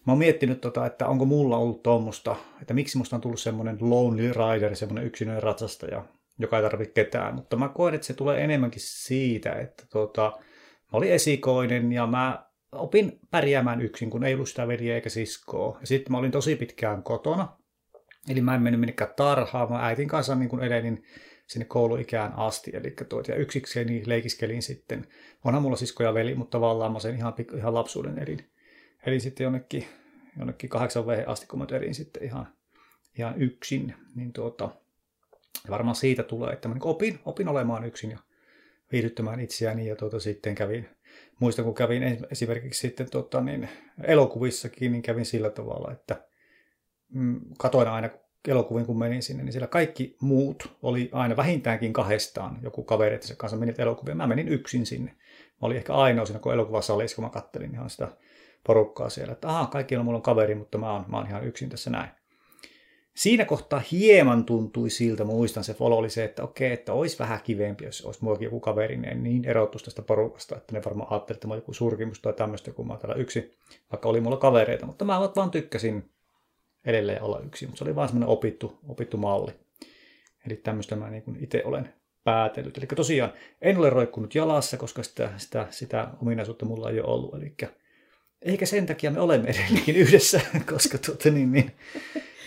Mä 0.07 0.11
oon 0.11 0.19
miettinyt, 0.19 0.61
tota, 0.61 0.85
että 0.85 1.07
onko 1.07 1.25
mulla 1.25 1.57
ollut 1.57 1.83
tuommoista, 1.83 2.35
että 2.61 2.73
miksi 2.73 2.97
musta 2.97 3.15
on 3.15 3.21
tullut 3.21 3.39
semmoinen 3.39 3.77
lonely 3.81 4.31
rider, 4.33 4.75
semmoinen 4.75 5.05
yksinöinen 5.05 5.43
ratsastaja, 5.43 6.05
joka 6.39 6.57
ei 6.57 6.63
tarvitse 6.63 6.93
ketään. 6.93 7.35
Mutta 7.35 7.57
mä 7.57 7.69
koen, 7.69 7.93
että 7.93 8.07
se 8.07 8.13
tulee 8.13 8.43
enemmänkin 8.43 8.81
siitä, 8.85 9.51
että 9.51 9.83
tota, 9.91 10.33
mä 10.91 10.97
olin 10.97 11.11
esikoinen 11.11 11.91
ja 11.91 12.07
mä 12.07 12.49
opin 12.71 13.19
pärjäämään 13.31 13.81
yksin, 13.81 14.09
kun 14.09 14.23
ei 14.23 14.33
ollut 14.33 14.49
sitä 14.49 14.67
veliä 14.67 14.95
eikä 14.95 15.09
siskoa. 15.09 15.77
Ja 15.81 15.87
sitten 15.87 16.11
mä 16.11 16.17
olin 16.17 16.31
tosi 16.31 16.55
pitkään 16.55 17.03
kotona. 17.03 17.58
Eli 18.29 18.41
mä 18.41 18.55
en 18.55 18.61
mennyt 18.61 18.79
minnekään 18.79 19.13
tarhaan, 19.17 19.71
mä 19.71 19.85
äitin 19.85 20.07
kanssa 20.07 20.35
niin 20.35 20.49
kuin 20.49 20.63
edelin 20.63 21.03
sinne 21.47 21.65
kouluikään 21.65 22.33
asti. 22.33 22.71
Eli 22.73 22.95
tuot, 23.09 23.27
ja 23.27 23.35
yksikseni 23.35 24.03
leikiskelin 24.05 24.61
sitten. 24.61 25.07
Onhan 25.43 25.63
mulla 25.63 25.75
sisko 25.75 26.03
ja 26.03 26.13
veli, 26.13 26.35
mutta 26.35 26.57
tavallaan 26.57 26.91
mä 26.91 26.99
sen 26.99 27.15
ihan, 27.15 27.33
ihan 27.57 27.73
lapsuuden 27.73 28.19
elin. 28.19 28.49
Eli 29.05 29.19
sitten 29.19 29.43
jonnekin, 29.43 29.85
jonnekin 30.39 30.69
kahdeksan 30.69 31.05
vaihe 31.05 31.23
asti, 31.23 31.47
kun 31.47 31.59
mä 31.59 31.65
terin 31.65 31.95
sitten 31.95 32.23
ihan, 32.23 32.47
ihan 33.17 33.41
yksin, 33.41 33.95
niin 34.15 34.33
tuota, 34.33 34.69
varmaan 35.69 35.95
siitä 35.95 36.23
tulee, 36.23 36.53
että 36.53 36.67
mä 36.67 36.73
niin 36.73 36.87
opin, 36.87 37.19
opin 37.25 37.47
olemaan 37.47 37.85
yksin 37.85 38.11
ja 38.11 38.19
viihdyttämään 38.91 39.39
itseäni 39.39 39.87
ja 39.87 39.95
tuota, 39.95 40.19
sitten 40.19 40.55
kävin, 40.55 40.89
muistan 41.39 41.65
kun 41.65 41.75
kävin 41.75 42.25
esimerkiksi 42.31 42.87
sitten 42.87 43.09
tuota, 43.11 43.41
niin, 43.41 43.69
elokuvissakin, 44.03 44.91
niin 44.91 45.01
kävin 45.01 45.25
sillä 45.25 45.49
tavalla, 45.49 45.91
että 45.91 46.28
mm, 47.09 47.39
katoin 47.57 47.87
aina 47.87 48.09
elokuvin, 48.47 48.85
kun 48.85 48.99
menin 48.99 49.23
sinne, 49.23 49.43
niin 49.43 49.53
siellä 49.53 49.67
kaikki 49.67 50.17
muut 50.21 50.77
oli 50.81 51.09
aina 51.11 51.37
vähintäänkin 51.37 51.93
kahdestaan, 51.93 52.59
joku 52.63 52.83
kaveri, 52.83 53.21
se 53.21 53.35
kanssa 53.35 53.57
menit 53.57 53.79
elokuviin. 53.79 54.17
Mä 54.17 54.27
menin 54.27 54.47
yksin 54.47 54.85
sinne. 54.85 55.11
Mä 55.11 55.65
olin 55.65 55.77
ehkä 55.77 55.93
ainoa 55.93 56.25
siinä, 56.25 56.39
kun 56.39 56.53
elokuvasalissa, 56.53 57.15
kun 57.15 57.23
mä 57.23 57.29
kattelin 57.29 57.73
ihan 57.73 57.89
sitä 57.89 58.07
porukkaa 58.67 59.09
siellä, 59.09 59.33
että 59.33 59.47
aha, 59.47 59.65
kaikilla 59.65 60.03
mulla 60.03 60.17
on 60.17 60.21
kaveri, 60.21 60.55
mutta 60.55 60.77
mä 60.77 60.93
oon, 60.93 61.05
mä 61.07 61.17
oon 61.17 61.27
ihan 61.27 61.47
yksin 61.47 61.69
tässä 61.69 61.89
näin. 61.89 62.09
Siinä 63.15 63.45
kohtaa 63.45 63.81
hieman 63.91 64.45
tuntui 64.45 64.89
siltä, 64.89 65.23
muistan 65.23 65.63
se 65.63 65.73
follow 65.73 65.99
oli 65.99 66.09
se, 66.09 66.23
että 66.23 66.43
okei, 66.43 66.73
että 66.73 66.93
olisi 66.93 67.19
vähän 67.19 67.39
kivempi, 67.43 67.85
jos 67.85 68.05
olisi 68.05 68.23
muakin 68.23 68.45
joku 68.45 68.59
kaveri, 68.59 68.97
niin, 68.97 69.23
niin 69.23 69.45
erottuisi 69.45 69.85
tästä 69.85 70.01
porukasta, 70.01 70.57
että 70.57 70.73
ne 70.73 70.81
varmaan 70.85 71.11
ajattelivat, 71.11 71.37
että 71.37 71.47
mä 71.47 71.55
joku 71.55 71.73
surkimus 71.73 72.19
tai 72.19 72.33
tämmöistä, 72.33 72.71
kun 72.71 72.87
mä 72.87 72.93
oon 72.93 72.99
täällä 72.99 73.21
yksin, 73.21 73.51
vaikka 73.91 74.09
oli 74.09 74.21
mulla 74.21 74.37
kavereita, 74.37 74.85
mutta 74.85 75.05
mä 75.05 75.19
vaan 75.35 75.51
tykkäsin 75.51 76.09
edelleen 76.85 77.21
olla 77.21 77.39
yksin, 77.45 77.69
mutta 77.69 77.77
se 77.77 77.83
oli 77.83 77.95
vaan 77.95 78.07
semmoinen 78.07 78.29
opittu, 78.29 78.79
opittu 78.87 79.17
malli. 79.17 79.51
Eli 80.45 80.55
tämmöistä 80.55 80.95
mä 80.95 81.09
niin 81.09 81.37
itse 81.39 81.61
olen 81.65 81.93
päätellyt. 82.23 82.77
Eli 82.77 82.87
tosiaan 82.87 83.33
en 83.61 83.77
ole 83.77 83.89
roikkunut 83.89 84.35
jalassa, 84.35 84.77
koska 84.77 85.03
sitä, 85.03 85.29
sitä, 85.37 85.67
sitä 85.69 86.07
ominaisuutta 86.21 86.65
mulla 86.65 86.89
ei 86.89 86.99
ole 86.99 87.13
ollut. 87.13 87.35
Eli 87.35 87.55
ehkä 88.41 88.65
sen 88.65 88.85
takia 88.85 89.11
me 89.11 89.19
olemme 89.19 89.49
edelleenkin 89.49 89.95
yhdessä, 90.03 90.41
koska 90.73 90.97
tuota, 90.97 91.29
niin, 91.29 91.51
niin, 91.51 91.71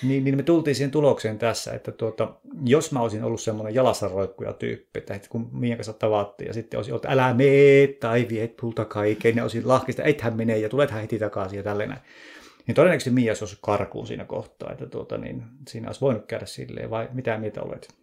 niin, 0.03 0.25
niin 0.25 0.37
me 0.37 0.43
tultiin 0.43 0.75
siihen 0.75 0.91
tulokseen 0.91 1.39
tässä, 1.39 1.73
että 1.73 1.93
tuota, 1.93 2.35
jos 2.65 2.93
mä 2.93 3.01
olisin 3.01 3.25
ollut 3.25 3.41
semmoinen 3.41 3.75
jalassa 3.75 4.09
roikkuja 4.09 4.53
tyyppi, 4.53 4.99
että 4.99 5.21
kun 5.29 5.49
Mian 5.53 5.77
kanssa 5.77 5.93
tavattiin 5.93 6.49
ja 6.49 6.55
sitten 6.55 6.79
olisin 6.79 6.95
ollut, 6.95 7.07
älä 7.07 7.35
mee 7.35 7.87
tai 7.87 8.27
viet 8.29 8.57
pulta 8.57 8.85
kaiken, 8.85 9.37
ja 9.37 9.43
olisin 9.43 9.69
lahkista, 9.69 10.03
ethän 10.03 10.37
mene 10.37 10.59
ja 10.59 10.69
tulethan 10.69 11.01
heti 11.01 11.19
takaisin 11.19 11.57
ja 11.57 11.63
tälleen 11.63 11.97
niin 12.67 12.75
todennäköisesti 12.75 13.11
Mia 13.11 13.33
olisi 13.41 13.59
karkuun 13.63 14.07
siinä 14.07 14.25
kohtaa, 14.25 14.73
että 14.73 14.87
tuota, 14.87 15.19
niin 15.19 15.43
siinä 15.69 15.89
olisi 15.89 16.01
voinut 16.01 16.27
käydä 16.27 16.47
silleen, 16.47 16.91
vai 16.91 17.09
mitä 17.13 17.39
mieltä 17.39 17.63
olet? 17.63 17.95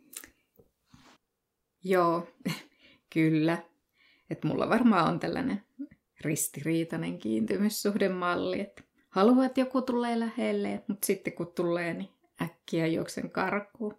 Joo, 1.83 2.27
kyllä. 3.13 3.57
Että 4.29 4.47
mulla 4.47 4.69
varmaan 4.69 5.09
on 5.09 5.19
tällainen 5.19 5.63
ristiriitainen 6.21 7.17
kiintymyssuhdemalli, 7.17 8.59
että 8.59 8.83
haluaa, 9.09 9.45
että 9.45 9.59
joku 9.59 9.81
tulee 9.81 10.19
lähelle, 10.19 10.83
mutta 10.87 11.05
sitten 11.05 11.33
kun 11.33 11.51
tulee, 11.55 11.93
niin 11.93 12.09
äkkiä 12.41 12.87
juoksen 12.87 13.29
karkuun. 13.29 13.97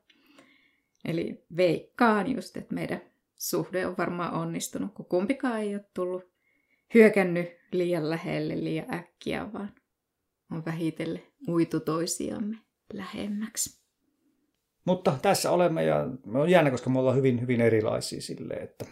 Eli 1.05 1.45
veikkaan 1.57 2.35
just, 2.35 2.57
että 2.57 2.75
meidän 2.75 3.01
suhde 3.39 3.87
on 3.87 3.95
varmaan 3.99 4.35
onnistunut, 4.35 4.95
kun 4.95 5.07
kumpikaan 5.07 5.61
ei 5.61 5.75
ole 5.75 5.85
tullut 5.95 6.31
hyökännyt 6.95 7.49
liian 7.73 8.11
lähelle 8.11 8.65
liian 8.65 8.95
äkkiä, 8.95 9.53
vaan 9.53 9.73
on 10.51 10.65
vähitellen 10.65 11.23
uitu 11.49 11.81
toisiamme 11.81 12.57
lähemmäksi. 12.93 13.81
Mutta 14.85 15.19
tässä 15.23 15.51
olemme 15.51 15.85
ja 15.85 16.09
me 16.27 16.39
on 16.39 16.51
jännä, 16.51 16.71
koska 16.71 16.91
me 16.91 16.99
ollaan 16.99 17.17
hyvin, 17.17 17.41
hyvin 17.41 17.61
erilaisia 17.61 18.21
sille, 18.21 18.55
että 18.55 18.85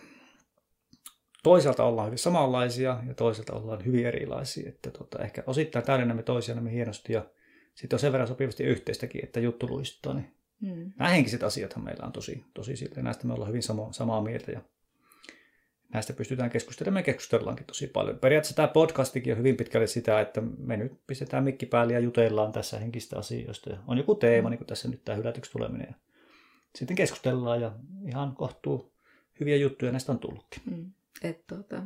toisaalta 1.43 1.85
ollaan 1.85 2.07
hyvin 2.07 2.19
samanlaisia 2.19 3.03
ja 3.09 3.15
toisaalta 3.15 3.53
ollaan 3.53 3.85
hyvin 3.85 4.07
erilaisia. 4.07 4.69
Että 4.69 4.91
tota, 4.91 5.19
ehkä 5.19 5.43
osittain 5.47 5.85
täydennämme 5.85 6.23
toisiamme 6.23 6.73
hienosti 6.73 7.13
ja 7.13 7.31
sitten 7.75 7.97
on 7.97 8.01
sen 8.01 8.13
verran 8.13 8.29
sopivasti 8.29 8.65
yhteistäkin, 8.65 9.25
että 9.25 9.41
juttu 9.41 9.67
luistaa. 9.69 10.15
Niin 10.15 10.35
hmm. 10.61 10.93
Nämä 10.99 11.11
henkiset 11.11 11.43
asiathan 11.43 11.85
meillä 11.85 12.07
on 12.07 12.13
tosi, 12.13 12.45
tosi 12.55 12.77
silleen. 12.77 13.05
Näistä 13.05 13.27
me 13.27 13.33
ollaan 13.33 13.49
hyvin 13.49 13.63
sama, 13.63 13.93
samaa 13.93 14.23
mieltä 14.23 14.53
ja 14.53 14.61
näistä 15.93 16.13
pystytään 16.13 16.51
keskustelemaan 16.51 17.01
ja 17.01 17.05
keskustellaankin 17.05 17.67
tosi 17.67 17.87
paljon. 17.87 18.19
Periaatteessa 18.19 18.57
tämä 18.57 18.69
podcastikin 18.69 19.33
on 19.33 19.39
hyvin 19.39 19.57
pitkälle 19.57 19.87
sitä, 19.87 20.21
että 20.21 20.41
me 20.59 20.77
nyt 20.77 20.93
pistetään 21.07 21.45
mikki 21.45 21.67
päälle 21.67 21.93
ja 21.93 22.01
jutellaan 22.01 22.53
tässä 22.53 22.79
henkistä 22.79 23.19
asioista. 23.19 23.71
On 23.87 23.99
joku 23.99 24.15
teema, 24.15 24.51
niin 24.51 24.59
kuin 24.59 24.69
tässä 24.69 24.89
nyt 24.89 25.05
tämä 25.05 25.17
hylätyksi 25.17 25.53
tuleminen. 25.53 25.97
Sitten 26.77 26.97
keskustellaan 26.97 27.61
ja 27.61 27.73
ihan 28.07 28.35
kohtuu 28.35 28.93
hyviä 29.41 29.57
juttuja 29.57 29.93
näistä 29.93 30.13
on 30.13 30.19
tullutkin. 30.19 30.63
Mm. 30.67 30.93
Et, 31.23 31.47
tuota, 31.47 31.83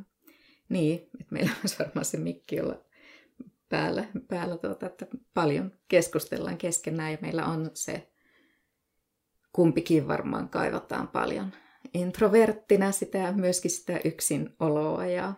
niin, 0.69 1.09
että 1.21 1.33
meillä 1.33 1.51
on 1.65 1.71
varmaan 1.79 2.05
se 2.05 2.17
mikki 2.17 2.61
olla 2.61 2.77
päällä, 3.69 4.05
päällä 4.29 4.57
tuota, 4.57 4.87
että 4.87 5.07
paljon 5.35 5.73
keskustellaan 5.89 6.59
keskenään 6.59 7.13
ja 7.13 7.19
meillä 7.21 7.47
on 7.47 7.71
se, 7.75 8.09
kumpikin 9.53 10.09
varmaan 10.09 10.49
kaivataan 10.49 11.09
paljon 11.09 11.53
introverttina 11.95 12.93
sitä, 12.93 13.33
myöskin 13.33 13.71
sitä 13.71 14.01
yksinoloa 14.05 15.07
ja 15.07 15.33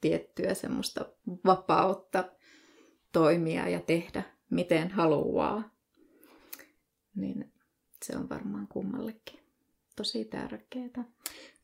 tiettyä 0.00 0.54
semmoista 0.54 1.06
vapautta 1.44 2.24
toimia 3.12 3.68
ja 3.68 3.80
tehdä 3.80 4.22
miten 4.50 4.90
haluaa. 4.90 5.70
Niin 7.14 7.52
se 8.04 8.16
on 8.16 8.28
varmaan 8.28 8.68
kummallekin 8.68 9.40
tosi 9.96 10.24
tärkeää. 10.24 11.04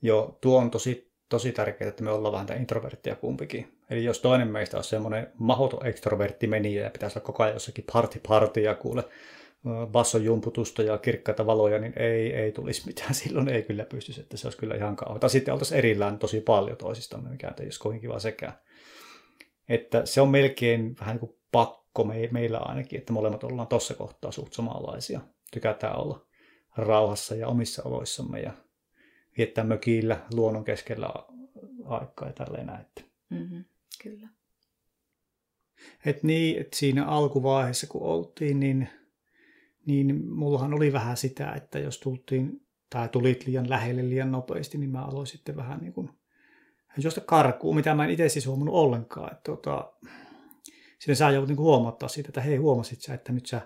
Joo, 0.03 0.39
tuo 0.41 0.59
on 0.59 0.71
tosi, 0.71 1.13
tosi 1.29 1.53
tärkeää, 1.53 1.89
että 1.89 2.05
me 2.05 2.11
ollaan 2.11 2.33
vähän 2.49 2.61
introverttia 2.61 3.17
kumpikin. 3.17 3.79
Eli 3.91 4.05
jos 4.05 4.21
toinen 4.21 4.49
meistä 4.49 4.77
on 4.77 4.85
semmoinen 4.85 5.33
mahoton 5.39 5.87
ekstrovertti 5.87 6.47
meni 6.47 6.75
ja 6.75 6.91
pitäisi 6.91 7.19
olla 7.19 7.27
koko 7.27 7.43
ajan 7.43 7.55
jossakin 7.55 7.85
party 7.93 8.21
party 8.29 8.61
ja 8.61 8.75
kuule 8.75 9.05
basson 9.93 10.25
jumputusta 10.25 10.83
ja 10.83 10.99
kirkkaita 10.99 11.47
valoja, 11.47 11.79
niin 11.79 11.93
ei, 11.97 12.35
ei 12.35 12.53
tulisi 12.53 12.87
mitään. 12.87 13.15
Silloin 13.25 13.49
ei 13.49 13.63
kyllä 13.63 13.85
pystyisi, 13.85 14.21
että 14.21 14.37
se 14.37 14.47
olisi 14.47 14.59
kyllä 14.59 14.75
ihan 14.75 14.97
kauheaa. 14.97 15.29
Sitten 15.29 15.55
oltaisiin 15.55 15.79
erillään 15.79 16.19
tosi 16.19 16.41
paljon 16.41 16.77
toisistamme, 16.77 17.31
mikä 17.31 17.55
ei 17.61 17.65
olisi 17.65 17.81
kovin 17.81 18.01
kiva 18.01 18.19
sekään. 18.19 18.53
Että 19.69 20.07
se 20.07 20.21
on 20.21 20.29
melkein 20.29 20.97
vähän 21.01 21.13
niin 21.15 21.21
kuin 21.21 21.39
pakko 21.53 22.05
me, 22.05 22.29
meillä 22.31 22.59
ainakin, 22.59 22.99
että 22.99 23.13
molemmat 23.13 23.45
ollaan 23.45 23.69
tuossa 23.69 23.95
kohtaa 23.95 24.33
suht 24.33 24.53
samanlaisia. 24.53 25.21
Tykätään 25.53 25.99
olla 25.99 26.27
rauhassa 26.77 27.35
ja 27.35 27.49
omissa 27.49 27.83
oloissamme 27.85 28.41
ja 28.41 28.53
viettää 29.39 29.65
mökillä 29.65 30.21
luonnon 30.35 30.65
keskellä 30.65 31.09
aikaa 31.85 32.29
ja 32.29 32.33
tälleen 32.33 32.67
näin. 32.67 32.87
Mm-hmm, 33.31 33.65
kyllä. 34.03 34.29
Et 36.07 36.23
niin, 36.23 36.61
että 36.61 36.77
siinä 36.77 37.07
alkuvaiheessa 37.07 37.87
kun 37.87 38.03
oltiin, 38.03 38.61
niin 38.61 38.89
niin 39.87 40.31
mullahan 40.31 40.75
oli 40.75 40.93
vähän 40.93 41.17
sitä, 41.17 41.53
että 41.53 41.79
jos 41.79 42.01
tultiin 42.01 42.61
tai 42.91 43.09
tulit 43.09 43.47
liian 43.47 43.71
lähelle 43.71 44.09
liian 44.09 44.33
nopeasti, 44.33 44.79
niin 44.79 44.91
mä 44.91 45.05
aloin 45.05 45.27
sitten 45.27 45.57
vähän 45.57 45.79
niin 45.81 45.93
kuin 45.93 46.11
josta 46.97 47.21
karkuun, 47.21 47.77
mitä 47.77 47.95
mä 47.95 48.05
en 48.05 48.11
itse 48.11 48.29
siis 48.29 48.47
huomannut 48.47 48.75
ollenkaan. 48.75 49.33
Että 49.33 49.43
tota, 49.45 49.93
siinä 50.99 51.15
sä 51.15 51.31
joudut 51.31 51.49
niin 51.49 51.59
huomattaa 51.59 52.09
siitä, 52.09 52.29
että 52.29 52.41
hei 52.41 52.57
huomasit 52.57 53.01
sä, 53.01 53.15
että 53.15 53.33
nyt 53.33 53.47
sä 53.47 53.61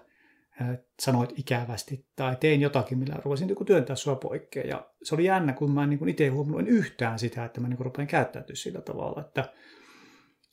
sanoit 1.03 1.39
ikävästi 1.39 2.07
tai 2.17 2.37
tein 2.41 2.61
jotakin, 2.61 2.99
millä 2.99 3.21
ruvasin 3.25 3.47
niin 3.47 3.67
työntää 3.67 3.97
sua 3.97 4.17
poikkeen. 4.17 4.69
Ja 4.69 4.91
se 5.03 5.15
oli 5.15 5.25
jännä, 5.25 5.53
kun 5.53 5.71
mä 5.71 5.83
en 5.83 5.91
niin 5.91 6.09
itse 6.09 6.29
huomannut 6.29 6.69
yhtään 6.69 7.19
sitä, 7.19 7.45
että 7.45 7.61
mä 7.61 7.69
niin 7.69 7.79
rupean 7.79 8.09
käyttäytyä 8.09 8.57
sillä 8.57 8.81
tavalla, 8.81 9.21
että, 9.21 9.53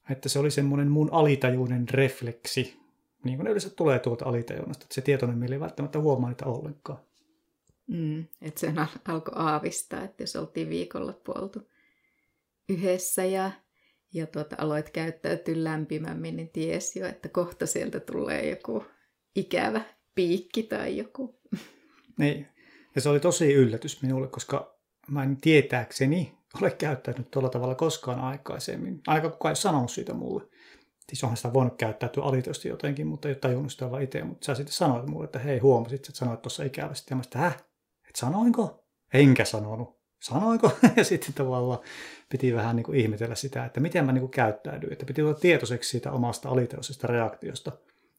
että 0.10 0.30
se 0.30 0.40
oli 0.40 0.52
semmoinen 0.52 0.92
mun 0.92 1.10
alitajuinen 1.12 1.90
refleksi, 1.90 2.83
niin 3.24 3.38
kuin 3.38 3.44
ne 3.44 3.50
yleensä 3.52 3.70
tulee 3.70 4.00
tuolta 4.00 4.26
alitajunnasta, 4.26 4.84
että 4.84 4.96
se 4.96 5.02
tietoinen 5.02 5.38
mieli 5.38 5.54
ei 5.54 5.60
välttämättä 5.60 6.00
huomaa 6.00 6.30
niitä 6.30 6.46
ollenkaan. 6.46 7.00
Mm, 7.88 8.26
että 8.42 8.60
sen 8.60 8.80
al- 8.80 8.88
alkoi 9.08 9.34
aavistaa, 9.36 10.04
että 10.04 10.24
jos 10.24 10.36
oltiin 10.36 10.70
viikolla 10.70 11.14
puoltu 11.14 11.70
yhdessä 12.70 13.26
ja, 13.26 13.52
ja 14.14 14.28
tuota, 14.28 14.56
aloit 14.60 14.90
käyttäytyä 14.90 15.64
lämpimämmin, 15.64 16.36
niin 16.36 16.50
ties 16.50 16.96
jo, 16.96 17.08
että 17.08 17.30
kohta 17.30 17.66
sieltä 17.66 18.00
tulee 18.00 18.50
joku 18.50 18.86
ikävä 19.36 19.82
piikki 20.16 20.64
tai 20.64 20.98
joku. 20.98 21.40
Niin, 22.18 22.48
ja 22.96 23.02
se 23.02 23.10
oli 23.10 23.20
tosi 23.20 23.54
yllätys 23.54 24.02
minulle, 24.02 24.28
koska 24.28 24.80
mä 25.08 25.24
en 25.24 25.38
tietääkseni 25.42 26.38
ole 26.62 26.72
käyttänyt 26.72 27.32
tuolla 27.32 27.50
tavalla 27.50 27.76
koskaan 27.76 28.20
aikaisemmin. 28.20 29.02
Aika 29.08 29.30
kukaan 29.30 29.52
ei 29.52 29.56
sanonut 29.56 29.92
siitä 29.92 30.14
mulle. 30.14 30.44
Siis 31.10 31.24
onhan 31.24 31.38
sitä 31.38 31.54
voinut 31.54 31.78
käyttäytyä 31.78 32.24
alitosti 32.24 32.70
jotenkin, 32.70 33.08
mutta 33.08 33.30
ei 33.30 33.36
tajunnut 33.36 33.72
sitä 33.72 33.92
vaan 33.92 34.02
itse. 34.02 34.24
Mutta 34.24 34.46
sä 34.46 34.56
sitten 34.56 34.74
sanoit 34.74 35.08
mulle, 35.08 35.26
että 35.26 35.40
hei 35.40 35.60
huomasit, 35.60 35.96
että 35.96 36.18
sanoit 36.18 36.42
tuossa 36.42 36.64
ikävästi. 36.64 37.08
Ja 37.10 37.16
mä 37.16 37.24
sitten, 37.24 37.42
häh? 37.42 37.58
Et 38.10 38.16
sanoinko? 38.16 38.86
Enkä 39.14 39.46
sanonut. 39.46 40.04
Sanoinko? 40.22 40.72
ja 40.98 41.04
sitten 41.04 41.34
tavallaan 41.34 41.80
piti 42.30 42.54
vähän 42.54 42.76
niin 42.76 42.84
kuin 42.84 43.00
ihmetellä 43.00 43.36
sitä, 43.36 43.66
että 43.66 43.80
miten 43.80 44.06
mä 44.06 44.12
niin 44.12 44.22
kuin 44.22 44.32
käyttäydyin. 44.32 44.94
Että 44.94 45.06
piti 45.06 45.22
olla 45.22 45.34
tietoiseksi 45.34 45.90
siitä 45.90 46.12
omasta 46.12 46.50
aliteosesta 46.50 47.08
reaktiosta. 47.08 47.72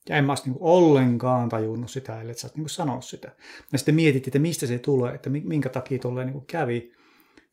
Ja 0.08 0.16
en 0.16 0.24
mä 0.24 0.34
niin 0.44 0.56
ollenkaan 0.60 1.48
tajunnut 1.48 1.90
sitä, 1.90 2.20
ellei 2.20 2.34
sä 2.34 2.48
niin 2.56 2.68
sanoa 2.68 3.00
sitä. 3.00 3.32
Ja 3.72 3.78
sitten 3.78 3.94
mietittiin, 3.94 4.30
että 4.30 4.38
mistä 4.38 4.66
se 4.66 4.78
tulee, 4.78 5.14
että 5.14 5.30
minkä 5.30 5.68
takia 5.68 5.98
tolleen 5.98 6.26
niin 6.26 6.46
kävi. 6.46 6.92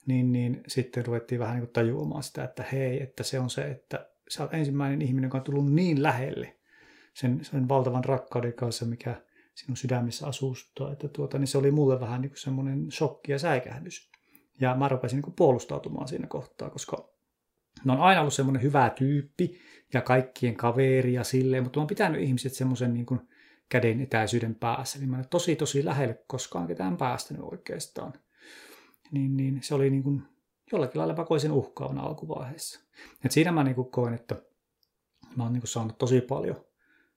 Niin, 0.06 0.32
niin 0.32 0.62
sitten 0.68 1.06
ruvettiin 1.06 1.40
vähän 1.40 1.56
niin 1.56 1.66
kuin 1.66 1.74
tajuamaan 1.74 2.24
sitä, 2.24 2.44
että 2.44 2.66
hei, 2.72 3.04
että 3.04 3.24
se 3.24 3.40
on 3.40 3.50
se, 3.50 3.62
että 3.62 4.10
sä 4.32 4.44
oot 4.44 4.54
ensimmäinen 4.54 5.02
ihminen, 5.02 5.28
joka 5.28 5.38
on 5.38 5.44
tullut 5.44 5.74
niin 5.74 6.04
lähelle 6.04 6.56
sen, 7.14 7.46
sen 7.46 7.70
valtavan 7.70 8.06
rakkauden 8.06 8.54
kanssa, 8.54 8.86
mikä 8.86 9.22
sinun 9.54 9.78
sydämessä 9.78 10.28
asustaa, 10.28 10.92
että 10.92 11.08
tuota, 11.08 11.40
niin 11.40 11.48
se 11.48 11.58
oli 11.58 11.72
mulle 11.72 12.00
vähän 12.00 12.22
niin 12.22 12.32
semmoinen 12.36 12.92
shokki 12.92 13.32
ja 13.32 13.40
säikähdys. 13.40 14.12
Ja 14.60 14.76
mä 14.76 14.88
rupesin 14.88 15.22
niin 15.22 15.34
puolustautumaan 15.36 16.08
siinä 16.08 16.28
kohtaa, 16.28 16.70
koska 16.70 17.10
ne 17.86 17.92
on 17.92 18.00
aina 18.00 18.22
ollut 18.22 18.34
semmoinen 18.34 18.62
hyvä 18.62 18.90
tyyppi 18.90 19.60
ja 19.94 20.02
kaikkien 20.02 20.56
kaveri 20.56 21.14
ja 21.14 21.24
silleen, 21.24 21.64
mutta 21.64 21.80
mä 21.80 21.82
oon 21.82 21.88
pitänyt 21.88 22.22
ihmiset 22.22 22.54
semmoisen 22.54 22.94
niin 22.94 23.06
kuin 23.06 23.20
käden 23.70 24.02
etäisyyden 24.02 24.56
päässä, 24.56 25.00
niin 25.00 25.10
mä 25.10 25.18
en 25.18 25.28
tosi 25.30 25.56
tosi 25.56 25.86
lähelle 25.86 26.24
koskaan 26.28 26.68
ketään 26.68 26.98
päästänyt 26.98 27.44
oikeastaan. 27.44 28.14
Niin, 29.12 29.38
niin 29.38 29.60
se 29.64 29.76
oli 29.76 29.90
niin 29.90 30.04
kuin 30.04 30.24
jollakin 30.72 31.00
lailla 31.00 31.14
pakoisen 31.14 31.52
uhkaavan 31.52 31.98
alkuvaiheessa. 31.98 32.80
Et 33.26 33.32
siinä 33.32 33.52
mä 33.52 33.64
niin 33.64 33.92
koen, 33.92 34.14
että 34.14 34.36
mä 35.36 35.44
oon 35.44 35.54
niin 35.54 35.68
saanut 35.68 35.98
tosi 35.98 36.22
paljon 36.22 36.66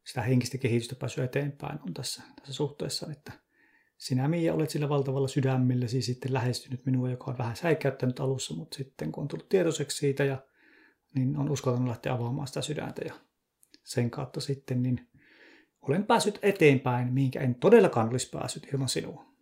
sitä 0.04 0.22
henkistä 0.22 0.58
kehitystä 0.58 0.94
päässyt 0.94 1.24
eteenpäin 1.24 1.78
on 1.86 1.94
tässä, 1.94 2.22
tässä 2.36 2.52
suhteessa, 2.52 3.06
että 3.12 3.32
sinä 3.98 4.28
Mia 4.28 4.54
olet 4.54 4.70
sillä 4.70 4.88
valtavalla 4.88 5.28
sydämellä 5.28 5.88
siis 5.88 6.06
sitten 6.06 6.32
lähestynyt 6.32 6.86
minua, 6.86 7.10
joka 7.10 7.30
on 7.30 7.38
vähän 7.38 7.56
säikäyttänyt 7.56 8.20
alussa, 8.20 8.54
mutta 8.54 8.76
sitten 8.76 9.12
kun 9.12 9.22
on 9.22 9.28
tullut 9.28 9.48
tietoiseksi 9.48 9.96
siitä 9.96 10.24
ja 10.24 10.38
niin 11.14 11.36
on 11.36 11.50
uskaltanut 11.50 11.88
lähteä 11.88 12.12
avaamaan 12.12 12.46
sitä 12.46 12.62
sydäntä 12.62 13.02
ja 13.04 13.14
sen 13.84 14.10
kautta 14.10 14.40
sitten 14.40 14.82
niin 14.82 15.08
olen 15.82 16.06
päässyt 16.06 16.38
eteenpäin, 16.42 17.12
mihinkä 17.12 17.40
en 17.40 17.54
todellakaan 17.54 18.08
olisi 18.08 18.30
päässyt 18.30 18.68
ilman 18.72 18.88
sinua 18.88 19.33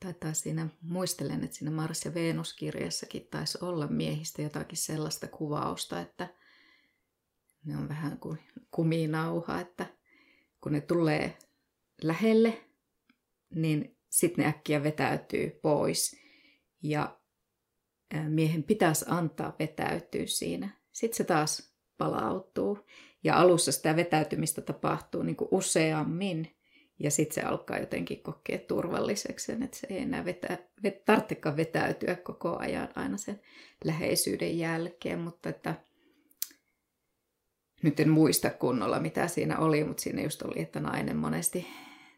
taitaa 0.00 0.32
siinä, 0.32 0.68
muistelen, 0.82 1.44
että 1.44 1.56
siinä 1.56 1.70
Mars- 1.70 2.04
ja 2.04 2.14
Venus-kirjassakin 2.14 3.28
taisi 3.30 3.58
olla 3.60 3.86
miehistä 3.86 4.42
jotakin 4.42 4.78
sellaista 4.78 5.28
kuvausta, 5.28 6.00
että 6.00 6.28
ne 7.64 7.76
on 7.76 7.88
vähän 7.88 8.18
kuin 8.18 8.38
kuminauha, 8.70 9.60
että 9.60 9.86
kun 10.60 10.72
ne 10.72 10.80
tulee 10.80 11.38
lähelle, 12.02 12.64
niin 13.54 13.96
sitten 14.08 14.44
ne 14.44 14.48
äkkiä 14.48 14.82
vetäytyy 14.82 15.50
pois. 15.50 16.16
Ja 16.82 17.20
miehen 18.28 18.62
pitäisi 18.62 19.04
antaa 19.08 19.56
vetäytyä 19.58 20.26
siinä. 20.26 20.80
Sitten 20.92 21.16
se 21.16 21.24
taas 21.24 21.74
palautuu. 21.98 22.78
Ja 23.24 23.36
alussa 23.36 23.72
sitä 23.72 23.96
vetäytymistä 23.96 24.60
tapahtuu 24.60 25.22
niin 25.22 25.36
kuin 25.36 25.48
useammin. 25.50 26.56
Ja 27.00 27.10
sitten 27.10 27.34
se 27.34 27.42
alkaa 27.42 27.78
jotenkin 27.78 28.22
kokea 28.22 28.58
turvalliseksi, 28.58 29.52
että 29.52 29.76
se 29.76 29.86
ei 29.90 29.98
enää 29.98 30.24
vetä, 30.24 30.58
vet, 30.82 31.04
tarvitsekaan 31.04 31.56
vetäytyä 31.56 32.16
koko 32.16 32.56
ajan 32.56 32.88
aina 32.94 33.16
sen 33.16 33.40
läheisyyden 33.84 34.58
jälkeen, 34.58 35.18
mutta 35.18 35.48
että 35.48 35.74
nyt 37.82 38.00
en 38.00 38.08
muista 38.08 38.50
kunnolla 38.50 39.00
mitä 39.00 39.28
siinä 39.28 39.58
oli, 39.58 39.84
mutta 39.84 40.02
siinä 40.02 40.22
just 40.22 40.42
oli, 40.42 40.60
että 40.60 40.80
nainen 40.80 41.16
monesti 41.16 41.66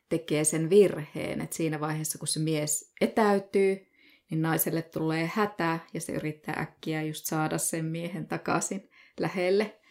tekee 0.09 0.45
sen 0.45 0.71
virheen, 0.71 1.41
että 1.41 1.57
siinä 1.57 1.81
vaiheessa 1.81 2.19
kun 2.19 2.29
se 2.29 2.41
mies 2.41 2.93
etäytyy, 3.01 3.87
niin 4.31 4.43
naiselle 4.43 4.83
tulee 4.83 5.31
hätä 5.35 5.79
ja 5.95 6.01
se 6.01 6.13
yrittää 6.13 6.55
äkkiä 6.59 7.03
just 7.03 7.27
saada 7.27 7.59
sen 7.59 7.85
miehen 7.85 8.27
takaisin 8.27 8.91
lähelle, 9.21 9.82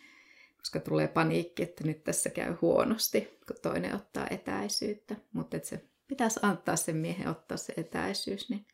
koska 0.61 0.79
tulee 0.79 1.07
paniikki, 1.07 1.63
että 1.63 1.83
nyt 1.83 2.03
tässä 2.03 2.29
käy 2.29 2.55
huonosti, 2.61 3.39
kun 3.47 3.55
toinen 3.61 3.95
ottaa 3.95 4.27
etäisyyttä. 4.29 5.15
Mutta 5.33 5.57
että 5.57 5.69
se 5.69 5.85
pitäisi 6.07 6.39
antaa 6.43 6.75
sen 6.75 6.97
miehen 6.97 7.27
ottaa 7.27 7.57
se 7.57 7.73
etäisyys, 7.77 8.49
niin 8.49 8.65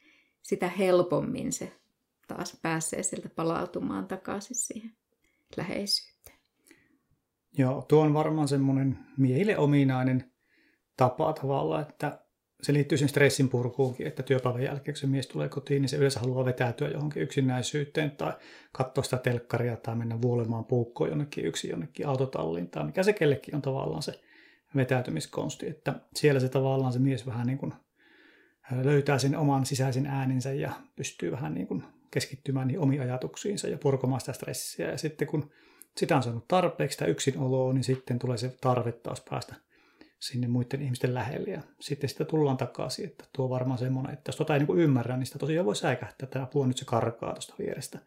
sitä 0.41 0.67
helpommin 0.67 1.53
se 1.53 1.71
taas 2.27 2.59
pääsee 2.61 3.03
sieltä 3.03 3.29
palautumaan 3.29 4.07
takaisin 4.07 4.55
siihen 4.55 4.95
läheisyyteen. 5.57 6.37
Joo, 7.57 7.81
tuo 7.81 8.01
on 8.01 8.13
varmaan 8.13 8.47
semmoinen 8.47 8.99
miehille 9.17 9.57
ominainen 9.57 10.31
tapa 10.97 11.33
tavalla, 11.33 11.81
että 11.81 12.26
se 12.61 12.73
liittyy 12.73 12.97
sen 12.97 13.09
stressin 13.09 13.49
purkuunkin, 13.49 14.07
että 14.07 14.23
työpäivän 14.23 14.63
jälkeen, 14.63 14.93
kun 14.93 14.99
se 14.99 15.07
mies 15.07 15.27
tulee 15.27 15.49
kotiin, 15.49 15.81
niin 15.81 15.89
se 15.89 15.97
yleensä 15.97 16.19
haluaa 16.19 16.45
vetäytyä 16.45 16.89
johonkin 16.89 17.23
yksinäisyyteen 17.23 18.11
tai 18.11 18.33
katsoa 18.71 19.03
sitä 19.03 19.17
telkkaria 19.17 19.75
tai 19.75 19.95
mennä 19.95 20.21
vuolemaan 20.21 20.65
puukkoon 20.65 21.09
jonnekin 21.09 21.45
yksin 21.45 21.71
jonnekin 21.71 22.07
autotalliin 22.07 22.69
tai 22.69 22.85
mikä 22.85 23.03
se 23.03 23.13
kellekin 23.13 23.55
on 23.55 23.61
tavallaan 23.61 24.03
se 24.03 24.19
vetäytymiskonsti, 24.75 25.67
että 25.67 25.93
siellä 26.15 26.39
se 26.39 26.49
tavallaan 26.49 26.93
se 26.93 26.99
mies 26.99 27.25
vähän 27.25 27.47
niin 27.47 27.57
kuin 27.57 27.73
löytää 28.83 29.19
sen 29.19 29.37
oman 29.37 29.65
sisäisen 29.65 30.05
äänensä 30.05 30.53
ja 30.53 30.71
pystyy 30.95 31.31
vähän 31.31 31.53
niin 31.53 31.67
kuin 31.67 31.83
keskittymään 32.11 32.67
niihin 32.67 32.81
omiin 32.81 33.01
ajatuksiinsa 33.01 33.67
ja 33.67 33.77
purkamaan 33.77 34.21
sitä 34.21 34.33
stressiä. 34.33 34.91
Ja 34.91 34.97
sitten 34.97 35.27
kun 35.27 35.51
sitä 35.97 36.15
on 36.15 36.23
saanut 36.23 36.47
tarpeeksi 36.47 36.95
sitä 36.95 37.05
yksinoloa, 37.05 37.73
niin 37.73 37.83
sitten 37.83 38.19
tulee 38.19 38.37
se 38.37 38.57
tarve 38.61 38.91
taas 38.91 39.21
päästä 39.29 39.55
sinne 40.19 40.47
muiden 40.47 40.81
ihmisten 40.81 41.13
lähelle 41.13 41.49
ja 41.49 41.61
sitten 41.79 42.09
sitä 42.09 42.25
tullaan 42.25 42.57
takaisin, 42.57 43.05
että 43.05 43.25
tuo 43.33 43.45
on 43.45 43.49
varmaan 43.49 43.79
semmoinen, 43.79 44.13
että 44.13 44.29
jos 44.29 44.35
tota 44.35 44.53
ei 44.53 44.59
niin 44.59 44.79
ymmärrä, 44.79 45.17
niin 45.17 45.25
sitä 45.25 45.39
tosiaan 45.39 45.65
voi 45.65 45.75
säikähtää, 45.75 46.25
että 46.25 46.43
apua 46.43 46.67
nyt 46.67 46.77
se 46.77 46.85
karkaa 46.85 47.33
tuosta 47.33 47.55
vierestä. 47.59 47.99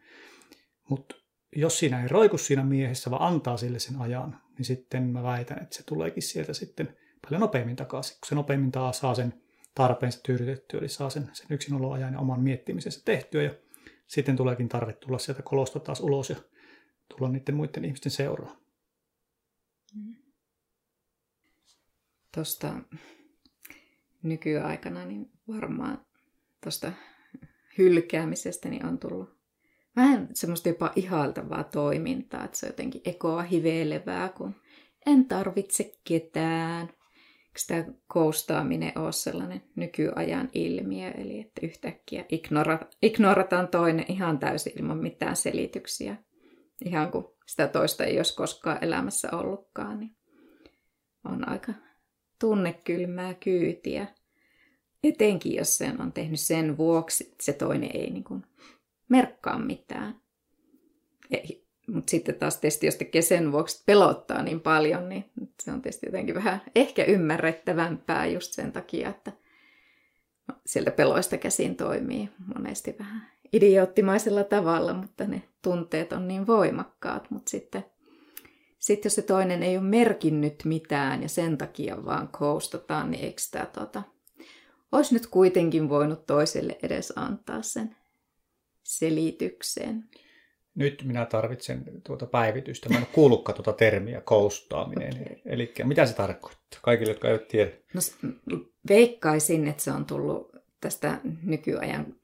Mutta 0.89 1.15
jos 1.57 1.79
siinä 1.79 2.03
ei 2.03 2.09
roiku 2.09 2.39
siinä 2.39 2.65
miehessä, 2.65 3.11
vaan 3.11 3.33
antaa 3.33 3.57
sille 3.57 3.79
sen 3.79 4.01
ajan, 4.01 4.41
niin 4.59 4.65
sitten 4.67 5.03
mä 5.03 5.23
väitän, 5.23 5.63
että 5.63 5.77
se 5.77 5.83
tuleekin 5.83 6.23
sieltä 6.23 6.53
sitten 6.53 6.97
paljon 7.23 7.41
nopeammin 7.41 7.77
takaisin, 7.77 8.17
kun 8.21 8.29
se 8.29 8.35
nopeammin 8.35 8.73
taas 8.73 8.99
saa 8.99 9.15
sen 9.15 9.43
tarpeensa 9.75 10.21
tyydytettyä, 10.23 10.81
eli 10.81 10.89
saa 10.89 11.11
sen, 11.11 11.31
sen 11.33 11.47
yksinoloajan 11.51 12.13
ja 12.13 12.21
oman 12.21 12.41
miettimisensä 12.41 13.03
tehtyä, 13.05 13.43
ja 13.43 13.55
sitten 14.07 14.37
tuleekin 14.37 14.69
tarve 14.69 14.93
tulla 14.93 15.19
sieltä 15.19 15.43
kolosta 15.43 15.81
taas 15.81 16.01
ulos 16.01 16.31
ja 16.31 16.37
tulla 17.09 17.31
niiden 17.31 17.55
muiden 17.55 17.85
ihmisten 17.85 18.13
seuraa. 18.13 18.57
Mm 19.95 20.20
tuosta 22.35 22.75
nykyaikana, 24.23 25.05
niin 25.05 25.31
varmaan 25.49 26.07
tuosta 26.63 26.93
hylkäämisestä 27.79 28.69
niin 28.69 28.87
on 28.87 28.99
tullut 28.99 29.41
vähän 29.97 30.29
semmoista 30.33 30.69
jopa 30.69 30.93
ihailtavaa 30.97 31.65
toimintaa, 31.65 32.45
että 32.45 32.59
se 32.59 32.67
on 32.67 32.71
jotenkin 32.71 33.03
ekoa 33.05 33.43
hiveilevää, 33.43 34.29
kun 34.29 34.55
en 35.07 35.29
tarvitse 35.29 35.93
ketään. 36.05 36.89
Eikö 37.47 37.61
tämä 37.67 37.85
koustaaminen 38.07 38.99
ole 38.99 39.13
sellainen 39.13 39.63
nykyajan 39.77 40.49
ilmiö, 40.53 41.11
eli 41.11 41.41
että 41.41 41.67
yhtäkkiä 41.67 42.25
ignora, 42.29 42.79
ignorataan 43.03 43.69
toinen 43.69 44.05
ihan 44.09 44.39
täysin 44.39 44.73
ilman 44.77 44.99
mitään 44.99 45.37
selityksiä, 45.37 46.17
ihan 46.85 47.11
kuin 47.11 47.25
sitä 47.47 47.69
toista 47.69 48.05
ei 48.05 48.17
olisi 48.17 48.37
koskaan 48.37 48.79
elämässä 48.85 49.29
ollutkaan, 49.33 50.01
niin 50.01 50.17
on 51.25 51.49
aika 51.49 51.73
tunnekylmää 52.41 53.35
kyytiä. 53.35 54.07
Etenkin 55.05 55.55
jos 55.55 55.79
sen 55.79 56.01
on 56.01 56.13
tehnyt 56.13 56.41
sen 56.41 56.77
vuoksi, 56.77 57.25
että 57.25 57.45
se 57.45 57.53
toinen 57.53 57.91
ei 57.95 58.11
niin 58.11 58.25
kuin 58.25 58.43
merkkaa 59.09 59.59
mitään. 59.59 60.21
Mutta 61.87 62.11
sitten 62.11 62.35
taas 62.35 62.57
tietysti, 62.57 62.87
jos 62.87 62.97
tekee 62.97 63.23
sen 63.23 63.53
vuoksi, 63.53 63.77
että 63.77 63.87
pelottaa 63.87 64.43
niin 64.43 64.61
paljon, 64.61 65.09
niin 65.09 65.25
se 65.63 65.73
on 65.73 65.83
tietysti 65.83 66.07
jotenkin 66.07 66.35
vähän 66.35 66.63
ehkä 66.75 67.05
ymmärrettävämpää 67.05 68.27
just 68.27 68.53
sen 68.53 68.73
takia, 68.73 69.09
että 69.09 69.33
no, 70.49 70.55
sieltä 70.67 70.91
peloista 70.91 71.39
käsin 71.39 71.77
toimii 71.77 72.29
monesti 72.55 72.97
vähän 72.99 73.31
idioottimaisella 73.53 74.45
tavalla, 74.45 74.95
mutta 74.95 75.25
ne 75.25 75.43
tunteet 75.63 76.13
on 76.13 76.29
niin 76.29 76.47
voimakkaat. 76.47 77.31
Mutta 77.31 77.51
sitten 77.51 77.85
sitten 78.81 79.09
jos 79.09 79.15
se 79.15 79.23
toinen 79.23 79.63
ei 79.63 79.77
ole 79.77 79.87
merkinnyt 79.87 80.65
mitään 80.65 81.23
ja 81.23 81.29
sen 81.29 81.59
takia 81.59 82.05
vaan 82.05 82.29
koustataan, 82.29 83.11
niin 83.11 83.25
eikö 83.25 83.41
sitä 83.43 83.67
tota, 83.67 84.03
olisi 84.93 85.15
nyt 85.15 85.27
kuitenkin 85.27 85.89
voinut 85.89 86.27
toiselle 86.27 86.79
edes 86.83 87.13
antaa 87.17 87.63
sen 87.63 87.97
selityksen. 88.83 90.09
Nyt 90.75 91.03
minä 91.05 91.27
tarvitsen 91.27 91.85
tuota 92.07 92.27
päivitystä. 92.27 92.89
Mä 92.89 92.99
en 92.99 93.07
kuullutkaan 93.13 93.57
tuota 93.57 93.73
termiä 93.73 94.21
koustaaminen. 94.21 95.15
Okay. 95.15 95.37
Eli 95.47 95.75
mitä 95.85 96.07
se 96.07 96.15
tarkoittaa 96.15 96.81
kaikille, 96.83 97.11
jotka 97.11 97.29
eivät 97.29 97.49
tiedä? 97.49 97.71
No, 97.95 98.01
veikkaisin, 98.89 99.69
että 99.69 99.83
se 99.83 99.93
on 99.93 100.05
tullut 100.05 100.57
tästä 100.81 101.21
nykyajan 101.43 102.15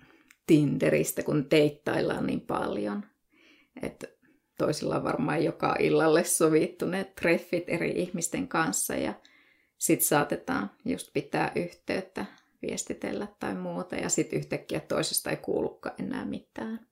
Tinderistä, 0.46 1.22
kun 1.22 1.44
teittaillaan 1.44 2.26
niin 2.26 2.40
paljon. 2.40 3.02
Että 3.82 4.06
toisilla 4.58 5.04
varmaan 5.04 5.44
joka 5.44 5.76
illalle 5.78 6.24
sovittu 6.24 6.86
ne 6.86 7.04
treffit 7.04 7.64
eri 7.68 7.90
ihmisten 7.90 8.48
kanssa 8.48 8.94
ja 8.94 9.14
sitten 9.78 10.08
saatetaan 10.08 10.70
just 10.84 11.12
pitää 11.12 11.52
yhteyttä, 11.54 12.26
viestitellä 12.62 13.28
tai 13.40 13.54
muuta 13.54 13.96
ja 13.96 14.08
sitten 14.08 14.38
yhtäkkiä 14.38 14.80
toisesta 14.80 15.30
ei 15.30 15.36
kuulukaan 15.36 15.94
enää 15.98 16.24
mitään. 16.24 16.86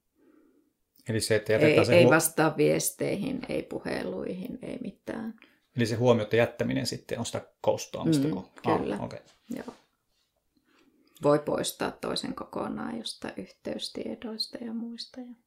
Eli 1.09 1.21
se, 1.21 1.37
että 1.37 1.57
ei, 1.57 1.85
se 1.85 1.95
ei 1.95 2.07
vastaa 2.07 2.57
viesteihin, 2.57 3.41
ei 3.49 3.63
puheluihin, 3.63 4.59
ei 4.63 4.79
mitään. 4.81 5.35
Eli 5.77 5.87
se 5.87 5.95
huomiota 5.95 6.37
jättäminen 6.37 6.87
sitten 6.87 7.19
on 7.19 7.27
sitä 7.27 7.47
koustaamista? 7.61 8.29
Mm, 8.29 8.43
kyllä, 8.63 8.95
ah, 8.95 9.05
okay. 9.05 9.19
joo. 9.57 9.75
Voi 11.23 11.39
poistaa 11.39 11.91
toisen 11.91 12.35
kokonaan 12.35 12.99
jostain 12.99 13.35
yhteystiedoista 13.37 14.59
ja 14.65 14.73
muista. 14.73 15.21
Ja... 15.21 15.44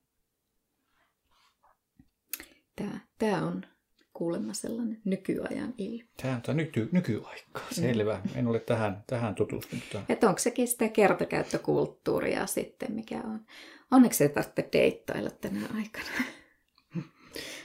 Tämä, 2.77 2.99
tämä 3.19 3.47
on 3.47 3.65
kuulemma 4.13 4.53
sellainen 4.53 5.01
nykyajan 5.05 5.73
ilmiö. 5.77 6.05
Tämä 6.21 6.41
on 6.47 6.57
nyky, 6.57 6.89
nykyaikaa, 6.91 7.67
mm. 7.69 7.75
selvä. 7.75 8.21
Mm. 8.23 8.39
En 8.39 8.47
ole 8.47 8.59
tähän, 8.59 9.03
tähän 9.07 9.35
tutustunut. 9.35 9.85
Että 10.09 10.27
onko 10.27 10.39
sekin 10.39 10.67
sitä 10.67 10.89
kertakäyttökulttuuria 10.89 12.45
sitten, 12.45 12.91
mikä 12.91 13.21
on. 13.25 13.45
Onneksi 13.91 14.23
ei 14.23 14.29
tarvitse 14.29 14.69
deittailla 14.73 15.29
tänä 15.29 15.59
aikana. 15.75 16.23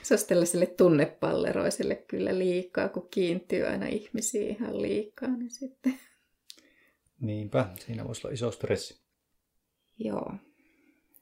Se 0.03 0.13
olisi 0.13 0.27
tällaiselle 0.27 0.65
tunnepalleroiselle 0.65 1.95
kyllä 1.95 2.39
liikaa, 2.39 2.89
kun 2.89 3.07
kiintyy 3.11 3.65
aina 3.65 3.87
ihmisiä 3.87 4.49
ihan 4.49 4.81
liikaa, 4.81 5.29
niin 5.29 5.49
sitten... 5.49 5.99
Niinpä, 7.19 7.69
siinä 7.79 8.07
voisi 8.07 8.27
olla 8.27 8.33
iso 8.33 8.51
stressi. 8.51 9.01
Joo. 9.99 10.33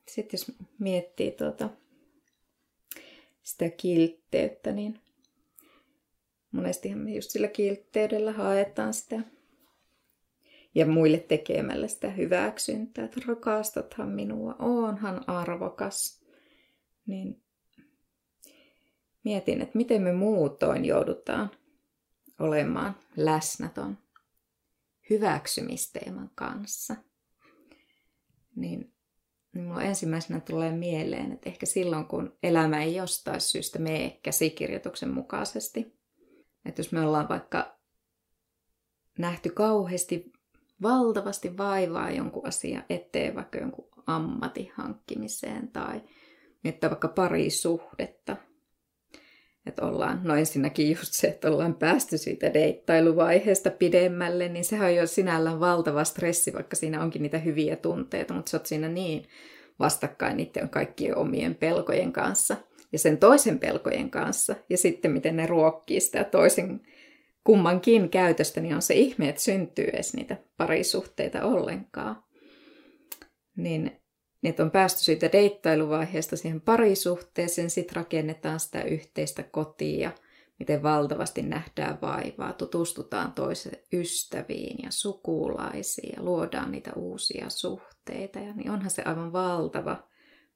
Sitten 0.08 0.38
jos 0.38 0.52
miettii 0.80 1.32
tuota 1.32 1.70
sitä 3.44 3.70
kiltteyttä, 3.70 4.72
niin 4.72 5.00
monesti 6.52 6.96
me 6.96 7.12
just 7.12 7.32
sillä 7.32 7.48
kiltteydellä 7.48 8.32
haetaan 8.32 8.94
sitä 8.94 9.22
ja 10.76 10.86
muille 10.86 11.18
tekemällä 11.18 11.88
sitä 11.88 12.10
hyväksyntää, 12.10 13.06
että 13.06 13.22
rakastathan 13.28 14.10
minua, 14.10 14.56
oonhan 14.60 15.30
arvokas. 15.30 16.22
Niin 17.06 17.42
mietin, 19.24 19.62
että 19.62 19.78
miten 19.78 20.02
me 20.02 20.14
muutoin 20.14 20.86
joudutaan 20.86 21.52
olemaan 22.40 22.96
läsnäton 23.18 23.98
hyväksymisteeman 25.10 26.32
kanssa. 26.36 26.96
Niin 28.56 28.94
niin 29.54 29.66
mulla 29.66 29.82
ensimmäisenä 29.82 30.40
tulee 30.40 30.72
mieleen, 30.72 31.32
että 31.32 31.50
ehkä 31.50 31.66
silloin, 31.66 32.06
kun 32.06 32.38
elämä 32.44 32.84
ei 32.84 32.96
jostain 32.96 33.42
syystä 33.42 33.80
mene 33.80 34.20
käsikirjoituksen 34.24 35.10
mukaisesti. 35.10 36.02
Että 36.66 36.80
jos 36.80 36.92
me 36.92 37.02
ollaan 37.02 37.30
vaikka 37.30 37.78
nähty 39.20 39.50
kauheasti, 39.50 40.32
valtavasti 40.82 41.58
vaivaa 41.58 42.12
jonkun 42.12 42.48
asian 42.48 42.84
eteen, 42.90 43.36
vaikka 43.36 43.58
jonkun 43.58 43.90
ammatin 44.08 44.72
hankkimiseen 44.76 45.68
tai 45.68 46.02
miettiä 46.64 46.90
vaikka 46.90 47.08
parisuhdetta. 47.08 48.38
Että 49.66 49.86
ollaan, 49.86 50.22
no 50.24 50.36
ensinnäkin 50.36 50.90
just 50.90 51.14
se, 51.14 51.28
että 51.28 51.48
ollaan 51.48 51.76
päästy 51.76 52.18
siitä 52.18 52.54
deittailuvaiheesta 52.54 53.72
pidemmälle, 53.72 54.50
niin 54.50 54.66
sehän 54.66 54.90
on 54.90 54.96
jo 54.96 55.08
sinällään 55.08 55.60
valtava 55.60 56.04
stressi, 56.04 56.54
vaikka 56.54 56.76
siinä 56.76 57.04
onkin 57.04 57.22
niitä 57.22 57.38
hyviä 57.38 57.76
tunteita, 57.76 58.34
mutta 58.34 58.50
sä 58.50 58.58
oot 58.58 58.66
siinä 58.66 58.88
niin 58.88 59.26
vastakkain 59.80 60.38
niiden 60.38 60.70
kaikkien 60.70 61.18
omien 61.18 61.56
pelkojen 61.56 62.12
kanssa. 62.12 62.58
ja 62.92 63.00
sen 63.00 63.18
toisen 63.18 63.60
pelkojen 63.60 64.10
kanssa, 64.10 64.56
ja 64.70 64.78
sitten 64.78 65.12
miten 65.12 65.36
ne 65.36 65.46
ruokkii 65.46 66.00
sitä 66.00 66.24
toisen 66.24 66.82
kummankin 67.44 68.10
käytöstä, 68.10 68.62
niin 68.62 68.76
on 68.76 68.82
se 68.82 68.94
ihme, 68.94 69.30
että 69.30 69.42
syntyy 69.42 69.86
edes 69.86 70.14
niitä 70.14 70.38
parisuhteita 70.58 71.46
ollenkaan. 71.46 72.24
Niin, 73.58 74.01
että 74.50 74.64
on 74.64 74.72
päästy 74.72 75.04
siitä 75.04 75.32
deittailuvaiheesta 75.32 76.38
siihen 76.38 76.62
parisuhteeseen, 76.62 77.70
sitten 77.70 77.96
rakennetaan 77.96 78.60
sitä 78.60 78.84
yhteistä 78.84 79.44
kotia, 79.44 80.12
miten 80.60 80.84
valtavasti 80.84 81.42
nähdään 81.42 81.98
vaivaa, 82.02 82.54
tutustutaan 82.54 83.34
toisen 83.34 83.78
ystäviin 83.94 84.80
ja 84.84 84.92
sukulaisiin 84.92 86.14
ja 86.18 86.24
luodaan 86.24 86.72
niitä 86.72 86.92
uusia 86.96 87.50
suhteita. 87.50 88.40
Ja 88.40 88.54
niin 88.54 88.72
onhan 88.72 88.90
se 88.90 89.02
aivan 89.02 89.34
valtava 89.34 90.04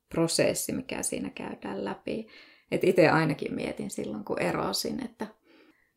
prosessi, 0.09 0.71
mikä 0.71 1.03
siinä 1.03 1.29
käydään 1.29 1.85
läpi. 1.85 2.27
Itse 2.81 3.09
ainakin 3.09 3.55
mietin 3.55 3.89
silloin, 3.89 4.23
kun 4.23 4.41
erosin, 4.41 5.05
että, 5.05 5.27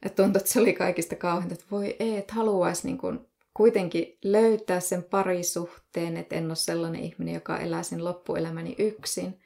että 0.07 0.23
tuntui, 0.23 0.41
että 0.41 0.53
se 0.53 0.61
oli 0.61 0.73
kaikista 0.73 1.17
kauhean, 1.17 1.53
että 1.53 1.65
voi 1.71 1.97
ei, 1.99 2.17
että 2.17 2.35
haluaisi 2.35 2.87
niin 2.87 2.99
kuin 2.99 3.28
kuitenkin 3.59 4.19
löytää 4.25 4.81
sen 4.81 5.05
parisuhteen, 5.05 6.17
että 6.17 6.37
en 6.37 6.47
ole 6.47 6.57
sellainen 6.57 7.03
ihminen, 7.03 7.35
joka 7.35 7.59
elää 7.59 7.83
sen 7.83 8.05
loppuelämäni 8.05 8.75
yksin. 8.79 9.41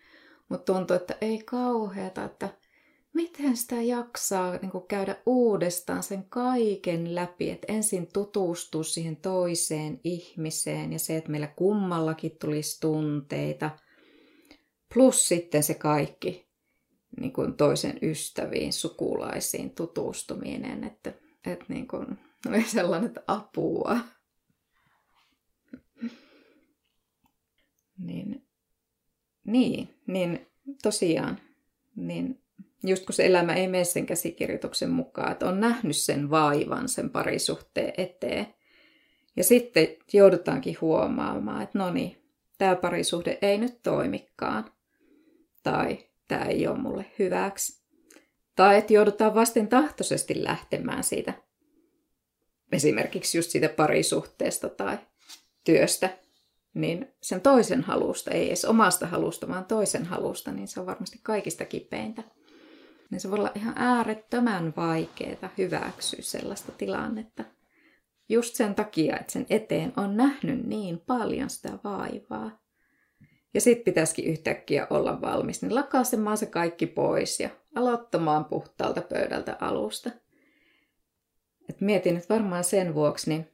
Mutta 0.48 0.72
tuntuu, 0.72 0.96
että 0.96 1.16
ei 1.20 1.42
kauheata, 1.42 2.24
että 2.24 2.48
miten 3.14 3.56
sitä 3.56 3.82
jaksaa 3.82 4.56
niin 4.56 4.70
kuin 4.70 4.86
käydä 4.88 5.16
uudestaan 5.26 6.02
sen 6.02 6.24
kaiken 6.28 7.14
läpi, 7.14 7.50
että 7.50 7.72
ensin 7.72 8.08
tutustua 8.12 8.82
siihen 8.82 9.16
toiseen 9.16 10.00
ihmiseen 10.04 10.92
ja 10.92 10.98
se, 10.98 11.16
että 11.16 11.30
meillä 11.30 11.52
kummallakin 11.56 12.36
tulisi 12.40 12.80
tunteita– 12.80 13.70
Plus 14.94 15.28
sitten 15.28 15.62
se 15.62 15.74
kaikki 15.74 16.48
niin 17.20 17.32
kuin 17.32 17.56
toisen 17.56 17.98
ystäviin, 18.02 18.72
sukulaisiin 18.72 19.70
tutustuminen, 19.70 20.84
että, 20.84 21.12
että 21.46 21.64
niin 21.68 21.88
kuin, 21.88 22.18
oli 22.48 22.62
sellainen 22.62 23.06
että 23.06 23.22
apua. 23.26 23.98
niin, 27.98 28.46
niin, 29.44 29.94
niin 30.06 30.46
tosiaan, 30.82 31.38
niin 31.96 32.42
just 32.84 33.06
kun 33.06 33.14
se 33.14 33.26
elämä 33.26 33.54
ei 33.54 33.68
mene 33.68 33.84
sen 33.84 34.06
käsikirjoituksen 34.06 34.90
mukaan, 34.90 35.32
että 35.32 35.48
on 35.48 35.60
nähnyt 35.60 35.96
sen 35.96 36.30
vaivan 36.30 36.88
sen 36.88 37.10
parisuhteen 37.10 37.92
eteen. 37.96 38.46
Ja 39.36 39.44
sitten 39.44 39.88
joudutaankin 40.12 40.76
huomaamaan, 40.80 41.62
että 41.62 41.78
no 41.78 41.90
niin, 41.90 42.22
tämä 42.58 42.76
parisuhde 42.76 43.38
ei 43.42 43.58
nyt 43.58 43.82
toimikaan 43.82 44.64
tai 45.62 45.98
tämä 46.28 46.44
ei 46.44 46.66
ole 46.66 46.78
mulle 46.78 47.06
hyväksi. 47.18 47.82
Tai 48.56 48.76
että 48.76 48.92
joudutaan 48.92 49.34
vasten 49.34 49.68
tahtoisesti 49.68 50.44
lähtemään 50.44 51.04
siitä, 51.04 51.34
esimerkiksi 52.72 53.38
just 53.38 53.50
siitä 53.50 53.68
parisuhteesta 53.68 54.68
tai 54.68 54.98
työstä, 55.64 56.10
niin 56.74 57.14
sen 57.22 57.40
toisen 57.40 57.82
halusta, 57.82 58.30
ei 58.30 58.46
edes 58.46 58.64
omasta 58.64 59.06
halusta, 59.06 59.48
vaan 59.48 59.64
toisen 59.64 60.04
halusta, 60.06 60.52
niin 60.52 60.68
se 60.68 60.80
on 60.80 60.86
varmasti 60.86 61.20
kaikista 61.22 61.64
kipeintä. 61.64 62.22
Niin 63.10 63.20
se 63.20 63.30
voi 63.30 63.38
olla 63.38 63.52
ihan 63.54 63.74
äärettömän 63.76 64.72
vaikeaa 64.76 65.50
hyväksyä 65.58 66.20
sellaista 66.22 66.72
tilannetta. 66.72 67.44
Just 68.28 68.54
sen 68.54 68.74
takia, 68.74 69.16
että 69.16 69.32
sen 69.32 69.46
eteen 69.50 69.92
on 69.96 70.16
nähnyt 70.16 70.66
niin 70.66 71.00
paljon 71.00 71.50
sitä 71.50 71.78
vaivaa. 71.84 72.62
Ja 73.54 73.60
sitten 73.60 73.84
pitäisikin 73.84 74.24
yhtäkkiä 74.24 74.86
olla 74.90 75.20
valmis, 75.20 75.62
niin 75.62 75.74
lakaisemaan 75.74 76.38
se 76.38 76.46
kaikki 76.46 76.86
pois 76.86 77.40
ja 77.40 77.50
aloittamaan 77.74 78.44
puhtaalta 78.44 79.02
pöydältä 79.02 79.56
alusta. 79.60 80.10
Et 81.72 81.80
mietin, 81.80 82.16
että 82.16 82.34
varmaan 82.34 82.64
sen 82.64 82.94
vuoksi 82.94 83.30
niin 83.30 83.48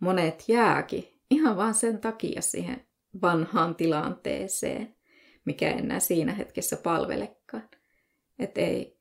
monet 0.00 0.44
jääkin 0.48 1.20
ihan 1.30 1.56
vaan 1.56 1.74
sen 1.74 1.98
takia 1.98 2.42
siihen 2.42 2.86
vanhaan 3.22 3.74
tilanteeseen, 3.74 4.96
mikä 5.44 5.70
enää 5.70 6.00
siinä 6.00 6.34
hetkessä 6.34 6.76
palvelekaan. 6.76 7.68
Että 8.38 8.60
ei 8.60 8.98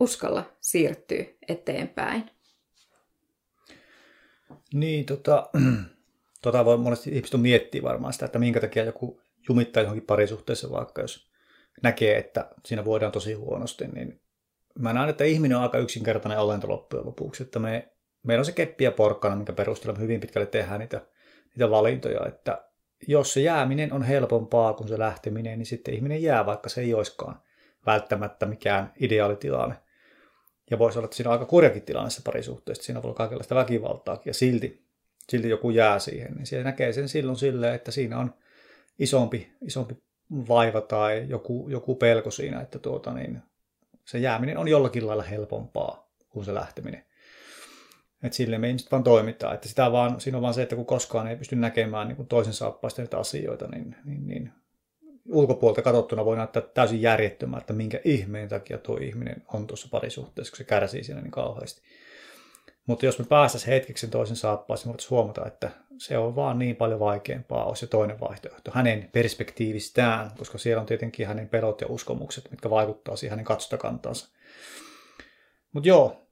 uskalla 0.00 0.56
siirtyä 0.60 1.24
eteenpäin. 1.48 2.30
Niin, 4.74 5.06
tota, 5.06 5.50
tota 6.42 6.64
voi 6.64 6.78
monesti 6.78 7.10
ihmiset 7.10 7.40
miettiä 7.40 7.82
varmaan 7.82 8.12
sitä, 8.12 8.26
että 8.26 8.38
minkä 8.38 8.60
takia 8.60 8.84
joku 8.84 9.20
jumittaa 9.48 9.82
johonkin 9.82 10.06
parisuhteessa 10.06 10.70
vaikka, 10.70 11.02
jos 11.02 11.30
näkee, 11.82 12.18
että 12.18 12.50
siinä 12.66 12.84
voidaan 12.84 13.12
tosi 13.12 13.32
huonosti, 13.32 13.88
niin 13.88 14.20
mä 14.80 14.92
näen, 14.92 15.08
että 15.08 15.24
ihminen 15.24 15.56
on 15.56 15.62
aika 15.62 15.78
yksinkertainen 15.78 16.38
olento 16.38 16.68
loppujen 16.68 17.06
lopuksi, 17.06 17.42
että 17.42 17.58
me, 17.58 17.88
meillä 18.22 18.40
on 18.40 18.44
se 18.44 18.52
keppi 18.52 18.84
ja 18.84 18.92
porkkana, 18.92 19.36
minkä 19.36 19.52
perusteella 19.52 19.98
me 19.98 20.02
hyvin 20.02 20.20
pitkälle 20.20 20.46
tehdään 20.46 20.80
niitä, 20.80 21.00
niitä 21.54 21.70
valintoja, 21.70 22.26
että 22.26 22.64
jos 23.08 23.32
se 23.32 23.40
jääminen 23.40 23.92
on 23.92 24.02
helpompaa 24.02 24.72
kuin 24.72 24.88
se 24.88 24.98
lähteminen, 24.98 25.58
niin 25.58 25.66
sitten 25.66 25.94
ihminen 25.94 26.22
jää, 26.22 26.46
vaikka 26.46 26.68
se 26.68 26.80
ei 26.80 26.94
olisikaan 26.94 27.40
välttämättä 27.86 28.46
mikään 28.46 28.92
ideaalitilanne. 29.00 29.74
Ja 30.70 30.78
voisi 30.78 30.98
olla, 30.98 31.04
että 31.04 31.16
siinä 31.16 31.30
on 31.30 31.32
aika 31.32 31.46
kurjakin 31.46 31.82
tilanne 31.82 32.10
se 32.10 32.22
parisuhteessa, 32.24 32.82
siinä 32.82 33.02
voi 33.02 33.08
olla 33.08 33.16
kaikenlaista 33.16 33.54
väkivaltaakin 33.54 34.30
ja 34.30 34.34
silti 34.34 34.90
silti 35.30 35.48
joku 35.48 35.70
jää 35.70 35.98
siihen, 35.98 36.34
niin 36.34 36.46
siellä 36.46 36.64
näkee 36.64 36.92
sen 36.92 37.08
silloin 37.08 37.36
silleen, 37.36 37.74
että 37.74 37.90
siinä 37.90 38.18
on 38.18 38.34
isompi, 38.98 39.52
isompi 39.62 39.94
vaiva 40.48 40.80
tai 40.80 41.26
joku, 41.28 41.68
joku 41.68 41.94
pelko 41.94 42.30
siinä, 42.30 42.60
että 42.60 42.78
tuota, 42.78 43.14
niin 43.14 43.42
se 44.10 44.18
jääminen 44.18 44.58
on 44.58 44.68
jollakin 44.68 45.06
lailla 45.06 45.22
helpompaa 45.22 46.10
kuin 46.28 46.44
se 46.44 46.54
lähteminen. 46.54 47.04
Että 48.22 48.36
silleen 48.36 48.60
me 48.60 48.68
ihmiset 48.68 48.92
vaan 48.92 49.04
toimitaan. 49.04 49.54
Että 49.54 49.68
sitä 49.68 49.92
vaan, 49.92 50.20
siinä 50.20 50.38
on 50.38 50.42
vaan 50.42 50.54
se, 50.54 50.62
että 50.62 50.76
kun 50.76 50.86
koskaan 50.86 51.26
ei 51.26 51.36
pysty 51.36 51.56
näkemään 51.56 52.08
niin 52.08 52.26
toisen 52.26 52.52
saappaista 52.52 53.02
näitä 53.02 53.18
asioita, 53.18 53.66
niin, 53.66 53.96
niin, 54.04 54.26
niin 54.26 54.52
ulkopuolta 55.28 55.82
katsottuna 55.82 56.24
voi 56.24 56.36
näyttää 56.36 56.62
täysin 56.62 57.02
järjettömältä, 57.02 57.62
että 57.62 57.72
minkä 57.72 58.00
ihmeen 58.04 58.48
takia 58.48 58.78
tuo 58.78 58.96
ihminen 58.96 59.42
on 59.54 59.66
tuossa 59.66 59.88
parisuhteessa, 59.90 60.52
kun 60.52 60.58
se 60.58 60.64
kärsii 60.64 61.04
siinä 61.04 61.20
niin 61.20 61.30
kauheasti. 61.30 61.82
Mutta 62.90 63.06
jos 63.06 63.18
me 63.18 63.24
päästäisiin 63.24 63.72
hetkeksi 63.72 64.08
toisen 64.08 64.36
saappaisiin, 64.36 64.88
me 64.88 64.90
voitaisiin 64.90 65.10
huomata, 65.10 65.46
että 65.46 65.70
se 65.98 66.18
on 66.18 66.36
vaan 66.36 66.58
niin 66.58 66.76
paljon 66.76 67.00
vaikeampaa, 67.00 67.64
olisi 67.64 67.80
se 67.80 67.86
toinen 67.86 68.20
vaihtoehto 68.20 68.70
hänen 68.74 69.08
perspektiivistään, 69.12 70.30
koska 70.38 70.58
siellä 70.58 70.80
on 70.80 70.86
tietenkin 70.86 71.26
hänen 71.26 71.48
pelot 71.48 71.80
ja 71.80 71.86
uskomukset, 71.86 72.50
mitkä 72.50 72.70
vaikuttaa 72.70 73.16
siihen 73.16 73.30
hänen 73.30 73.44
katsotakantansa. 73.44 74.28
Mutta 75.72 75.88
joo, 75.88 76.26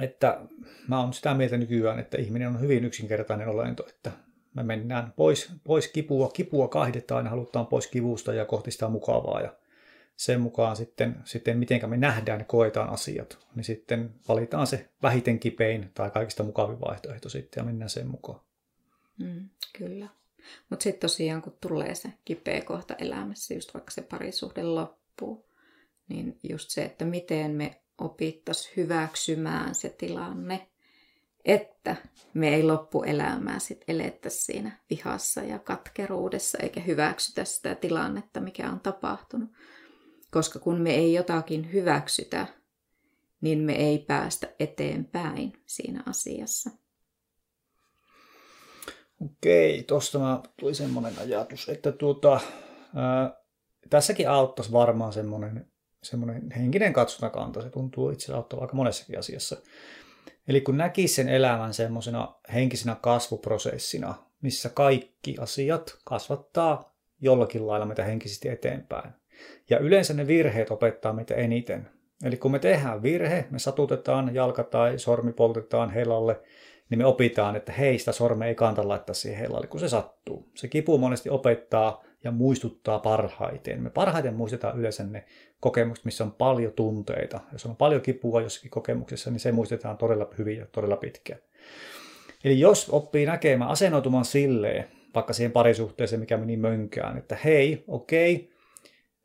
että 0.00 0.40
mä 0.88 1.00
oon 1.00 1.12
sitä 1.12 1.34
mieltä 1.34 1.56
nykyään, 1.56 1.98
että 1.98 2.18
ihminen 2.18 2.48
on 2.48 2.60
hyvin 2.60 2.84
yksinkertainen 2.84 3.48
olento, 3.48 3.86
että 3.88 4.12
me 4.54 4.62
mennään 4.62 5.12
pois, 5.16 5.52
pois 5.64 5.88
kipua, 5.88 6.28
kipua 6.28 6.68
kaihdetaan 6.68 7.24
ja 7.24 7.30
halutaan 7.30 7.66
pois 7.66 7.86
kivusta 7.86 8.34
ja 8.34 8.44
kohti 8.44 8.70
sitä 8.70 8.88
mukavaa 8.88 9.40
ja 9.40 9.52
sen 10.20 10.40
mukaan 10.40 10.76
sitten, 10.76 11.16
sitten 11.24 11.58
miten 11.58 11.90
me 11.90 11.96
nähdään 11.96 12.38
ja 12.40 12.44
koetaan 12.44 12.90
asiat, 12.90 13.38
niin 13.54 13.64
sitten 13.64 14.14
valitaan 14.28 14.66
se 14.66 14.88
vähiten 15.02 15.40
kipein 15.40 15.90
tai 15.94 16.10
kaikista 16.10 16.42
mukavin 16.42 16.80
vaihtoehto 16.80 17.28
sitten 17.28 17.60
ja 17.60 17.64
mennään 17.64 17.90
sen 17.90 18.06
mukaan. 18.06 18.40
Mm, 19.18 19.48
kyllä. 19.78 20.08
Mutta 20.70 20.82
sitten 20.82 21.00
tosiaan, 21.00 21.42
kun 21.42 21.56
tulee 21.60 21.94
se 21.94 22.12
kipeä 22.24 22.60
kohta 22.60 22.94
elämässä, 22.94 23.54
just 23.54 23.74
vaikka 23.74 23.90
se 23.90 24.02
parisuhde 24.02 24.62
loppuu, 24.62 25.46
niin 26.08 26.38
just 26.48 26.70
se, 26.70 26.82
että 26.82 27.04
miten 27.04 27.50
me 27.50 27.80
opittaisiin 27.98 28.76
hyväksymään 28.76 29.74
se 29.74 29.88
tilanne, 29.88 30.68
että 31.44 31.96
me 32.34 32.54
ei 32.54 32.62
loppuelämää 32.62 33.58
sitten 33.58 33.96
elettäisi 33.96 34.42
siinä 34.42 34.78
vihassa 34.90 35.40
ja 35.40 35.58
katkeruudessa, 35.58 36.58
eikä 36.58 36.80
hyväksytä 36.80 37.44
sitä 37.44 37.74
tilannetta, 37.74 38.40
mikä 38.40 38.70
on 38.70 38.80
tapahtunut, 38.80 39.50
koska 40.30 40.58
kun 40.58 40.80
me 40.80 40.94
ei 40.94 41.14
jotakin 41.14 41.72
hyväksytä, 41.72 42.46
niin 43.40 43.58
me 43.58 43.72
ei 43.72 43.98
päästä 43.98 44.48
eteenpäin 44.58 45.52
siinä 45.66 46.02
asiassa. 46.06 46.70
Okei, 49.24 49.82
tuosta 49.82 50.42
tuli 50.56 50.74
semmoinen 50.74 51.18
ajatus, 51.18 51.68
että 51.68 51.92
tuota, 51.92 52.40
ää, 52.94 53.40
tässäkin 53.90 54.30
auttaisi 54.30 54.72
varmaan 54.72 55.12
semmoinen, 55.12 55.70
semmoinen 56.02 56.50
henkinen 56.50 56.92
katsontakanta. 56.92 57.62
Se 57.62 57.70
tuntuu 57.70 58.10
itse 58.10 58.32
auttava 58.32 58.60
aika 58.60 58.76
monessakin 58.76 59.18
asiassa. 59.18 59.56
Eli 60.48 60.60
kun 60.60 60.76
näkisi 60.76 61.14
sen 61.14 61.28
elämän 61.28 61.74
semmoisena 61.74 62.34
henkisenä 62.52 62.94
kasvuprosessina, 62.94 64.14
missä 64.42 64.68
kaikki 64.68 65.36
asiat 65.40 65.98
kasvattaa 66.04 66.96
jollakin 67.20 67.66
lailla 67.66 67.86
meitä 67.86 68.04
henkisesti 68.04 68.48
eteenpäin. 68.48 69.19
Ja 69.70 69.78
yleensä 69.78 70.14
ne 70.14 70.26
virheet 70.26 70.70
opettaa 70.70 71.12
meitä 71.12 71.34
eniten. 71.34 71.88
Eli 72.24 72.36
kun 72.36 72.50
me 72.50 72.58
tehdään 72.58 73.02
virhe, 73.02 73.44
me 73.50 73.58
satutetaan, 73.58 74.34
jalka 74.34 74.64
tai 74.64 74.98
sormi 74.98 75.32
poltetaan 75.32 75.90
helalle, 75.90 76.40
niin 76.90 76.98
me 76.98 77.06
opitaan, 77.06 77.56
että 77.56 77.72
hei, 77.72 77.98
sitä 77.98 78.12
sormea 78.12 78.48
ei 78.48 78.54
kannata 78.54 78.88
laittaa 78.88 79.14
siihen 79.14 79.38
helalle, 79.38 79.66
kun 79.66 79.80
se 79.80 79.88
sattuu. 79.88 80.48
Se 80.54 80.68
kipu 80.68 80.98
monesti 80.98 81.30
opettaa 81.30 82.04
ja 82.24 82.30
muistuttaa 82.30 82.98
parhaiten. 82.98 83.82
Me 83.82 83.90
parhaiten 83.90 84.34
muistetaan 84.34 84.78
yleensä 84.78 85.04
ne 85.04 85.24
kokemukset, 85.60 86.04
missä 86.04 86.24
on 86.24 86.32
paljon 86.32 86.72
tunteita. 86.72 87.40
Jos 87.52 87.66
on 87.66 87.76
paljon 87.76 88.00
kipua 88.00 88.40
jossakin 88.40 88.70
kokemuksessa, 88.70 89.30
niin 89.30 89.40
se 89.40 89.52
muistetaan 89.52 89.98
todella 89.98 90.28
hyvin 90.38 90.58
ja 90.58 90.66
todella 90.72 90.96
pitkään. 90.96 91.40
Eli 92.44 92.60
jos 92.60 92.88
oppii 92.90 93.26
näkemään, 93.26 93.70
asennoitumaan 93.70 94.24
silleen, 94.24 94.84
vaikka 95.14 95.32
siihen 95.32 95.52
parisuhteeseen, 95.52 96.20
mikä 96.20 96.36
meni 96.36 96.56
mönkään, 96.56 97.18
että 97.18 97.36
hei, 97.44 97.84
okei, 97.88 98.49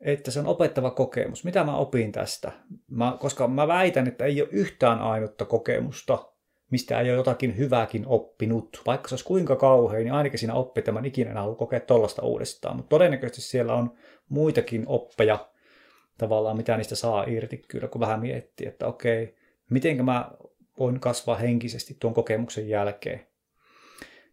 että 0.06 0.30
se 0.30 0.40
on 0.40 0.46
opettava 0.46 0.90
kokemus. 0.90 1.44
Mitä 1.44 1.64
mä 1.64 1.76
opin 1.76 2.12
tästä? 2.12 2.52
Mä, 2.88 3.16
koska 3.20 3.48
mä 3.48 3.68
väitän, 3.68 4.06
että 4.06 4.24
ei 4.24 4.42
ole 4.42 4.48
yhtään 4.52 4.98
ainutta 4.98 5.44
kokemusta, 5.44 6.32
mistä 6.70 7.00
ei 7.00 7.10
ole 7.10 7.16
jotakin 7.16 7.56
hyvääkin 7.56 8.06
oppinut. 8.06 8.82
Vaikka 8.86 9.08
se 9.08 9.14
olisi 9.14 9.24
kuinka 9.24 9.56
kauhein, 9.56 10.04
niin 10.04 10.14
ainakin 10.14 10.38
siinä 10.38 10.54
oppi, 10.54 10.78
että 10.78 10.92
mä 10.92 10.98
en 10.98 11.04
ikinä 11.04 11.40
halua 11.40 11.54
kokea 11.54 11.80
tollasta 11.80 12.22
uudestaan. 12.22 12.76
Mutta 12.76 12.88
todennäköisesti 12.88 13.50
siellä 13.50 13.74
on 13.74 13.92
muitakin 14.28 14.84
oppeja, 14.86 15.48
tavallaan 16.18 16.56
mitä 16.56 16.76
niistä 16.76 16.94
saa 16.94 17.24
irti 17.24 17.64
kyllä, 17.68 17.88
kun 17.88 18.00
vähän 18.00 18.20
miettii, 18.20 18.68
että 18.68 18.86
okei, 18.86 19.34
miten 19.70 20.04
mä 20.04 20.30
voin 20.78 21.00
kasvaa 21.00 21.36
henkisesti 21.36 21.96
tuon 22.00 22.14
kokemuksen 22.14 22.68
jälkeen. 22.68 23.26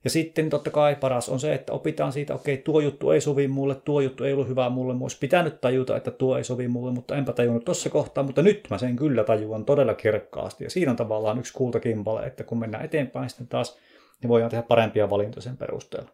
Ja 0.03 0.09
sitten 0.09 0.49
totta 0.49 0.69
kai 0.69 0.95
paras 0.95 1.29
on 1.29 1.39
se, 1.39 1.53
että 1.53 1.73
opitaan 1.73 2.11
siitä, 2.11 2.35
okei, 2.35 2.57
tuo 2.57 2.79
juttu 2.79 3.11
ei 3.11 3.21
sovi 3.21 3.47
mulle, 3.47 3.75
tuo 3.75 4.01
juttu 4.01 4.23
ei 4.23 4.33
ollut 4.33 4.47
hyvä 4.47 4.69
mulle, 4.69 4.95
olisi 5.01 5.17
pitänyt 5.19 5.61
tajuta, 5.61 5.97
että 5.97 6.11
tuo 6.11 6.37
ei 6.37 6.43
sovi 6.43 6.67
mulle, 6.67 6.91
mutta 6.91 7.15
enpä 7.15 7.33
tajunnut 7.33 7.65
tuossa 7.65 7.89
kohtaa, 7.89 8.23
mutta 8.23 8.41
nyt 8.41 8.67
mä 8.69 8.77
sen 8.77 8.95
kyllä 8.95 9.23
tajuan 9.23 9.65
todella 9.65 9.93
kirkkaasti. 9.93 10.63
Ja 10.63 10.69
siinä 10.69 10.91
on 10.91 10.97
tavallaan 10.97 11.39
yksi 11.39 11.53
kultakimpale, 11.53 12.25
että 12.25 12.43
kun 12.43 12.59
mennään 12.59 12.85
eteenpäin 12.85 13.29
sitten 13.29 13.47
taas, 13.47 13.77
niin 14.21 14.29
voidaan 14.29 14.51
tehdä 14.51 14.63
parempia 14.63 15.09
valintoja 15.09 15.41
sen 15.41 15.57
perusteella. 15.57 16.09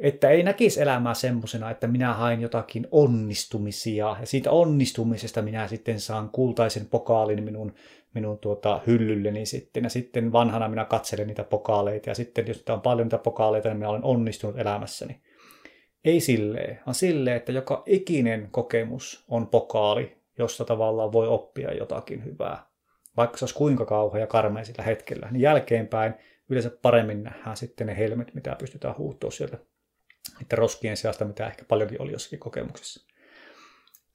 Että 0.00 0.30
ei 0.30 0.42
näkisi 0.42 0.80
elämää 0.80 1.14
semmoisena, 1.14 1.70
että 1.70 1.86
minä 1.86 2.14
hain 2.14 2.40
jotakin 2.40 2.86
onnistumisia 2.90 4.16
ja 4.20 4.26
siitä 4.26 4.50
onnistumisesta 4.50 5.42
minä 5.42 5.68
sitten 5.68 6.00
saan 6.00 6.30
kultaisen 6.30 6.86
pokaalin 6.86 7.44
minun 7.44 7.72
minun 8.14 8.38
tuota 8.38 8.80
hyllylleni 8.86 9.46
sitten. 9.46 9.84
Ja 9.84 9.90
sitten 9.90 10.32
vanhana 10.32 10.68
minä 10.68 10.84
katselen 10.84 11.26
niitä 11.26 11.44
pokaaleita 11.44 12.10
ja 12.10 12.14
sitten 12.14 12.46
jos 12.46 12.64
on 12.68 12.80
paljon 12.80 13.06
niitä 13.06 13.18
pokaaleita, 13.18 13.68
niin 13.68 13.76
minä 13.76 13.88
olen 13.88 14.04
onnistunut 14.04 14.58
elämässäni. 14.58 15.20
Ei 16.04 16.20
silleen, 16.20 16.80
vaan 16.86 16.94
silleen, 16.94 17.36
että 17.36 17.52
joka 17.52 17.82
ikinen 17.86 18.48
kokemus 18.50 19.24
on 19.28 19.46
pokaali, 19.46 20.16
josta 20.38 20.64
tavallaan 20.64 21.12
voi 21.12 21.28
oppia 21.28 21.74
jotakin 21.74 22.24
hyvää. 22.24 22.66
Vaikka 23.16 23.38
se 23.38 23.44
olisi 23.44 23.54
kuinka 23.54 23.86
kauhea 23.86 24.20
ja 24.20 24.26
karmea 24.26 24.64
sillä 24.64 24.84
hetkellä, 24.84 25.28
niin 25.30 25.40
jälkeenpäin 25.40 26.14
yleensä 26.48 26.70
paremmin 26.82 27.22
nähdään 27.22 27.56
sitten 27.56 27.86
ne 27.86 27.96
helmet, 27.96 28.34
mitä 28.34 28.56
pystytään 28.58 28.98
huuttoa 28.98 29.30
sieltä 29.30 29.58
niiden 30.40 30.58
roskien 30.58 30.96
seasta, 30.96 31.24
mitä 31.24 31.46
ehkä 31.46 31.64
paljonkin 31.64 32.02
oli 32.02 32.12
jossakin 32.12 32.38
kokemuksessa. 32.38 33.06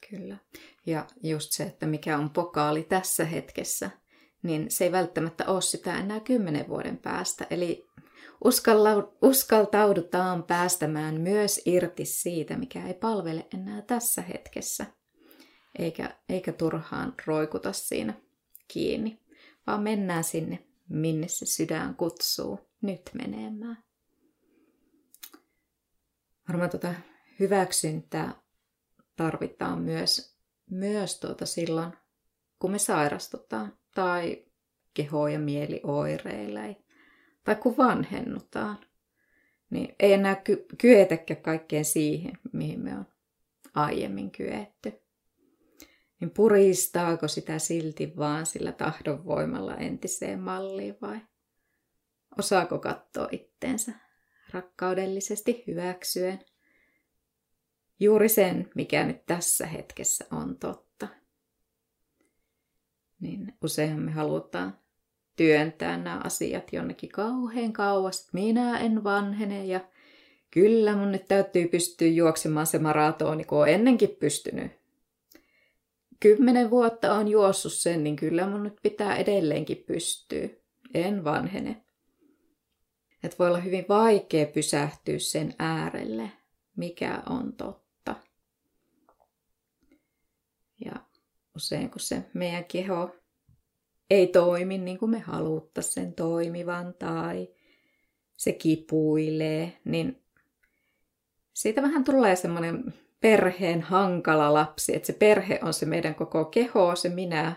Kyllä. 0.09 0.37
Ja 0.85 1.07
just 1.23 1.51
se, 1.51 1.63
että 1.63 1.85
mikä 1.85 2.17
on 2.17 2.29
pokaali 2.29 2.83
tässä 2.83 3.25
hetkessä, 3.25 3.89
niin 4.43 4.71
se 4.71 4.83
ei 4.83 4.91
välttämättä 4.91 5.45
ole 5.45 5.61
sitä 5.61 5.97
enää 5.97 6.19
kymmenen 6.19 6.67
vuoden 6.67 6.97
päästä. 6.97 7.47
Eli 7.49 7.87
uskaltaudutaan 9.21 10.43
päästämään 10.43 11.21
myös 11.21 11.61
irti 11.65 12.05
siitä, 12.05 12.57
mikä 12.57 12.87
ei 12.87 12.93
palvele 12.93 13.47
enää 13.53 13.81
tässä 13.81 14.21
hetkessä. 14.21 14.85
Eikä, 15.79 16.19
eikä 16.29 16.51
turhaan 16.51 17.13
roikuta 17.25 17.73
siinä 17.73 18.13
kiinni, 18.67 19.19
vaan 19.67 19.83
mennään 19.83 20.23
sinne, 20.23 20.65
minne 20.89 21.27
se 21.27 21.45
sydän 21.45 21.95
kutsuu 21.95 22.59
nyt 22.81 23.01
menemään. 23.13 23.83
Varmaan 26.47 26.69
tuota 26.69 26.93
hyväksyntää 27.39 28.33
tarvitaan 29.15 29.81
myös, 29.81 30.37
myös 30.69 31.19
tuota 31.19 31.45
silloin, 31.45 31.93
kun 32.59 32.71
me 32.71 32.79
sairastutaan 32.79 33.77
tai 33.95 34.45
keho 34.93 35.27
ja 35.27 35.39
mieli 35.39 35.81
oireilee 35.83 36.75
tai 37.43 37.55
kun 37.55 37.77
vanhennutaan. 37.77 38.77
Niin 39.69 39.95
ei 39.99 40.13
enää 40.13 40.35
ky- 40.35 40.65
kyetäkään 40.77 41.41
kaikkeen 41.41 41.85
siihen, 41.85 42.33
mihin 42.53 42.79
me 42.79 42.97
on 42.97 43.05
aiemmin 43.73 44.31
kyetty. 44.31 44.93
Niin 46.19 46.31
puristaako 46.31 47.27
sitä 47.27 47.59
silti 47.59 48.13
vaan 48.17 48.45
sillä 48.45 48.71
tahdonvoimalla 48.71 49.75
entiseen 49.75 50.39
malliin 50.39 50.97
vai 51.01 51.19
osaako 52.37 52.79
katsoa 52.79 53.27
itteensä 53.31 54.04
rakkaudellisesti 54.53 55.63
hyväksyen– 55.67 56.39
juuri 57.99 58.29
sen, 58.29 58.69
mikä 58.75 59.03
nyt 59.03 59.25
tässä 59.25 59.67
hetkessä 59.67 60.25
on 60.31 60.57
totta. 60.57 61.07
Niin 63.19 63.53
usein 63.63 63.99
me 63.99 64.11
halutaan 64.11 64.77
työntää 65.35 65.97
nämä 65.97 66.21
asiat 66.23 66.73
jonnekin 66.73 67.09
kauhean 67.09 67.73
kauas, 67.73 68.19
että 68.19 68.29
minä 68.33 68.79
en 68.79 69.03
vanhene 69.03 69.65
ja 69.65 69.79
kyllä 70.51 70.95
mun 70.95 71.11
nyt 71.11 71.27
täytyy 71.27 71.67
pystyä 71.67 72.07
juoksemaan 72.07 72.67
se 72.67 72.79
maratoni, 72.79 73.43
kun 73.43 73.61
on 73.61 73.69
ennenkin 73.69 74.09
pystynyt. 74.09 74.71
Kymmenen 76.19 76.69
vuotta 76.69 77.13
on 77.13 77.27
juossut 77.27 77.73
sen, 77.73 78.03
niin 78.03 78.15
kyllä 78.15 78.47
mun 78.47 78.63
nyt 78.63 78.75
pitää 78.83 79.15
edelleenkin 79.15 79.83
pystyä. 79.87 80.49
En 80.93 81.23
vanhene. 81.23 81.84
Et 83.25 83.39
voi 83.39 83.47
olla 83.47 83.57
hyvin 83.57 83.85
vaikea 83.89 84.45
pysähtyä 84.45 85.19
sen 85.19 85.55
äärelle, 85.59 86.31
mikä 86.75 87.23
on 87.29 87.53
totta. 87.53 88.15
Ja 90.85 90.93
usein 91.55 91.89
kun 91.89 91.99
se 91.99 92.23
meidän 92.33 92.65
keho 92.65 93.15
ei 94.09 94.27
toimi 94.27 94.77
niin 94.77 94.97
kuin 94.97 95.11
me 95.11 95.19
haluttaisiin 95.19 95.93
sen 95.93 96.13
toimivan 96.13 96.93
tai 96.93 97.49
se 98.37 98.51
kipuilee, 98.51 99.77
niin 99.85 100.23
siitä 101.53 101.81
vähän 101.81 102.03
tulee 102.03 102.35
semmoinen 102.35 102.93
perheen 103.21 103.81
hankala 103.81 104.53
lapsi, 104.53 104.95
että 104.95 105.07
se 105.07 105.13
perhe 105.13 105.59
on 105.63 105.73
se 105.73 105.85
meidän 105.85 106.15
koko 106.15 106.45
keho, 106.45 106.95
se 106.95 107.09
minä, 107.09 107.55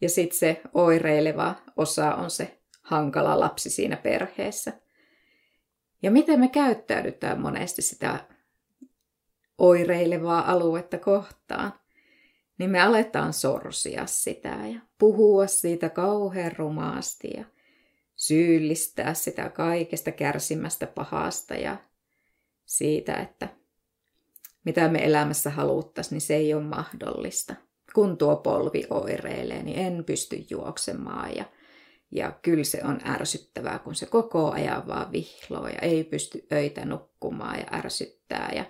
ja 0.00 0.08
sitten 0.08 0.38
se 0.38 0.60
oireileva 0.74 1.54
osa 1.76 2.14
on 2.14 2.30
se 2.30 2.58
hankala 2.82 3.40
lapsi 3.40 3.70
siinä 3.70 3.96
perheessä. 3.96 4.87
Ja 6.02 6.10
miten 6.10 6.40
me 6.40 6.48
käyttäydytään 6.48 7.40
monesti 7.40 7.82
sitä 7.82 8.24
oireilevaa 9.58 10.52
aluetta 10.52 10.98
kohtaan 10.98 11.72
niin 12.58 12.70
me 12.70 12.80
aletaan 12.80 13.32
sorsia 13.32 14.06
sitä 14.06 14.58
ja 14.72 14.80
puhua 14.98 15.46
siitä 15.46 15.88
kauhean 15.88 16.52
rumaasti 16.56 17.30
ja 17.36 17.44
syyllistää 18.16 19.14
sitä 19.14 19.48
kaikesta 19.48 20.12
kärsimästä 20.12 20.86
pahasta 20.86 21.54
ja 21.54 21.76
siitä, 22.66 23.14
että 23.14 23.48
mitä 24.64 24.88
me 24.88 25.04
elämässä 25.04 25.50
haluttaisiin, 25.50 26.14
niin 26.14 26.20
se 26.20 26.36
ei 26.36 26.54
ole 26.54 26.62
mahdollista. 26.62 27.54
Kun 27.94 28.18
tuo 28.18 28.36
polvi 28.36 28.86
oireilee, 28.90 29.62
niin 29.62 29.78
en 29.78 30.04
pysty 30.04 30.46
juoksemaan 30.50 31.36
ja, 31.36 31.44
ja 32.10 32.32
kyllä 32.42 32.64
se 32.64 32.80
on 32.84 33.00
ärsyttävää, 33.06 33.78
kun 33.78 33.94
se 33.94 34.06
koko 34.06 34.50
ajan 34.50 34.86
vaan 34.86 35.12
vihloo 35.12 35.66
ja 35.66 35.78
ei 35.78 36.04
pysty 36.04 36.46
öitä 36.52 36.84
nukkumaan 36.84 37.58
ja 37.58 37.66
ärsyttää 37.72 38.52
ja 38.54 38.64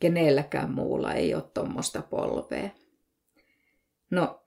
kenelläkään 0.00 0.70
muulla 0.70 1.12
ei 1.12 1.34
ole 1.34 1.42
tuommoista 1.54 2.02
polvea. 2.02 2.70
No, 4.10 4.42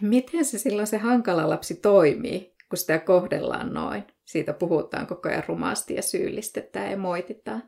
miten 0.00 0.44
se 0.44 0.58
silloin 0.58 0.86
se 0.86 0.98
hankala 0.98 1.48
lapsi 1.48 1.74
toimii, 1.74 2.54
kun 2.68 2.76
sitä 2.78 2.98
kohdellaan 2.98 3.74
noin? 3.74 4.02
Siitä 4.24 4.52
puhutaan 4.52 5.06
koko 5.06 5.28
ajan 5.28 5.44
rumasti 5.48 5.94
ja 5.94 6.02
syyllistetään 6.02 6.90
ja 6.90 6.96
moititaan. 6.96 7.62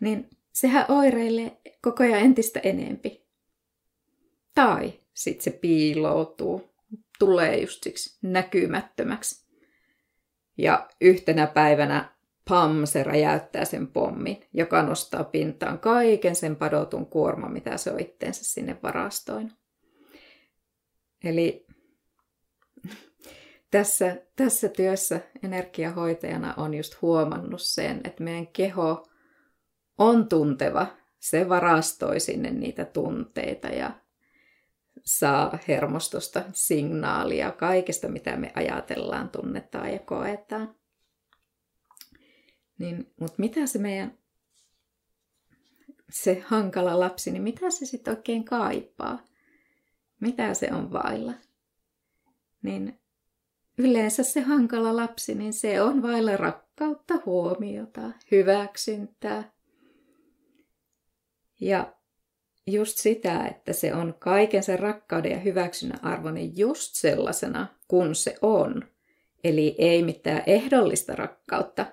Niin 0.00 0.30
sehän 0.52 0.86
oireilee 0.88 1.60
koko 1.82 2.02
ajan 2.02 2.20
entistä 2.20 2.60
enempi. 2.60 3.26
Tai 4.54 4.92
sitten 5.14 5.44
se 5.44 5.50
piiloutuu, 5.50 6.67
tulee 7.18 7.60
just 7.60 7.82
siksi 7.82 8.18
näkymättömäksi. 8.22 9.48
Ja 10.58 10.88
yhtenä 11.00 11.46
päivänä 11.46 12.18
pam, 12.48 12.86
se 12.86 13.02
räjäyttää 13.02 13.64
sen 13.64 13.86
pommin, 13.86 14.44
joka 14.52 14.82
nostaa 14.82 15.24
pintaan 15.24 15.78
kaiken 15.78 16.36
sen 16.36 16.56
padotun 16.56 17.06
kuorman, 17.06 17.52
mitä 17.52 17.76
se 17.76 17.92
on 17.92 18.00
itteensä 18.00 18.44
sinne 18.44 18.78
varastoinut. 18.82 19.52
Eli 21.24 21.66
tässä, 23.70 24.16
tässä 24.36 24.68
työssä 24.68 25.20
energiahoitajana 25.42 26.54
on 26.56 26.74
just 26.74 27.02
huomannut 27.02 27.62
sen, 27.62 28.00
että 28.04 28.24
meidän 28.24 28.46
keho 28.46 29.06
on 29.98 30.28
tunteva. 30.28 30.86
Se 31.18 31.48
varastoi 31.48 32.20
sinne 32.20 32.50
niitä 32.50 32.84
tunteita 32.84 33.68
ja 33.68 33.90
saa 35.04 35.58
hermostosta 35.68 36.44
signaalia 36.52 37.50
kaikesta, 37.52 38.08
mitä 38.08 38.36
me 38.36 38.52
ajatellaan, 38.54 39.28
tunnetaan 39.28 39.92
ja 39.92 39.98
koetaan. 39.98 40.74
Niin, 42.78 43.12
mutta 43.20 43.34
mitä 43.38 43.66
se 43.66 43.78
meidän 43.78 44.18
se 46.10 46.44
hankala 46.46 47.00
lapsi, 47.00 47.30
niin 47.30 47.42
mitä 47.42 47.70
se 47.70 47.86
sitten 47.86 48.16
oikein 48.16 48.44
kaipaa? 48.44 49.24
Mitä 50.20 50.54
se 50.54 50.68
on 50.72 50.92
vailla? 50.92 51.32
Niin 52.62 53.00
yleensä 53.78 54.22
se 54.22 54.40
hankala 54.40 54.96
lapsi, 54.96 55.34
niin 55.34 55.52
se 55.52 55.82
on 55.82 56.02
vailla 56.02 56.36
rakkautta, 56.36 57.14
huomiota, 57.26 58.10
hyväksyntää. 58.30 59.52
Ja 61.60 61.97
just 62.72 62.98
sitä, 62.98 63.46
että 63.46 63.72
se 63.72 63.94
on 63.94 64.14
kaiken 64.18 64.62
sen 64.62 64.78
rakkauden 64.78 65.32
ja 65.32 65.38
hyväksynnän 65.38 66.04
arvoinen 66.04 66.58
just 66.58 66.94
sellaisena, 66.94 67.66
kun 67.88 68.14
se 68.14 68.36
on. 68.42 68.84
Eli 69.44 69.74
ei 69.78 70.02
mitään 70.02 70.42
ehdollista 70.46 71.16
rakkautta, 71.16 71.86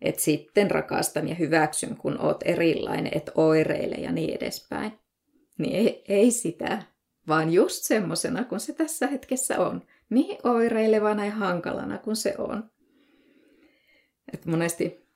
että 0.00 0.22
sitten 0.22 0.70
rakastan 0.70 1.28
ja 1.28 1.34
hyväksyn, 1.34 1.96
kun 1.96 2.20
oot 2.20 2.40
erilainen, 2.44 3.12
et 3.14 3.30
oireile 3.34 3.94
ja 3.94 4.12
niin 4.12 4.36
edespäin. 4.36 4.92
Niin 5.58 5.76
ei, 5.76 6.04
ei 6.08 6.30
sitä, 6.30 6.82
vaan 7.28 7.52
just 7.52 7.84
semmosena, 7.84 8.44
kun 8.44 8.60
se 8.60 8.72
tässä 8.72 9.06
hetkessä 9.06 9.60
on. 9.60 9.82
Niin 10.10 10.38
oireilevana 10.44 11.24
ja 11.24 11.30
hankalana 11.30 11.98
kuin 11.98 12.16
se 12.16 12.34
on. 12.38 12.70
Et 14.32 14.46
monesti 14.46 15.06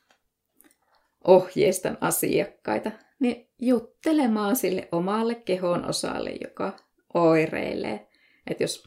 ohjeistan 1.25 1.99
asiakkaita 2.01 2.91
niin 3.21 3.51
juttelemaan 3.59 4.57
sille 4.57 4.89
omalle 4.93 5.35
kehon 5.35 5.89
osalle, 5.89 6.31
joka 6.31 6.73
oireilee. 7.15 8.09
Että 8.47 8.65
jos 8.65 8.85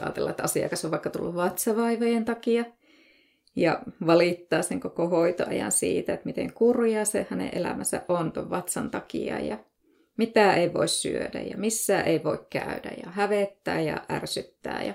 ajatellaan, 0.00 0.30
että 0.30 0.42
asiakas 0.42 0.84
on 0.84 0.90
vaikka 0.90 1.10
tullut 1.10 1.34
vatsavaivojen 1.34 2.24
takia 2.24 2.64
ja 3.56 3.82
valittaa 4.06 4.62
sen 4.62 4.80
koko 4.80 5.08
hoitoajan 5.08 5.72
siitä, 5.72 6.14
että 6.14 6.26
miten 6.26 6.52
kurja 6.52 7.04
se 7.04 7.26
hänen 7.30 7.50
elämänsä 7.52 8.02
on 8.08 8.32
tuon 8.32 8.50
vatsan 8.50 8.90
takia 8.90 9.38
ja 9.38 9.58
mitä 10.16 10.54
ei 10.54 10.74
voi 10.74 10.88
syödä 10.88 11.40
ja 11.40 11.56
missä 11.56 12.00
ei 12.00 12.24
voi 12.24 12.46
käydä 12.50 12.90
ja 13.04 13.10
hävettää 13.10 13.80
ja 13.80 14.04
ärsyttää. 14.10 14.82
Ja... 14.82 14.94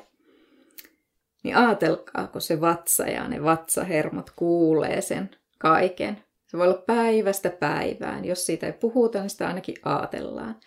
Niin 1.43 1.55
ajatelkaa, 1.55 2.27
kun 2.27 2.41
se 2.41 2.61
vatsa 2.61 3.03
ja 3.03 3.27
ne 3.27 3.43
vatsahermot 3.43 4.31
kuulee 4.35 5.01
sen 5.01 5.29
kaiken, 5.59 6.24
se 6.55 6.59
voi 6.59 6.67
olla 6.67 6.83
päivästä 6.85 7.49
päivään. 7.49 8.25
Jos 8.25 8.45
siitä 8.45 8.65
ei 8.65 8.73
puhuta, 8.73 9.19
niin 9.21 9.29
sitä 9.29 9.47
ainakin 9.47 9.75
ajatellaan. 9.83 10.59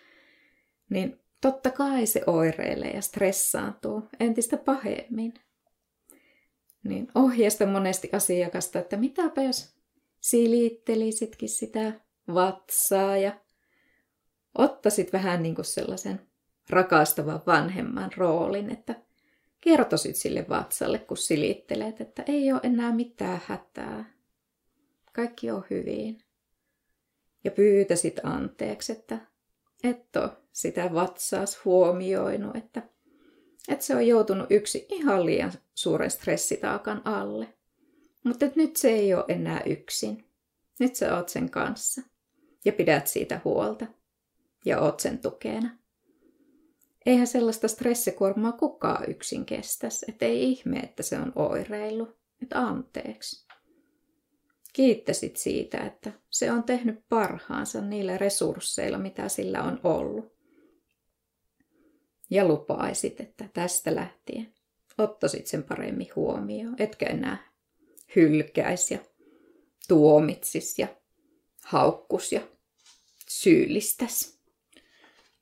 Niin 0.91 1.20
totta 1.41 1.70
kai 1.70 2.07
se 2.07 2.22
oireilee 2.26 2.91
ja 2.91 3.03
stressaantuu 3.03 4.03
entistä 4.20 4.57
pahemmin. 4.57 5.34
Niin 6.84 7.09
ohjeista 7.14 7.66
monesti 7.66 8.11
asiakasta, 8.12 8.78
että 8.78 8.97
mitäpä 8.97 9.43
jos 9.43 9.74
silittelisitkin 10.20 11.49
sitä 11.49 11.93
vatsaa 12.34 13.16
ja 13.16 13.41
ottaisit 14.59 15.12
vähän 15.12 15.43
niin 15.43 15.55
kuin 15.55 15.64
sellaisen 15.64 16.20
rakastavan 16.70 17.43
vanhemman 17.47 18.11
roolin, 18.16 18.70
että 18.70 18.95
kertoisit 19.61 20.16
sille 20.16 20.47
vatsalle, 20.49 20.99
kun 20.99 21.16
silittelet, 21.16 22.01
että 22.01 22.22
ei 22.26 22.53
ole 22.53 22.61
enää 22.62 22.93
mitään 22.93 23.41
hätää 23.47 24.17
kaikki 25.18 25.50
on 25.50 25.64
hyvin. 25.70 26.18
Ja 27.44 27.50
pyytäsit 27.50 28.20
anteeksi, 28.22 28.92
että 28.92 29.18
et 29.84 30.16
ole 30.16 30.30
sitä 30.52 30.90
vatsaas 30.94 31.64
huomioinut, 31.64 32.56
että, 32.56 32.82
että 33.68 33.84
se 33.84 33.96
on 33.96 34.06
joutunut 34.06 34.46
yksi 34.50 34.86
ihan 34.88 35.26
liian 35.26 35.52
suuren 35.74 36.10
stressitaakan 36.10 37.02
alle. 37.04 37.54
Mutta 38.24 38.46
nyt 38.54 38.76
se 38.76 38.88
ei 38.88 39.14
ole 39.14 39.24
enää 39.28 39.62
yksin. 39.66 40.24
Nyt 40.80 40.94
sä 40.94 41.16
oot 41.16 41.28
sen 41.28 41.50
kanssa 41.50 42.02
ja 42.64 42.72
pidät 42.72 43.06
siitä 43.06 43.40
huolta 43.44 43.86
ja 44.64 44.80
oot 44.80 45.00
sen 45.00 45.18
tukena. 45.18 45.78
Eihän 47.06 47.26
sellaista 47.26 47.68
stressikuormaa 47.68 48.52
kukaan 48.52 49.10
yksin 49.10 49.46
kestäisi, 49.46 50.06
että 50.08 50.26
ei 50.26 50.50
ihme, 50.50 50.78
että 50.78 51.02
se 51.02 51.18
on 51.18 51.32
oireilu. 51.36 52.08
Että 52.42 52.60
anteeksi 52.60 53.47
kiittäisit 54.72 55.36
siitä, 55.36 55.78
että 55.78 56.12
se 56.30 56.52
on 56.52 56.62
tehnyt 56.62 57.00
parhaansa 57.08 57.80
niillä 57.80 58.18
resursseilla, 58.18 58.98
mitä 58.98 59.28
sillä 59.28 59.62
on 59.62 59.80
ollut. 59.84 60.38
Ja 62.30 62.48
lupaisit, 62.48 63.20
että 63.20 63.48
tästä 63.52 63.94
lähtien 63.94 64.52
ottaisit 64.98 65.46
sen 65.46 65.62
paremmin 65.62 66.08
huomioon, 66.16 66.74
etkä 66.78 67.06
enää 67.06 67.48
hylkäis 68.16 68.90
ja 68.90 68.98
tuomitsis 69.88 70.78
ja 70.78 70.88
haukkus 71.64 72.32
ja 72.32 72.40
syyllistäs. 73.28 74.38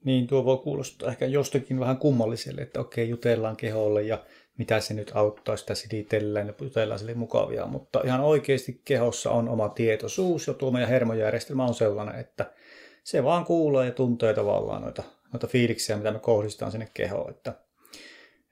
Niin, 0.05 0.27
tuo 0.27 0.45
voi 0.45 0.59
kuulostaa 0.59 1.11
ehkä 1.11 1.27
jostakin 1.27 1.81
vähän 1.81 1.99
kummalliselle, 1.99 2.63
että 2.63 2.81
okei, 2.81 3.09
jutellaan 3.09 3.57
keholle 3.57 4.03
ja 4.03 4.25
mitä 4.59 4.81
se 4.81 4.95
nyt 4.95 5.13
auttaa, 5.15 5.57
sitä 5.57 5.75
silitellään 5.75 6.47
ja 6.47 6.55
jutellaan 6.61 6.99
sille 6.99 7.15
mukavia, 7.15 7.67
mutta 7.67 8.01
ihan 8.05 8.21
oikeasti 8.21 8.81
kehossa 8.85 9.31
on 9.31 9.49
oma 9.49 9.69
tietoisuus 9.69 10.47
ja 10.47 10.55
tuo 10.55 10.71
meidän 10.71 10.89
hermojärjestelmä 10.89 11.65
on 11.65 11.75
sellainen, 11.75 12.21
että 12.21 12.53
se 13.05 13.25
vaan 13.25 13.45
kuulee 13.45 13.87
ja 13.87 13.93
tuntee 13.93 14.35
tavallaan 14.35 14.83
noita, 14.83 15.03
noita 15.33 15.47
fiiliksiä, 15.47 15.97
mitä 15.97 16.11
me 16.11 16.19
kohdistetaan 16.19 16.73
sinne 16.73 16.89
kehoon, 16.95 17.31
että, 17.31 17.53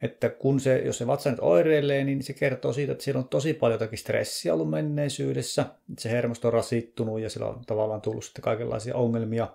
että 0.03 0.29
kun 0.29 0.61
se, 0.61 0.79
jos 0.79 0.99
se 0.99 1.07
vatsa 1.07 1.31
nyt 1.31 1.41
oireilee, 1.41 2.05
niin 2.05 2.23
se 2.23 2.33
kertoo 2.33 2.73
siitä, 2.73 2.93
että 2.93 3.05
siellä 3.05 3.19
on 3.19 3.29
tosi 3.29 3.55
paljon 3.55 3.81
jotakin 3.81 3.99
stressiä 3.99 4.55
ollut 4.55 4.71
menneisyydessä, 4.71 5.67
se 5.99 6.11
hermosto 6.11 6.49
on 6.49 6.55
rasittunut 6.55 7.21
ja 7.21 7.31
sillä 7.31 7.47
on 7.47 7.65
tavallaan 7.67 8.01
tullut 8.01 8.25
sitten 8.25 8.43
kaikenlaisia 8.43 8.97
ongelmia, 8.97 9.49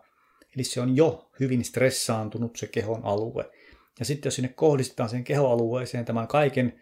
eli 0.56 0.64
se 0.64 0.82
on 0.82 0.96
jo 0.96 1.30
hyvin 1.40 1.64
stressaantunut 1.64 2.56
se 2.56 2.68
kehon 2.68 3.02
alue. 3.04 3.50
Ja 4.00 4.06
sitten 4.06 4.28
jos 4.28 4.36
sinne 4.36 4.50
kohdistetaan 4.56 5.10
sen 5.10 5.24
kehoalueeseen 5.24 6.06
tämän 6.06 6.28
kaiken 6.28 6.82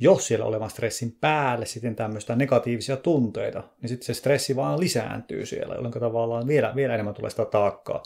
jo 0.00 0.18
siellä 0.18 0.44
olevan 0.44 0.70
stressin 0.70 1.16
päälle 1.20 1.66
sitten 1.66 1.96
tämmöistä 1.96 2.36
negatiivisia 2.36 2.96
tunteita, 2.96 3.62
niin 3.82 3.88
sitten 3.88 4.06
se 4.06 4.14
stressi 4.14 4.56
vaan 4.56 4.80
lisääntyy 4.80 5.46
siellä, 5.46 5.74
jolloin 5.74 5.94
tavallaan 5.94 6.46
vielä, 6.46 6.72
vielä 6.74 6.94
enemmän 6.94 7.14
tulee 7.14 7.30
sitä 7.30 7.44
taakkaa, 7.44 8.02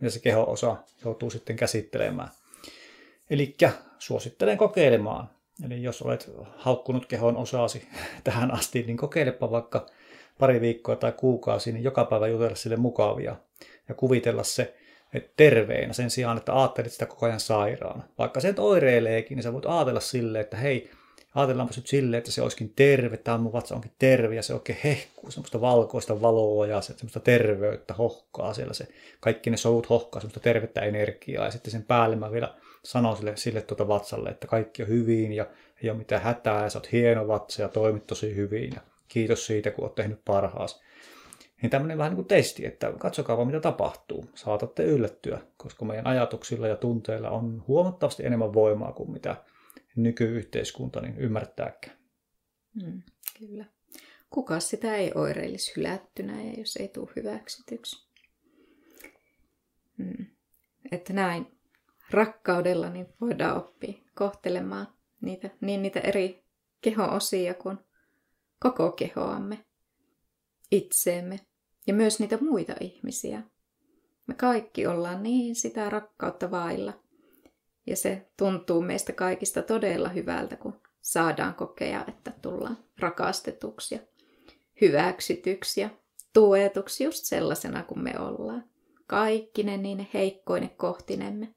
mitä 0.00 0.10
se 0.10 0.20
keho-osa 0.20 0.76
joutuu 1.04 1.30
sitten 1.30 1.56
käsittelemään. 1.56 2.28
Eli 3.30 3.56
suosittelen 3.98 4.58
kokeilemaan. 4.58 5.30
Eli 5.64 5.82
jos 5.82 6.02
olet 6.02 6.30
haukkunut 6.56 7.06
kehon 7.06 7.36
osasi 7.36 7.88
tähän 8.24 8.50
asti, 8.50 8.82
niin 8.82 8.96
kokeilepa 8.96 9.50
vaikka 9.50 9.86
pari 10.38 10.60
viikkoa 10.60 10.96
tai 10.96 11.12
kuukausi, 11.12 11.72
niin 11.72 11.84
joka 11.84 12.04
päivä 12.04 12.26
jutella 12.26 12.56
sille 12.56 12.76
mukavia 12.76 13.36
ja 13.88 13.94
kuvitella 13.94 14.42
se 14.42 14.76
terveenä 15.36 15.92
sen 15.92 16.10
sijaan, 16.10 16.36
että 16.36 16.58
ajattelet 16.58 16.92
sitä 16.92 17.06
koko 17.06 17.26
ajan 17.26 17.40
sairaana. 17.40 18.02
Vaikka 18.18 18.40
se 18.40 18.54
oireileekin, 18.58 19.36
niin 19.36 19.42
sä 19.42 19.52
voit 19.52 19.66
ajatella 19.66 20.00
silleen, 20.00 20.44
että 20.44 20.56
hei, 20.56 20.90
ajatellaanpa 21.34 21.74
nyt 21.76 21.86
silleen, 21.86 22.18
että 22.18 22.30
se 22.30 22.42
olisikin 22.42 22.72
terve, 22.76 23.16
tämä 23.16 23.38
mun 23.38 23.52
vatsa 23.52 23.74
onkin 23.74 23.92
terve 23.98 24.34
ja 24.34 24.42
se 24.42 24.54
oikein 24.54 24.78
hehkuu 24.84 25.30
semmoista 25.30 25.60
valkoista 25.60 26.22
valoa 26.22 26.66
ja 26.66 26.80
semmoista 26.80 27.20
terveyttä 27.20 27.94
hohkaa 27.94 28.54
siellä 28.54 28.74
se, 28.74 28.88
kaikki 29.20 29.50
ne 29.50 29.56
solut 29.56 29.90
hohkaa 29.90 30.20
semmoista 30.20 30.40
tervettä 30.40 30.80
energiaa 30.80 31.44
ja 31.44 31.50
sitten 31.50 31.70
sen 31.70 31.82
päälle 31.82 32.16
mä 32.16 32.32
vielä 32.32 32.54
sanon 32.82 33.16
sille, 33.16 33.36
sille 33.36 33.62
tuota 33.62 33.88
vatsalle, 33.88 34.30
että 34.30 34.46
kaikki 34.46 34.82
on 34.82 34.88
hyvin 34.88 35.32
ja 35.32 35.46
ei 35.82 35.90
ole 35.90 35.98
mitään 35.98 36.22
hätää 36.22 36.62
ja 36.62 36.70
sä 36.70 36.78
oot 36.78 36.92
hieno 36.92 37.28
vatsa 37.28 37.62
ja 37.62 37.68
toimit 37.68 38.06
tosi 38.06 38.36
hyvin 38.36 38.72
ja 38.74 38.80
kiitos 39.08 39.46
siitä, 39.46 39.70
kun 39.70 39.84
oot 39.84 39.94
tehnyt 39.94 40.20
parhaas. 40.24 40.82
Niin 41.62 41.70
tämmöinen 41.70 41.98
vähän 41.98 42.10
niin 42.10 42.16
kuin 42.16 42.28
testi, 42.28 42.66
että 42.66 42.92
katsokaa 42.98 43.36
vaan 43.36 43.46
mitä 43.46 43.60
tapahtuu. 43.60 44.24
Saatatte 44.34 44.84
yllättyä, 44.84 45.40
koska 45.56 45.84
meidän 45.84 46.06
ajatuksilla 46.06 46.68
ja 46.68 46.76
tunteilla 46.76 47.30
on 47.30 47.64
huomattavasti 47.68 48.26
enemmän 48.26 48.52
voimaa 48.52 48.92
kuin 48.92 49.10
mitä 49.10 49.36
nykyyhteiskunta 49.96 51.00
niin 51.00 51.18
ymmärtääkään. 51.18 51.96
Mm, 52.82 53.02
kyllä. 53.38 53.64
Kuka 54.30 54.60
sitä 54.60 54.96
ei 54.96 55.12
oireilisi 55.14 55.72
hylättynä 55.76 56.42
ja 56.42 56.52
jos 56.58 56.76
ei 56.76 56.88
tule 56.88 57.10
hyväksytyksi. 57.16 58.08
Mm. 59.96 60.26
Että 60.92 61.12
näin 61.12 61.46
rakkaudella 62.10 62.90
niin 62.90 63.06
voidaan 63.20 63.56
oppia 63.56 63.98
kohtelemaan 64.14 64.86
niitä, 65.20 65.50
niin 65.60 65.82
niitä 65.82 66.00
eri 66.00 66.44
keho-osia 66.80 67.54
kuin 67.54 67.78
koko 68.58 68.92
kehoamme, 68.92 69.64
itseemme 70.74 71.40
ja 71.86 71.94
myös 71.94 72.20
niitä 72.20 72.38
muita 72.40 72.74
ihmisiä. 72.80 73.42
Me 74.26 74.34
kaikki 74.34 74.86
ollaan 74.86 75.22
niin 75.22 75.54
sitä 75.54 75.90
rakkautta 75.90 76.50
vailla. 76.50 76.92
Ja 77.86 77.96
se 77.96 78.26
tuntuu 78.36 78.80
meistä 78.80 79.12
kaikista 79.12 79.62
todella 79.62 80.08
hyvältä, 80.08 80.56
kun 80.56 80.80
saadaan 81.00 81.54
kokea, 81.54 82.04
että 82.08 82.32
tullaan 82.42 82.78
rakastetuksi 82.98 83.94
ja 83.94 84.00
hyväksytyksi 84.80 85.80
ja 85.80 85.90
tuetuksi 86.32 87.04
just 87.04 87.24
sellaisena 87.24 87.82
kuin 87.82 88.02
me 88.02 88.18
ollaan. 88.18 88.64
Kaikki 89.06 89.62
ne 89.62 89.76
niin 89.76 90.08
heikkoine 90.14 90.68
kohtinemme. 90.68 91.54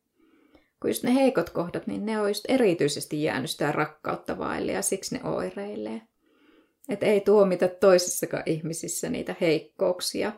Kun 0.82 0.89
just 0.89 1.03
ne 1.03 1.13
heikot 1.13 1.49
kohdat, 1.49 1.88
niin 1.88 2.05
ne 2.05 2.22
on 2.22 2.28
just 2.28 2.45
erityisesti 2.47 3.24
jäänyt 3.24 3.49
sitä 3.49 3.72
rakkautta 3.72 4.38
vaille 4.38 4.72
ja 4.72 4.82
siksi 4.82 5.15
ne 5.15 5.30
oireilee. 5.30 6.01
Että 6.90 7.06
ei 7.06 7.22
tuomita 7.22 7.68
toisissakaan 7.68 8.44
ihmisissä 8.46 9.10
niitä 9.10 9.36
heikkouksia. 9.42 10.32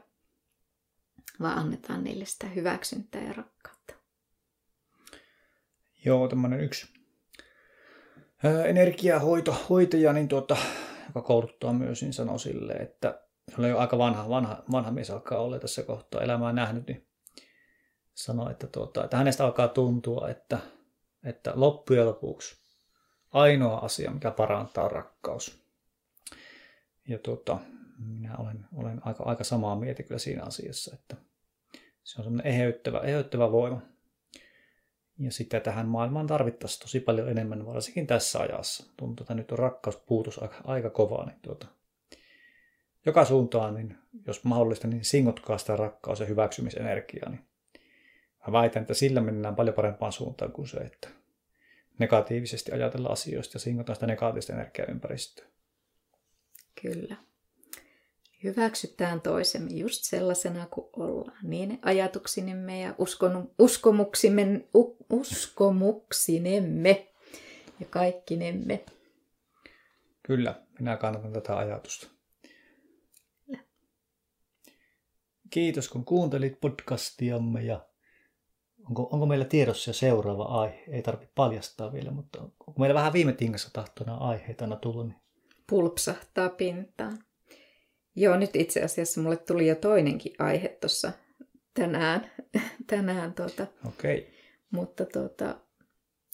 vaan 1.41 1.57
annetaan 1.57 2.03
niille 2.03 2.25
sitä 2.25 2.47
hyväksyntää 2.47 3.23
ja 3.23 3.33
rakkautta. 3.33 3.93
Joo, 6.05 6.27
tämmöinen 6.27 6.59
yksi 6.59 6.87
energiahoito, 8.65 9.55
hoitaja, 9.69 10.13
niin 10.13 10.27
tuota, 10.27 10.57
joka 11.07 11.21
kouluttaa 11.21 11.73
myös, 11.73 12.01
niin 12.01 12.13
sanoi 12.13 12.39
sille, 12.39 12.73
että 12.73 13.21
se 13.49 13.55
oli 13.59 13.69
jo 13.69 13.77
aika 13.77 13.97
vanha, 13.97 14.29
vanha, 14.29 14.63
vanha 14.71 14.91
mies 14.91 15.11
alkaa 15.11 15.39
olla 15.39 15.59
tässä 15.59 15.83
kohtaa 15.83 16.21
elämää 16.21 16.53
nähnyt, 16.53 16.87
niin 16.87 17.07
sanoi, 18.13 18.51
että, 18.51 18.67
tuota, 18.67 19.03
että 19.03 19.17
hänestä 19.17 19.45
alkaa 19.45 19.67
tuntua, 19.67 20.29
että, 20.29 20.59
että 21.23 21.51
loppujen 21.55 22.05
lopuksi 22.05 22.61
ainoa 23.31 23.77
asia, 23.77 24.11
mikä 24.11 24.31
parantaa 24.31 24.87
rakkaus. 24.87 25.68
Ja 27.09 27.19
tuota, 27.19 27.59
minä 27.97 28.37
olen, 28.37 28.65
olen 28.75 29.01
aika, 29.05 29.23
aika 29.23 29.43
samaa 29.43 29.75
mieltä 29.75 30.03
kyllä 30.03 30.19
siinä 30.19 30.43
asiassa, 30.43 30.95
että 30.95 31.15
se 32.03 32.21
on 32.21 32.23
semmoinen 32.23 32.53
eheyttävä, 32.53 32.99
eheyttävä 32.99 33.51
voima. 33.51 33.81
Ja 35.17 35.31
sitä 35.31 35.59
tähän 35.59 35.87
maailmaan 35.87 36.27
tarvittaisiin 36.27 36.81
tosi 36.81 36.99
paljon 36.99 37.29
enemmän, 37.29 37.65
varsinkin 37.65 38.07
tässä 38.07 38.39
ajassa. 38.39 38.93
Tuntuu, 38.97 39.23
että 39.23 39.33
nyt 39.33 39.51
on 39.51 39.59
rakkauspuutus 39.59 40.41
aika, 40.41 40.55
aika 40.63 40.89
kovaa. 40.89 41.25
Niin 41.25 41.39
tuota, 41.41 41.67
joka 43.05 43.25
suuntaan, 43.25 43.73
niin 43.73 43.97
jos 44.27 44.43
mahdollista, 44.43 44.87
niin 44.87 45.05
singotkaa 45.05 45.57
sitä 45.57 45.75
rakkaus- 45.75 46.19
ja 46.19 46.25
hyväksymisenergiaa. 46.25 47.29
Niin 47.29 47.45
mä 48.47 48.51
väitän, 48.51 48.81
että 48.81 48.93
sillä 48.93 49.21
mennään 49.21 49.55
paljon 49.55 49.75
parempaan 49.75 50.11
suuntaan 50.11 50.51
kuin 50.51 50.67
se, 50.67 50.77
että 50.77 51.09
negatiivisesti 51.99 52.71
ajatella 52.71 53.09
asioista 53.09 53.55
ja 53.55 53.59
singotaan 53.59 53.95
sitä 53.95 54.07
negatiivista 54.07 54.53
energiaympäristöä. 54.53 55.45
Kyllä. 56.81 57.15
Hyväksytään 58.43 59.21
toisemme 59.21 59.69
just 59.71 60.03
sellaisena 60.03 60.65
kuin 60.65 60.87
ollaan. 60.93 61.37
Niin 61.43 61.79
ajatuksinemme 61.81 62.81
ja 62.81 62.95
uskon, 62.97 63.51
uskomuksimme, 63.59 64.65
uskomuksinemme 65.09 67.07
ja 67.79 67.85
kaikkinemme. 67.89 68.85
Kyllä, 70.23 70.61
minä 70.79 70.97
kannatan 70.97 71.33
tätä 71.33 71.57
ajatusta. 71.57 72.07
Kyllä. 73.45 73.59
Kiitos 75.49 75.89
kun 75.89 76.05
kuuntelit 76.05 76.61
podcastiamme 76.61 77.63
ja 77.63 77.85
onko, 78.87 79.09
onko 79.11 79.25
meillä 79.25 79.45
tiedossa 79.45 79.89
jo 79.89 79.93
seuraava 79.93 80.43
aihe? 80.43 80.83
Ei 80.87 81.01
tarvitse 81.01 81.33
paljastaa 81.35 81.93
vielä, 81.93 82.11
mutta 82.11 82.41
onko 82.41 82.79
meillä 82.79 82.93
vähän 82.93 83.13
viime 83.13 83.33
tingassa 83.33 83.69
tahtona 83.73 84.15
aiheita 84.15 84.75
tullut? 84.75 85.07
Niin... 85.07 85.28
Pulpsahtaa 85.69 86.49
pintaan. 86.49 87.19
Joo, 88.15 88.37
nyt 88.37 88.55
itse 88.55 88.81
asiassa 88.81 89.21
mulle 89.21 89.37
tuli 89.37 89.67
jo 89.67 89.75
toinenkin 89.75 90.33
aihe 90.39 90.67
tuossa 90.67 91.11
tänään. 91.73 92.31
tänään 92.89 93.33
tuota. 93.33 93.67
Okei. 93.87 94.17
Okay. 94.17 94.31
Mutta 94.71 95.05
tuota, 95.05 95.55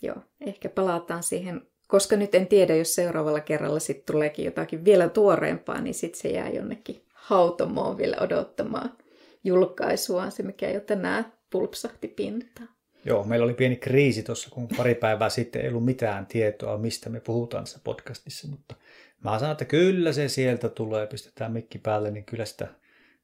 joo, 0.02 0.16
ehkä 0.46 0.70
palataan 0.70 1.24
siihen, 1.24 1.62
koska 1.88 2.16
nyt 2.16 2.36
en 2.36 2.48
tiedä, 2.48 2.76
jos 2.76 2.96
seuraavalla 2.96 3.40
kerralla 3.40 3.80
sitten 3.80 4.14
tuleekin 4.14 4.46
jotakin 4.46 4.86
vielä 4.86 5.10
tuoreempaa, 5.10 5.82
niin 5.82 5.94
sitten 5.94 6.22
se 6.22 6.30
jää 6.30 6.50
jonnekin 6.50 7.06
hautomoon 7.14 7.98
vielä 7.98 8.18
odottamaan 8.20 8.98
julkaisua, 9.44 10.30
se 10.30 10.44
mikä 10.44 10.72
jo 10.72 10.80
tänään 10.80 11.34
pulpsahti 11.50 12.08
pintaan. 12.08 12.70
Joo, 13.06 13.24
meillä 13.24 13.44
oli 13.44 13.54
pieni 13.54 13.76
kriisi 13.76 14.24
tuossa, 14.24 14.50
kun 14.50 14.68
pari 14.78 14.96
päivää 14.96 15.30
sitten 15.30 15.62
ei 15.62 15.70
ollut 15.70 15.86
mitään 15.86 16.26
tietoa, 16.26 16.78
mistä 16.78 17.10
me 17.10 17.20
puhutaan 17.20 17.64
tässä 17.64 17.80
podcastissa, 17.84 18.48
mutta 18.48 18.76
Mä 19.24 19.40
sanon, 19.40 19.52
että 19.52 19.66
kyllä 19.66 20.14
se 20.14 20.28
sieltä 20.28 20.70
tulee, 20.70 21.08
pistetään 21.08 21.52
mikki 21.52 21.80
päälle, 21.80 22.12
niin 22.12 22.26
kyllä 22.26 22.46
sitä 22.46 22.68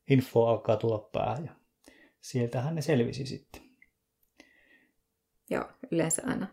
info 0.09 0.45
alkaa 0.45 0.77
tulla 0.77 1.09
päähän 1.11 1.45
ja 1.45 1.55
sieltähän 2.21 2.75
ne 2.75 2.81
selvisi 2.81 3.25
sitten. 3.25 3.61
Joo, 5.49 5.65
yleensä 5.91 6.21
aina 6.25 6.47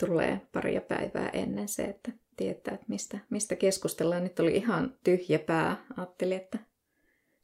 tulee 0.00 0.40
paria 0.52 0.80
päivää 0.80 1.28
ennen 1.28 1.68
se, 1.68 1.84
että 1.84 2.12
tietää, 2.36 2.74
että 2.74 2.86
mistä, 2.88 3.18
mistä 3.30 3.56
keskustellaan. 3.56 4.24
Nyt 4.24 4.40
oli 4.40 4.56
ihan 4.56 4.98
tyhjä 5.04 5.38
pää. 5.38 5.84
Ajattelin, 5.96 6.36
että 6.36 6.58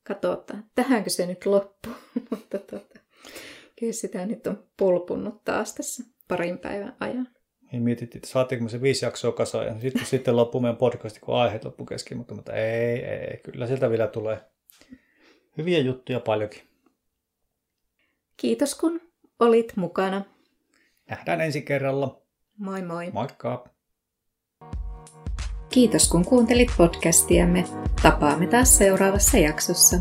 katsotaan, 0.03 0.71
tähänkö 0.75 1.11
se 1.11 1.27
nyt 1.27 1.47
loppuu. 1.47 1.93
Mutta 2.31 2.59
tota, 2.59 3.01
kyllä 3.79 3.93
sitä 3.93 4.27
nyt 4.27 4.47
on 4.47 4.69
pulpunut 4.77 5.45
taas 5.45 5.75
tässä 5.75 6.05
parin 6.29 6.59
päivän 6.59 6.97
ajan 7.01 7.29
niin 7.73 7.83
mietittiin, 7.83 8.19
että 8.19 8.29
saatteko 8.29 8.65
me 8.65 8.71
se 8.71 8.83
viisi 8.83 9.05
jaksoa 9.05 9.33
kasaan 9.33 9.67
ja 9.67 9.81
sitten, 9.81 10.07
sitten 10.07 10.37
loppuu 10.37 10.61
meidän 10.61 10.77
podcast, 10.77 11.19
kun 11.21 11.37
aiheet 11.37 11.65
loppu 11.65 11.85
kesken, 11.85 12.19
mutta, 12.19 12.35
mutta 12.35 12.53
ei, 12.53 13.05
ei, 13.05 13.37
kyllä 13.37 13.67
sieltä 13.67 13.91
vielä 13.91 14.07
tulee 14.07 14.41
hyviä 15.59 15.79
juttuja 15.79 16.21
paljonkin. 16.21 16.63
Kiitos 18.37 18.75
kun 18.75 19.01
olit 19.39 19.73
mukana. 19.77 20.25
Nähdään 21.11 21.41
ensi 21.41 21.63
kerralla. 21.63 22.23
Moi 22.59 22.83
moi. 22.83 23.11
Moikka. 23.13 23.69
Kiitos 25.71 26.09
kun 26.09 26.25
kuuntelit 26.25 26.69
podcastiamme. 26.77 27.65
Tapaamme 28.03 28.47
taas 28.47 28.79
seuraavassa 28.79 29.39
jaksossa. 29.39 29.97